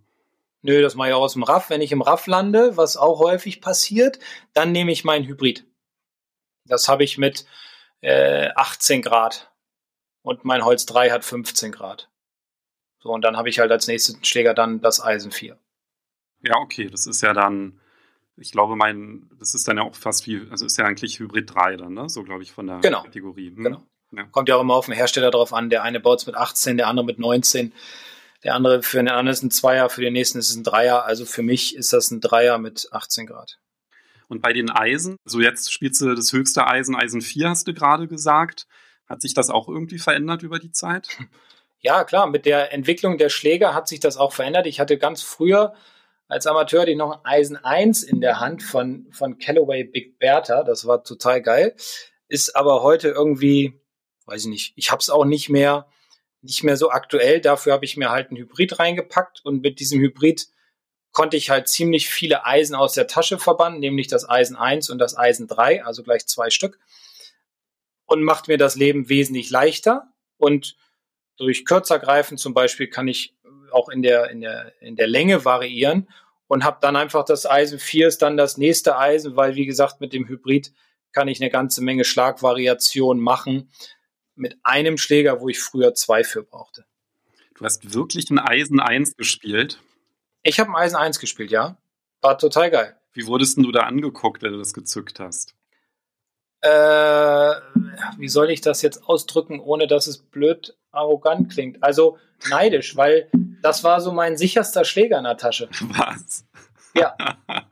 Nö, 0.62 0.82
das 0.82 0.96
mache 0.96 1.08
ich 1.08 1.14
auch 1.14 1.22
aus 1.22 1.34
dem 1.34 1.44
Raff. 1.44 1.70
Wenn 1.70 1.80
ich 1.80 1.92
im 1.92 2.02
Raff 2.02 2.26
lande, 2.26 2.76
was 2.76 2.96
auch 2.96 3.20
häufig 3.20 3.60
passiert, 3.60 4.18
dann 4.52 4.72
nehme 4.72 4.90
ich 4.90 5.04
meinen 5.04 5.26
Hybrid. 5.26 5.64
Das 6.64 6.88
habe 6.88 7.04
ich 7.04 7.16
mit 7.16 7.46
äh, 8.00 8.48
18 8.54 9.02
Grad. 9.02 9.52
Und 10.22 10.44
mein 10.44 10.64
Holz 10.64 10.84
3 10.86 11.10
hat 11.10 11.24
15 11.24 11.72
Grad. 11.72 12.10
So, 12.98 13.10
und 13.10 13.22
dann 13.22 13.36
habe 13.36 13.48
ich 13.48 13.60
halt 13.60 13.70
als 13.70 13.86
nächsten 13.86 14.22
Schläger 14.24 14.52
dann 14.52 14.80
das 14.80 15.00
Eisen 15.00 15.30
4. 15.30 15.56
Ja, 16.42 16.56
okay, 16.56 16.88
das 16.90 17.06
ist 17.06 17.22
ja 17.22 17.32
dann, 17.32 17.80
ich 18.36 18.50
glaube, 18.50 18.74
mein, 18.74 19.30
das 19.38 19.54
ist 19.54 19.68
dann 19.68 19.76
ja 19.76 19.84
auch 19.84 19.94
fast 19.94 20.26
wie, 20.26 20.46
also 20.50 20.66
ist 20.66 20.76
ja 20.76 20.84
eigentlich 20.84 21.20
Hybrid 21.20 21.54
3 21.54 21.76
dann, 21.76 21.94
ne? 21.94 22.08
So, 22.08 22.24
glaube 22.24 22.42
ich, 22.42 22.50
von 22.50 22.66
der 22.66 22.80
genau. 22.80 23.02
Kategorie. 23.04 23.50
Hm? 23.50 23.64
Genau. 23.64 23.82
Ja. 24.12 24.24
Kommt 24.24 24.48
ja 24.48 24.56
auch 24.56 24.60
immer 24.60 24.74
auf 24.74 24.86
den 24.86 24.94
Hersteller 24.94 25.30
drauf 25.30 25.52
an. 25.52 25.70
Der 25.70 25.82
eine 25.82 26.00
baut 26.00 26.20
es 26.20 26.26
mit 26.26 26.36
18, 26.36 26.76
der 26.76 26.88
andere 26.88 27.04
mit 27.04 27.18
19. 27.18 27.72
Der 28.44 28.54
andere 28.54 28.82
für 28.82 28.98
den 28.98 29.08
anderen 29.08 29.28
ist 29.28 29.42
ein 29.42 29.50
Zweier, 29.50 29.90
für 29.90 30.00
den 30.00 30.12
nächsten 30.12 30.38
ist 30.38 30.50
es 30.50 30.56
ein 30.56 30.64
Dreier. 30.64 31.04
Also 31.04 31.24
für 31.24 31.42
mich 31.42 31.76
ist 31.76 31.92
das 31.92 32.10
ein 32.10 32.20
Dreier 32.20 32.58
mit 32.58 32.88
18 32.92 33.26
Grad. 33.26 33.58
Und 34.28 34.42
bei 34.42 34.52
den 34.52 34.70
Eisen, 34.70 35.16
so 35.24 35.40
jetzt 35.40 35.72
spielst 35.72 36.00
du 36.00 36.14
das 36.14 36.32
höchste 36.32 36.66
Eisen, 36.66 36.94
Eisen 36.94 37.20
4 37.20 37.48
hast 37.48 37.66
du 37.66 37.74
gerade 37.74 38.06
gesagt. 38.06 38.66
Hat 39.08 39.22
sich 39.22 39.34
das 39.34 39.48
auch 39.50 39.68
irgendwie 39.68 39.98
verändert 39.98 40.42
über 40.42 40.58
die 40.58 40.72
Zeit? 40.72 41.08
Ja, 41.80 42.02
klar, 42.02 42.26
mit 42.26 42.44
der 42.44 42.72
Entwicklung 42.72 43.18
der 43.18 43.28
Schläger 43.28 43.72
hat 43.72 43.86
sich 43.86 44.00
das 44.00 44.16
auch 44.16 44.32
verändert. 44.32 44.66
Ich 44.66 44.80
hatte 44.80 44.98
ganz 44.98 45.22
früher 45.22 45.74
als 46.28 46.46
Amateur 46.46 46.82
hatte 46.82 46.90
ich 46.90 46.96
noch 46.96 47.12
ein 47.12 47.20
Eisen 47.24 47.56
1 47.56 48.02
in 48.02 48.20
der 48.20 48.38
Hand 48.38 48.62
von, 48.62 49.06
von 49.10 49.38
Callaway 49.38 49.84
Big 49.84 50.18
Bertha. 50.18 50.62
Das 50.62 50.86
war 50.86 51.02
total 51.02 51.40
geil. 51.40 51.74
Ist 52.28 52.54
aber 52.54 52.82
heute 52.82 53.08
irgendwie, 53.08 53.80
weiß 54.28 54.42
ich 54.42 54.48
nicht, 54.48 54.72
ich 54.76 54.90
habe 54.90 55.00
es 55.00 55.10
auch 55.10 55.24
nicht 55.24 55.48
mehr, 55.48 55.88
nicht 56.42 56.62
mehr 56.62 56.76
so 56.76 56.90
aktuell. 56.90 57.40
Dafür 57.40 57.72
habe 57.72 57.84
ich 57.84 57.96
mir 57.96 58.10
halt 58.10 58.30
ein 58.30 58.36
Hybrid 58.36 58.78
reingepackt 58.78 59.44
und 59.44 59.62
mit 59.62 59.80
diesem 59.80 60.00
Hybrid 60.00 60.48
konnte 61.12 61.36
ich 61.36 61.50
halt 61.50 61.68
ziemlich 61.68 62.08
viele 62.08 62.44
Eisen 62.44 62.76
aus 62.76 62.92
der 62.92 63.06
Tasche 63.06 63.38
verbannen, 63.38 63.80
nämlich 63.80 64.06
das 64.06 64.28
Eisen 64.28 64.56
1 64.56 64.90
und 64.90 64.98
das 64.98 65.16
Eisen 65.16 65.48
3, 65.48 65.84
also 65.84 66.02
gleich 66.02 66.26
zwei 66.26 66.50
Stück. 66.50 66.78
Und 68.04 68.22
macht 68.22 68.48
mir 68.48 68.58
das 68.58 68.76
Leben 68.76 69.08
wesentlich 69.08 69.50
leichter. 69.50 70.12
Und 70.36 70.76
durch 71.36 71.64
Kürzergreifen 71.64 72.38
zum 72.38 72.54
Beispiel 72.54 72.88
kann 72.88 73.08
ich 73.08 73.34
auch 73.72 73.88
in 73.88 74.02
der, 74.02 74.30
in 74.30 74.40
der, 74.40 74.72
in 74.80 74.96
der 74.96 75.06
Länge 75.06 75.44
variieren 75.44 76.08
und 76.46 76.64
habe 76.64 76.78
dann 76.80 76.96
einfach 76.96 77.24
das 77.24 77.46
Eisen 77.46 77.78
4 77.78 78.08
ist 78.08 78.22
dann 78.22 78.36
das 78.36 78.56
nächste 78.56 78.96
Eisen, 78.98 79.36
weil 79.36 79.54
wie 79.56 79.66
gesagt, 79.66 80.00
mit 80.00 80.12
dem 80.12 80.28
Hybrid 80.28 80.72
kann 81.12 81.28
ich 81.28 81.40
eine 81.40 81.50
ganze 81.50 81.82
Menge 81.82 82.04
Schlagvariation 82.04 83.18
machen 83.18 83.70
mit 84.38 84.56
einem 84.62 84.98
Schläger, 84.98 85.40
wo 85.40 85.48
ich 85.48 85.60
früher 85.60 85.94
zwei 85.94 86.24
für 86.24 86.42
brauchte. 86.42 86.84
Du 87.54 87.64
hast 87.64 87.92
wirklich 87.92 88.30
ein 88.30 88.38
Eisen 88.38 88.80
1 88.80 89.16
gespielt? 89.16 89.80
Ich 90.42 90.60
habe 90.60 90.70
ein 90.70 90.76
Eisen 90.76 90.96
1 90.96 91.18
gespielt, 91.18 91.50
ja. 91.50 91.76
War 92.20 92.38
total 92.38 92.70
geil. 92.70 92.96
Wie 93.12 93.26
wurdest 93.26 93.58
du 93.58 93.72
da 93.72 93.80
angeguckt, 93.80 94.42
wenn 94.42 94.52
du 94.52 94.58
das 94.58 94.74
gezückt 94.74 95.18
hast? 95.18 95.54
Äh, 96.60 96.68
wie 98.18 98.28
soll 98.28 98.50
ich 98.50 98.60
das 98.60 98.82
jetzt 98.82 99.04
ausdrücken, 99.08 99.60
ohne 99.60 99.86
dass 99.86 100.06
es 100.06 100.18
blöd 100.18 100.76
arrogant 100.90 101.52
klingt? 101.52 101.82
Also 101.82 102.18
neidisch, 102.48 102.96
weil 102.96 103.28
das 103.62 103.84
war 103.84 104.00
so 104.00 104.12
mein 104.12 104.36
sicherster 104.36 104.84
Schläger 104.84 105.18
in 105.18 105.24
der 105.24 105.36
Tasche. 105.36 105.68
Was? 105.80 106.44
Ja. 106.98 107.16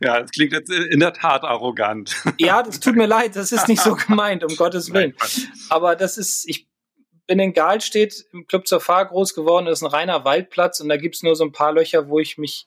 ja, 0.00 0.20
das 0.20 0.30
klingt 0.30 0.52
jetzt 0.52 0.70
in 0.70 1.00
der 1.00 1.12
Tat 1.12 1.44
arrogant. 1.44 2.14
ja, 2.38 2.62
das 2.62 2.80
tut 2.80 2.96
mir 2.96 3.06
leid, 3.06 3.36
das 3.36 3.52
ist 3.52 3.68
nicht 3.68 3.82
so 3.82 3.94
gemeint, 4.06 4.44
um 4.44 4.56
Gottes 4.56 4.92
Willen. 4.92 5.14
Aber 5.68 5.96
das 5.96 6.18
ist, 6.18 6.48
ich 6.48 6.68
bin 7.26 7.38
in 7.38 7.52
Galstedt 7.52 8.24
im 8.32 8.46
Club 8.46 8.66
zur 8.66 8.80
Fahr 8.80 9.06
groß 9.06 9.34
geworden, 9.34 9.66
das 9.66 9.78
ist 9.80 9.84
ein 9.84 9.90
reiner 9.90 10.24
Waldplatz 10.24 10.80
und 10.80 10.88
da 10.88 10.96
gibt 10.96 11.16
es 11.16 11.22
nur 11.22 11.36
so 11.36 11.44
ein 11.44 11.52
paar 11.52 11.72
Löcher, 11.72 12.08
wo 12.08 12.18
ich 12.18 12.38
mich 12.38 12.66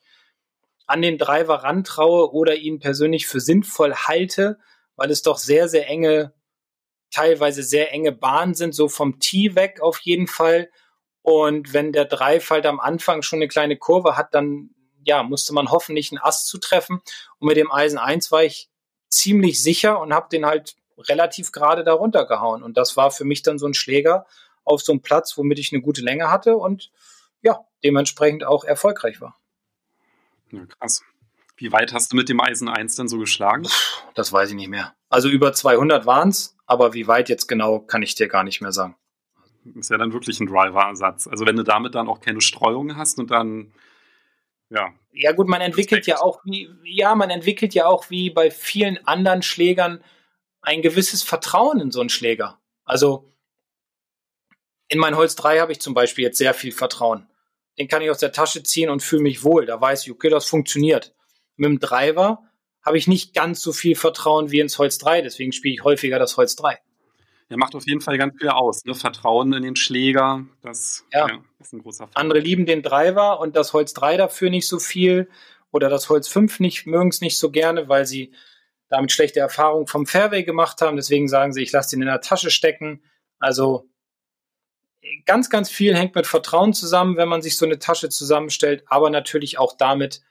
an 0.85 1.01
den 1.01 1.17
Driver 1.17 1.63
rantraue 1.63 2.31
oder 2.33 2.55
ihn 2.55 2.79
persönlich 2.79 3.27
für 3.27 3.39
sinnvoll 3.39 3.93
halte, 3.93 4.59
weil 4.95 5.11
es 5.11 5.21
doch 5.21 5.37
sehr, 5.37 5.67
sehr 5.67 5.87
enge, 5.87 6.33
teilweise 7.11 7.63
sehr 7.63 7.91
enge 7.91 8.11
Bahnen 8.11 8.53
sind, 8.53 8.73
so 8.75 8.87
vom 8.89 9.19
Tee 9.19 9.55
weg 9.55 9.81
auf 9.81 9.99
jeden 10.01 10.27
Fall. 10.27 10.69
Und 11.21 11.73
wenn 11.73 11.93
der 11.93 12.05
Drive 12.05 12.49
halt 12.49 12.65
am 12.65 12.79
Anfang 12.79 13.21
schon 13.21 13.37
eine 13.37 13.47
kleine 13.47 13.77
Kurve 13.77 14.17
hat, 14.17 14.33
dann 14.33 14.71
ja, 15.03 15.23
musste 15.23 15.53
man 15.53 15.71
hoffen, 15.71 15.93
nicht 15.93 16.11
einen 16.11 16.21
Ast 16.21 16.47
zu 16.47 16.57
treffen. 16.57 17.01
Und 17.39 17.47
mit 17.47 17.57
dem 17.57 17.71
Eisen 17.71 17.97
1 17.97 18.31
war 18.31 18.43
ich 18.43 18.69
ziemlich 19.09 19.61
sicher 19.61 19.99
und 19.99 20.13
habe 20.13 20.27
den 20.31 20.45
halt 20.45 20.75
relativ 20.97 21.51
gerade 21.51 21.83
darunter 21.83 22.25
gehauen. 22.25 22.63
Und 22.63 22.77
das 22.77 22.97
war 22.97 23.11
für 23.11 23.25
mich 23.25 23.43
dann 23.43 23.59
so 23.59 23.67
ein 23.67 23.73
Schläger 23.73 24.25
auf 24.63 24.81
so 24.81 24.91
einem 24.91 25.01
Platz, 25.01 25.37
womit 25.37 25.59
ich 25.59 25.73
eine 25.73 25.81
gute 25.81 26.01
Länge 26.01 26.29
hatte 26.29 26.55
und 26.55 26.91
ja, 27.41 27.59
dementsprechend 27.83 28.43
auch 28.43 28.63
erfolgreich 28.63 29.19
war. 29.21 29.37
Ja, 30.51 30.65
krass. 30.65 31.01
Wie 31.57 31.71
weit 31.71 31.93
hast 31.93 32.11
du 32.11 32.15
mit 32.15 32.29
dem 32.29 32.39
Eisen 32.39 32.69
1 32.69 32.95
denn 32.95 33.07
so 33.07 33.17
geschlagen? 33.17 33.67
Das 34.15 34.31
weiß 34.31 34.49
ich 34.49 34.55
nicht 34.55 34.69
mehr. 34.69 34.93
Also 35.09 35.29
über 35.29 35.53
200 35.53 36.05
waren 36.05 36.29
es, 36.29 36.55
aber 36.65 36.93
wie 36.93 37.07
weit 37.07 37.29
jetzt 37.29 37.47
genau, 37.47 37.79
kann 37.79 38.01
ich 38.01 38.15
dir 38.15 38.27
gar 38.27 38.43
nicht 38.43 38.61
mehr 38.61 38.71
sagen. 38.71 38.95
Ist 39.75 39.91
ja 39.91 39.97
dann 39.97 40.13
wirklich 40.13 40.39
ein 40.39 40.47
Driver-Ersatz. 40.47 41.27
Also 41.27 41.45
wenn 41.45 41.55
du 41.55 41.63
damit 41.63 41.95
dann 41.95 42.09
auch 42.09 42.19
keine 42.19 42.41
Streuung 42.41 42.97
hast 42.97 43.19
und 43.19 43.31
dann 43.31 43.71
ja. 44.69 44.93
Ja 45.11 45.31
gut, 45.31 45.47
man 45.47 45.61
entwickelt 45.61 46.01
Respekt. 46.01 46.07
ja 46.07 46.21
auch 46.21 46.41
wie, 46.43 46.69
ja, 46.83 47.13
man 47.13 47.29
entwickelt 47.29 47.73
ja 47.73 47.85
auch 47.85 48.09
wie 48.09 48.29
bei 48.31 48.49
vielen 48.49 49.05
anderen 49.05 49.43
Schlägern 49.43 50.03
ein 50.61 50.81
gewisses 50.81 51.21
Vertrauen 51.21 51.79
in 51.79 51.91
so 51.91 51.99
einen 51.99 52.09
Schläger. 52.09 52.59
Also 52.83 53.29
in 54.87 54.99
mein 54.99 55.15
Holz 55.15 55.35
3 55.35 55.59
habe 55.59 55.71
ich 55.71 55.79
zum 55.79 55.93
Beispiel 55.93 56.25
jetzt 56.25 56.37
sehr 56.37 56.53
viel 56.53 56.71
Vertrauen. 56.71 57.27
Den 57.77 57.87
kann 57.87 58.01
ich 58.01 58.09
aus 58.09 58.19
der 58.19 58.31
Tasche 58.31 58.63
ziehen 58.63 58.89
und 58.89 59.01
fühle 59.01 59.23
mich 59.23 59.43
wohl. 59.43 59.65
Da 59.65 59.79
weiß 59.79 60.03
ich, 60.03 60.11
okay, 60.11 60.29
das 60.29 60.45
funktioniert. 60.45 61.13
Mit 61.55 61.69
dem 61.69 61.79
Driver 61.79 62.43
habe 62.83 62.97
ich 62.97 63.07
nicht 63.07 63.33
ganz 63.33 63.61
so 63.61 63.71
viel 63.71 63.95
Vertrauen 63.95 64.51
wie 64.51 64.59
ins 64.59 64.77
Holz 64.77 64.97
3, 64.97 65.21
deswegen 65.21 65.51
spiele 65.51 65.73
ich 65.75 65.83
häufiger 65.83 66.19
das 66.19 66.37
Holz 66.37 66.55
3. 66.55 66.79
Ja, 67.53 67.57
macht 67.57 67.75
auf 67.75 67.85
jeden 67.85 68.01
Fall 68.01 68.17
ganz 68.17 68.33
viel 68.39 68.49
aus. 68.49 68.83
Ne? 68.83 68.95
Vertrauen 68.95 69.53
in 69.53 69.61
den 69.61 69.75
Schläger, 69.75 70.43
das 70.63 71.05
ja. 71.13 71.27
ja 71.27 71.39
ist 71.59 71.71
ein 71.71 71.83
großer 71.83 72.05
Faktor. 72.05 72.19
Andere 72.19 72.39
lieben 72.39 72.65
den 72.65 72.81
Driver 72.81 73.39
und 73.39 73.55
das 73.55 73.73
Holz 73.73 73.93
3 73.93 74.17
dafür 74.17 74.49
nicht 74.49 74.67
so 74.67 74.79
viel 74.79 75.29
oder 75.71 75.87
das 75.87 76.09
Holz 76.09 76.27
5 76.27 76.59
nicht, 76.59 76.87
mögen 76.87 77.09
es 77.09 77.21
nicht 77.21 77.37
so 77.37 77.51
gerne, 77.51 77.89
weil 77.89 78.07
sie 78.07 78.33
damit 78.89 79.11
schlechte 79.11 79.39
Erfahrungen 79.39 79.85
vom 79.85 80.07
Fairway 80.07 80.43
gemacht 80.43 80.81
haben. 80.81 80.95
Deswegen 80.95 81.27
sagen 81.27 81.53
sie, 81.53 81.61
ich 81.61 81.71
lasse 81.71 81.91
den 81.91 82.01
in 82.01 82.07
der 82.07 82.21
Tasche 82.21 82.49
stecken. 82.49 83.03
Also 83.37 83.87
ganz, 85.25 85.51
ganz 85.51 85.69
viel 85.69 85.95
hängt 85.95 86.15
mit 86.15 86.25
Vertrauen 86.25 86.73
zusammen, 86.73 87.17
wenn 87.17 87.29
man 87.29 87.43
sich 87.43 87.55
so 87.55 87.65
eine 87.65 87.77
Tasche 87.77 88.09
zusammenstellt, 88.09 88.83
aber 88.87 89.11
natürlich 89.11 89.59
auch 89.59 89.77
damit, 89.77 90.21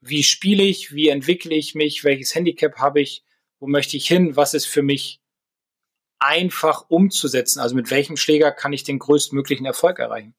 wie 0.00 0.24
spiele 0.24 0.64
ich, 0.64 0.92
wie 0.92 1.08
entwickle 1.08 1.54
ich 1.54 1.76
mich, 1.76 2.02
welches 2.02 2.34
Handicap 2.34 2.78
habe 2.78 3.00
ich, 3.00 3.24
wo 3.60 3.68
möchte 3.68 3.96
ich 3.96 4.08
hin, 4.08 4.34
was 4.34 4.54
ist 4.54 4.66
für 4.66 4.82
mich 4.82 5.20
einfach 6.18 6.86
umzusetzen. 6.88 7.60
Also 7.60 7.74
mit 7.74 7.90
welchem 7.90 8.16
Schläger 8.16 8.52
kann 8.52 8.72
ich 8.72 8.84
den 8.84 8.98
größtmöglichen 8.98 9.66
Erfolg 9.66 9.98
erreichen? 9.98 10.34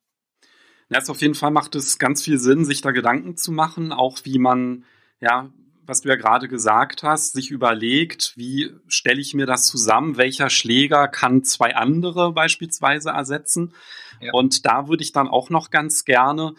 Ja, 0.89 0.99
auf 1.07 1.21
jeden 1.21 1.36
Fall 1.36 1.51
macht 1.51 1.76
es 1.76 1.97
ganz 1.97 2.23
viel 2.23 2.38
Sinn, 2.38 2.65
sich 2.65 2.82
da 2.82 2.91
Gedanken 2.91 3.38
zu 3.38 3.51
machen, 3.51 3.91
auch 3.91 4.19
wie 4.23 4.38
man, 4.38 4.86
ja, 5.19 5.51
was 5.84 6.01
du 6.01 6.09
ja 6.09 6.15
gerade 6.15 6.47
gesagt 6.47 7.03
hast, 7.03 7.34
sich 7.34 7.51
überlegt, 7.51 8.34
wie 8.36 8.71
stelle 8.88 9.21
ich 9.21 9.34
mir 9.34 9.45
das 9.45 9.65
zusammen, 9.65 10.17
welcher 10.17 10.49
Schläger 10.49 11.07
kann 11.07 11.43
zwei 11.43 11.76
andere 11.76 12.34
beispielsweise 12.34 13.09
ersetzen. 13.09 13.73
Ja. 14.21 14.32
Und 14.34 14.65
da 14.65 14.88
würde 14.88 15.03
ich 15.03 15.11
dann 15.11 15.28
auch 15.28 15.49
noch 15.49 15.69
ganz 15.69 16.05
gerne 16.05 16.55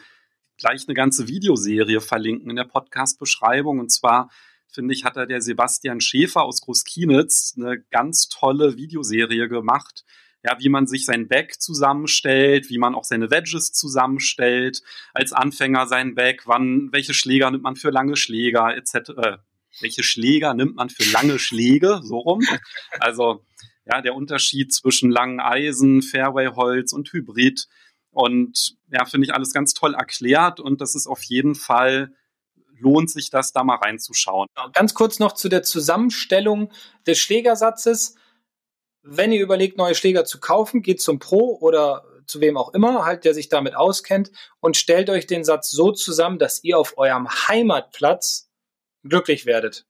gleich 0.58 0.86
eine 0.86 0.94
ganze 0.94 1.28
Videoserie 1.28 2.00
verlinken 2.00 2.50
in 2.50 2.56
der 2.56 2.64
Podcast-Beschreibung. 2.64 3.78
Und 3.78 3.90
zwar 3.90 4.30
finde 4.70 4.94
ich, 4.94 5.04
hat 5.04 5.16
da 5.16 5.26
der 5.26 5.40
Sebastian 5.40 6.00
Schäfer 6.00 6.42
aus 6.42 6.60
Großkienitz 6.60 7.54
eine 7.56 7.82
ganz 7.90 8.28
tolle 8.28 8.76
Videoserie 8.76 9.48
gemacht. 9.48 10.04
Ja, 10.44 10.56
wie 10.60 10.68
man 10.68 10.86
sich 10.86 11.04
sein 11.04 11.26
Back 11.26 11.60
zusammenstellt, 11.60 12.70
wie 12.70 12.78
man 12.78 12.94
auch 12.94 13.02
seine 13.02 13.30
Wedges 13.30 13.72
zusammenstellt, 13.72 14.80
als 15.12 15.32
Anfänger 15.32 15.88
sein 15.88 16.14
Back, 16.14 16.42
wann, 16.46 16.92
welche 16.92 17.14
Schläger 17.14 17.50
nimmt 17.50 17.64
man 17.64 17.74
für 17.74 17.90
lange 17.90 18.16
Schläger, 18.16 18.76
etc. 18.76 18.94
Äh, 19.16 19.38
welche 19.80 20.02
Schläger 20.02 20.54
nimmt 20.54 20.76
man 20.76 20.88
für 20.88 21.10
lange 21.10 21.38
Schläge, 21.38 22.00
so 22.02 22.18
rum. 22.18 22.42
Also, 23.00 23.44
ja, 23.86 24.02
der 24.02 24.14
Unterschied 24.14 24.72
zwischen 24.72 25.10
langen 25.10 25.40
Eisen, 25.40 26.02
Fairway-Holz 26.02 26.92
und 26.92 27.12
Hybrid. 27.12 27.66
Und 28.10 28.76
ja, 28.90 29.04
finde 29.04 29.26
ich 29.26 29.34
alles 29.34 29.52
ganz 29.52 29.74
toll 29.74 29.94
erklärt 29.94 30.58
und 30.60 30.80
das 30.80 30.94
ist 30.94 31.06
auf 31.06 31.22
jeden 31.22 31.54
Fall 31.54 32.14
lohnt 32.78 33.10
sich 33.10 33.30
das, 33.30 33.52
da 33.52 33.64
mal 33.64 33.76
reinzuschauen. 33.76 34.48
Ganz 34.72 34.94
kurz 34.94 35.18
noch 35.18 35.32
zu 35.32 35.48
der 35.48 35.62
Zusammenstellung 35.62 36.72
des 37.06 37.18
Schlägersatzes. 37.18 38.16
Wenn 39.02 39.32
ihr 39.32 39.42
überlegt, 39.42 39.78
neue 39.78 39.94
Schläger 39.94 40.24
zu 40.24 40.40
kaufen, 40.40 40.82
geht 40.82 41.00
zum 41.00 41.18
Pro 41.18 41.58
oder 41.60 42.04
zu 42.26 42.40
wem 42.40 42.56
auch 42.56 42.74
immer, 42.74 43.04
halt, 43.04 43.24
der 43.24 43.34
sich 43.34 43.48
damit 43.48 43.76
auskennt 43.76 44.30
und 44.60 44.76
stellt 44.76 45.10
euch 45.10 45.26
den 45.26 45.44
Satz 45.44 45.70
so 45.70 45.92
zusammen, 45.92 46.38
dass 46.38 46.62
ihr 46.64 46.78
auf 46.78 46.98
eurem 46.98 47.28
Heimatplatz 47.28 48.50
glücklich 49.04 49.46
werdet. 49.46 49.86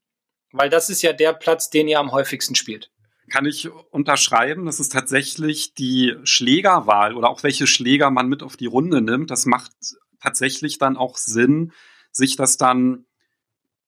Weil 0.53 0.71
das 0.71 0.91
ist 0.91 1.03
ja 1.03 1.13
der 1.13 1.33
Platz, 1.33 1.71
den 1.71 1.89
ihr 1.89 1.99
am 1.99 2.13
häufigsten 2.13 2.55
spielt. 2.55 2.91
Kann 3.31 3.47
ich 3.47 3.69
unterschreiben, 3.91 4.67
das 4.67 4.79
ist 4.79 4.93
tatsächlich 4.93 5.75
die 5.75 6.15
Schlägerwahl 6.23 7.17
oder 7.17 7.29
auch 7.29 7.43
welche 7.43 7.67
Schläger 7.67 8.11
man 8.11 8.29
mit 8.29 8.43
auf 8.43 8.57
die 8.57 8.67
Runde 8.67 9.01
nimmt. 9.01 9.31
Das 9.31 9.47
macht 9.47 9.73
tatsächlich 10.21 10.79
dann 10.79 10.97
auch 10.97 11.17
Sinn, 11.17 11.73
sich 12.17 12.37
das 12.37 12.57
dann 12.57 13.05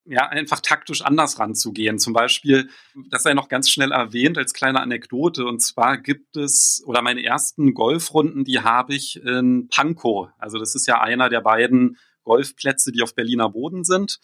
ja, 0.04 0.26
einfach 0.26 0.60
taktisch 0.60 1.02
anders 1.02 1.38
ranzugehen. 1.38 1.98
Zum 1.98 2.14
Beispiel, 2.14 2.70
das 3.10 3.24
sei 3.24 3.34
noch 3.34 3.48
ganz 3.48 3.68
schnell 3.68 3.92
erwähnt 3.92 4.38
als 4.38 4.54
kleine 4.54 4.80
Anekdote. 4.80 5.44
Und 5.44 5.60
zwar 5.60 5.98
gibt 5.98 6.36
es, 6.36 6.82
oder 6.86 7.02
meine 7.02 7.22
ersten 7.22 7.74
Golfrunden, 7.74 8.44
die 8.44 8.60
habe 8.60 8.94
ich 8.94 9.22
in 9.22 9.68
Pankow. 9.68 10.30
Also 10.38 10.58
das 10.58 10.74
ist 10.74 10.86
ja 10.86 11.02
einer 11.02 11.28
der 11.28 11.42
beiden 11.42 11.98
Golfplätze, 12.24 12.90
die 12.90 13.02
auf 13.02 13.14
Berliner 13.14 13.50
Boden 13.50 13.84
sind. 13.84 14.18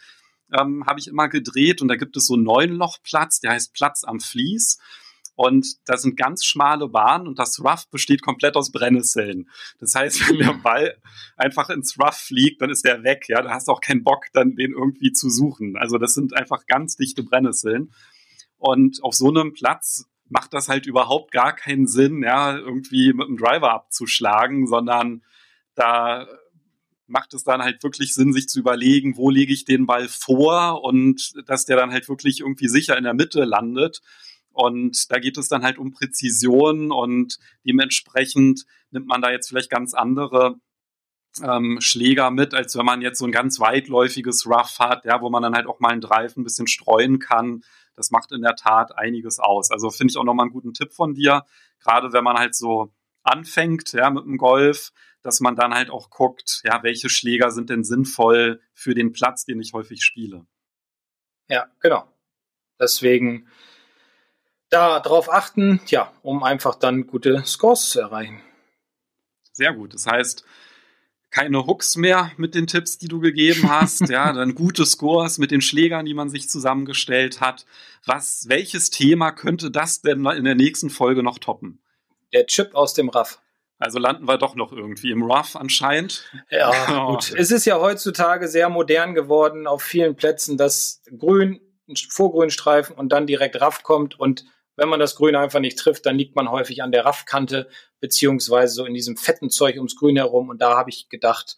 Ähm, 0.52 0.86
habe 0.86 1.00
ich 1.00 1.08
immer 1.08 1.28
gedreht 1.28 1.82
und 1.82 1.88
da 1.88 1.96
gibt 1.96 2.16
es 2.16 2.26
so 2.26 2.34
einen 2.34 2.44
Neunlochplatz, 2.44 3.40
der 3.40 3.52
heißt 3.52 3.74
Platz 3.74 4.04
am 4.04 4.20
Fließ. 4.20 4.78
Und 5.36 5.66
da 5.86 5.96
sind 5.96 6.16
ganz 6.16 6.44
schmale 6.44 6.88
Bahnen 6.88 7.26
und 7.26 7.38
das 7.38 7.58
Rough 7.58 7.88
besteht 7.90 8.22
komplett 8.22 8.54
aus 8.56 8.70
Brennnesseln. 8.70 9.48
Das 9.80 9.94
heißt, 9.94 10.28
wenn 10.28 10.38
der 10.38 10.54
Ball 10.62 10.96
einfach 11.36 11.70
ins 11.70 11.98
Rough 11.98 12.16
fliegt, 12.16 12.62
dann 12.62 12.70
ist 12.70 12.84
der 12.84 13.02
weg. 13.02 13.24
Ja, 13.28 13.42
da 13.42 13.50
hast 13.50 13.68
du 13.68 13.72
auch 13.72 13.80
keinen 13.80 14.04
Bock, 14.04 14.26
dann 14.32 14.54
den 14.54 14.72
irgendwie 14.72 15.12
zu 15.12 15.30
suchen. 15.30 15.76
Also 15.76 15.98
das 15.98 16.14
sind 16.14 16.36
einfach 16.36 16.66
ganz 16.66 16.96
dichte 16.96 17.24
Brennnesseln. 17.24 17.92
Und 18.58 19.02
auf 19.02 19.14
so 19.14 19.28
einem 19.28 19.52
Platz 19.52 20.06
macht 20.28 20.54
das 20.54 20.68
halt 20.68 20.86
überhaupt 20.86 21.32
gar 21.32 21.54
keinen 21.54 21.86
Sinn, 21.86 22.22
ja, 22.22 22.56
irgendwie 22.56 23.12
mit 23.12 23.28
dem 23.28 23.36
Driver 23.36 23.72
abzuschlagen, 23.72 24.66
sondern 24.66 25.22
da 25.74 26.26
macht 27.06 27.34
es 27.34 27.44
dann 27.44 27.62
halt 27.62 27.82
wirklich 27.82 28.14
Sinn, 28.14 28.32
sich 28.32 28.48
zu 28.48 28.60
überlegen, 28.60 29.16
wo 29.16 29.30
lege 29.30 29.52
ich 29.52 29.64
den 29.64 29.86
Ball 29.86 30.08
vor 30.08 30.82
und 30.82 31.34
dass 31.46 31.66
der 31.66 31.76
dann 31.76 31.90
halt 31.90 32.08
wirklich 32.08 32.40
irgendwie 32.40 32.68
sicher 32.68 32.96
in 32.96 33.04
der 33.04 33.14
Mitte 33.14 33.44
landet. 33.44 34.00
Und 34.54 35.10
da 35.10 35.18
geht 35.18 35.36
es 35.36 35.48
dann 35.48 35.62
halt 35.62 35.78
um 35.78 35.92
Präzision 35.92 36.90
und 36.92 37.38
dementsprechend 37.66 38.64
nimmt 38.90 39.06
man 39.06 39.20
da 39.20 39.30
jetzt 39.30 39.48
vielleicht 39.48 39.70
ganz 39.70 39.94
andere 39.94 40.56
ähm, 41.42 41.80
Schläger 41.80 42.30
mit, 42.30 42.54
als 42.54 42.76
wenn 42.76 42.86
man 42.86 43.02
jetzt 43.02 43.18
so 43.18 43.24
ein 43.24 43.32
ganz 43.32 43.58
weitläufiges 43.60 44.46
Rough 44.46 44.78
hat, 44.78 45.04
ja, 45.04 45.20
wo 45.20 45.30
man 45.30 45.42
dann 45.42 45.54
halt 45.54 45.66
auch 45.66 45.80
mal 45.80 45.90
einen 45.90 46.00
Drive 46.00 46.36
ein 46.36 46.44
bisschen 46.44 46.66
streuen 46.66 47.18
kann. 47.18 47.62
Das 47.96 48.10
macht 48.10 48.32
in 48.32 48.42
der 48.42 48.56
Tat 48.56 48.96
einiges 48.96 49.38
aus. 49.38 49.70
Also 49.70 49.90
finde 49.90 50.12
ich 50.12 50.16
auch 50.16 50.24
nochmal 50.24 50.44
einen 50.44 50.52
guten 50.52 50.74
Tipp 50.74 50.92
von 50.92 51.14
dir, 51.14 51.44
gerade 51.80 52.12
wenn 52.12 52.24
man 52.24 52.36
halt 52.36 52.54
so 52.54 52.92
anfängt, 53.22 53.92
ja, 53.92 54.10
mit 54.10 54.24
dem 54.24 54.36
Golf, 54.36 54.92
dass 55.22 55.40
man 55.40 55.56
dann 55.56 55.74
halt 55.74 55.90
auch 55.90 56.10
guckt, 56.10 56.62
ja, 56.64 56.82
welche 56.82 57.08
Schläger 57.08 57.50
sind 57.50 57.70
denn 57.70 57.82
sinnvoll 57.82 58.60
für 58.74 58.94
den 58.94 59.12
Platz, 59.12 59.44
den 59.44 59.60
ich 59.60 59.72
häufig 59.72 60.04
spiele. 60.04 60.46
Ja, 61.48 61.66
genau. 61.80 62.06
Deswegen 62.78 63.48
da 64.74 65.00
drauf 65.00 65.32
achten, 65.32 65.80
ja, 65.86 66.12
um 66.22 66.42
einfach 66.42 66.74
dann 66.74 67.06
gute 67.06 67.44
Scores 67.46 67.90
zu 67.90 68.00
erreichen. 68.00 68.40
Sehr 69.52 69.72
gut. 69.72 69.94
Das 69.94 70.06
heißt, 70.06 70.44
keine 71.30 71.66
Hooks 71.66 71.96
mehr 71.96 72.32
mit 72.36 72.54
den 72.54 72.66
Tipps, 72.66 72.98
die 72.98 73.08
du 73.08 73.20
gegeben 73.20 73.68
hast, 73.70 74.08
ja, 74.08 74.32
dann 74.32 74.54
gute 74.54 74.84
Scores 74.84 75.38
mit 75.38 75.52
den 75.52 75.60
Schlägern, 75.60 76.06
die 76.06 76.14
man 76.14 76.28
sich 76.28 76.48
zusammengestellt 76.48 77.40
hat. 77.40 77.66
Was, 78.04 78.48
welches 78.48 78.90
Thema 78.90 79.30
könnte 79.30 79.70
das 79.70 80.02
denn 80.02 80.26
in 80.26 80.44
der 80.44 80.56
nächsten 80.56 80.90
Folge 80.90 81.22
noch 81.22 81.38
toppen? 81.38 81.80
Der 82.32 82.46
Chip 82.46 82.74
aus 82.74 82.94
dem 82.94 83.08
Raff. 83.08 83.40
Also 83.78 83.98
landen 83.98 84.26
wir 84.26 84.38
doch 84.38 84.56
noch 84.56 84.72
irgendwie 84.72 85.10
im 85.10 85.22
Rough 85.22 85.56
anscheinend. 85.56 86.24
Ja, 86.50 86.72
oh. 86.90 87.06
gut. 87.12 87.32
Es 87.36 87.52
ist 87.52 87.64
ja 87.64 87.78
heutzutage 87.78 88.48
sehr 88.48 88.68
modern 88.68 89.14
geworden 89.14 89.66
auf 89.68 89.82
vielen 89.82 90.16
Plätzen, 90.16 90.56
dass 90.56 91.02
Grün, 91.16 91.60
Vorgrünstreifen 92.08 92.96
und 92.96 93.10
dann 93.10 93.26
direkt 93.26 93.60
Raff 93.60 93.82
kommt 93.82 94.18
und 94.18 94.46
wenn 94.76 94.88
man 94.88 95.00
das 95.00 95.16
Grün 95.16 95.36
einfach 95.36 95.60
nicht 95.60 95.78
trifft, 95.78 96.06
dann 96.06 96.16
liegt 96.16 96.36
man 96.36 96.50
häufig 96.50 96.82
an 96.82 96.92
der 96.92 97.04
Raffkante, 97.04 97.68
beziehungsweise 98.00 98.74
so 98.74 98.84
in 98.84 98.94
diesem 98.94 99.16
fetten 99.16 99.50
Zeug 99.50 99.76
ums 99.76 99.96
Grün 99.96 100.16
herum. 100.16 100.48
Und 100.48 100.60
da 100.60 100.76
habe 100.76 100.90
ich 100.90 101.08
gedacht, 101.08 101.56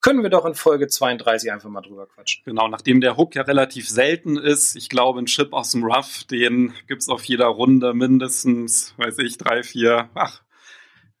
können 0.00 0.22
wir 0.22 0.30
doch 0.30 0.44
in 0.44 0.54
Folge 0.54 0.86
32 0.86 1.50
einfach 1.50 1.70
mal 1.70 1.80
drüber 1.80 2.06
quatschen. 2.06 2.42
Genau, 2.44 2.68
nachdem 2.68 3.00
der 3.00 3.16
Hook 3.16 3.34
ja 3.34 3.42
relativ 3.42 3.88
selten 3.88 4.36
ist, 4.36 4.76
ich 4.76 4.90
glaube, 4.90 5.18
ein 5.18 5.26
Chip 5.26 5.52
aus 5.52 5.72
dem 5.72 5.82
Rough, 5.82 6.24
den 6.24 6.74
gibt 6.86 7.00
es 7.00 7.08
auf 7.08 7.24
jeder 7.24 7.46
Runde 7.46 7.94
mindestens, 7.94 8.94
weiß 8.98 9.18
ich, 9.20 9.38
drei, 9.38 9.62
vier, 9.62 10.10
ach, 10.14 10.42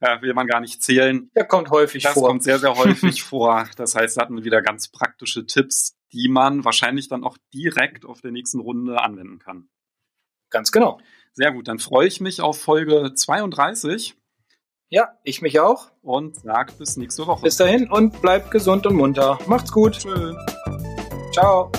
ja, 0.02 0.20
will 0.20 0.34
man 0.34 0.46
gar 0.46 0.60
nicht 0.60 0.82
zählen. 0.82 1.30
Der 1.34 1.46
kommt 1.46 1.70
häufig 1.70 2.02
das 2.02 2.12
vor. 2.12 2.24
Das 2.24 2.28
kommt 2.28 2.42
sehr, 2.42 2.58
sehr 2.58 2.74
häufig 2.76 3.22
vor. 3.22 3.66
Das 3.76 3.94
heißt, 3.94 4.18
da 4.18 4.22
hatten 4.22 4.36
wir 4.36 4.44
wieder 4.44 4.60
ganz 4.60 4.88
praktische 4.88 5.46
Tipps, 5.46 5.96
die 6.12 6.28
man 6.28 6.64
wahrscheinlich 6.64 7.08
dann 7.08 7.24
auch 7.24 7.38
direkt 7.54 8.04
auf 8.04 8.20
der 8.20 8.32
nächsten 8.32 8.60
Runde 8.60 9.00
anwenden 9.00 9.38
kann. 9.38 9.70
Ganz 10.50 10.72
genau. 10.72 11.00
Sehr 11.34 11.52
gut, 11.52 11.66
dann 11.68 11.78
freue 11.78 12.06
ich 12.06 12.20
mich 12.20 12.40
auf 12.40 12.60
Folge 12.60 13.12
32. 13.14 14.14
Ja, 14.88 15.08
ich 15.24 15.42
mich 15.42 15.58
auch. 15.58 15.90
Und 16.02 16.36
sag 16.36 16.78
bis 16.78 16.96
nächste 16.96 17.26
Woche. 17.26 17.42
Bis 17.42 17.56
dahin 17.56 17.90
und 17.90 18.22
bleibt 18.22 18.52
gesund 18.52 18.86
und 18.86 18.94
munter. 18.94 19.38
Macht's 19.46 19.72
gut. 19.72 19.98
Tschö. 19.98 20.34
Ciao. 21.32 21.72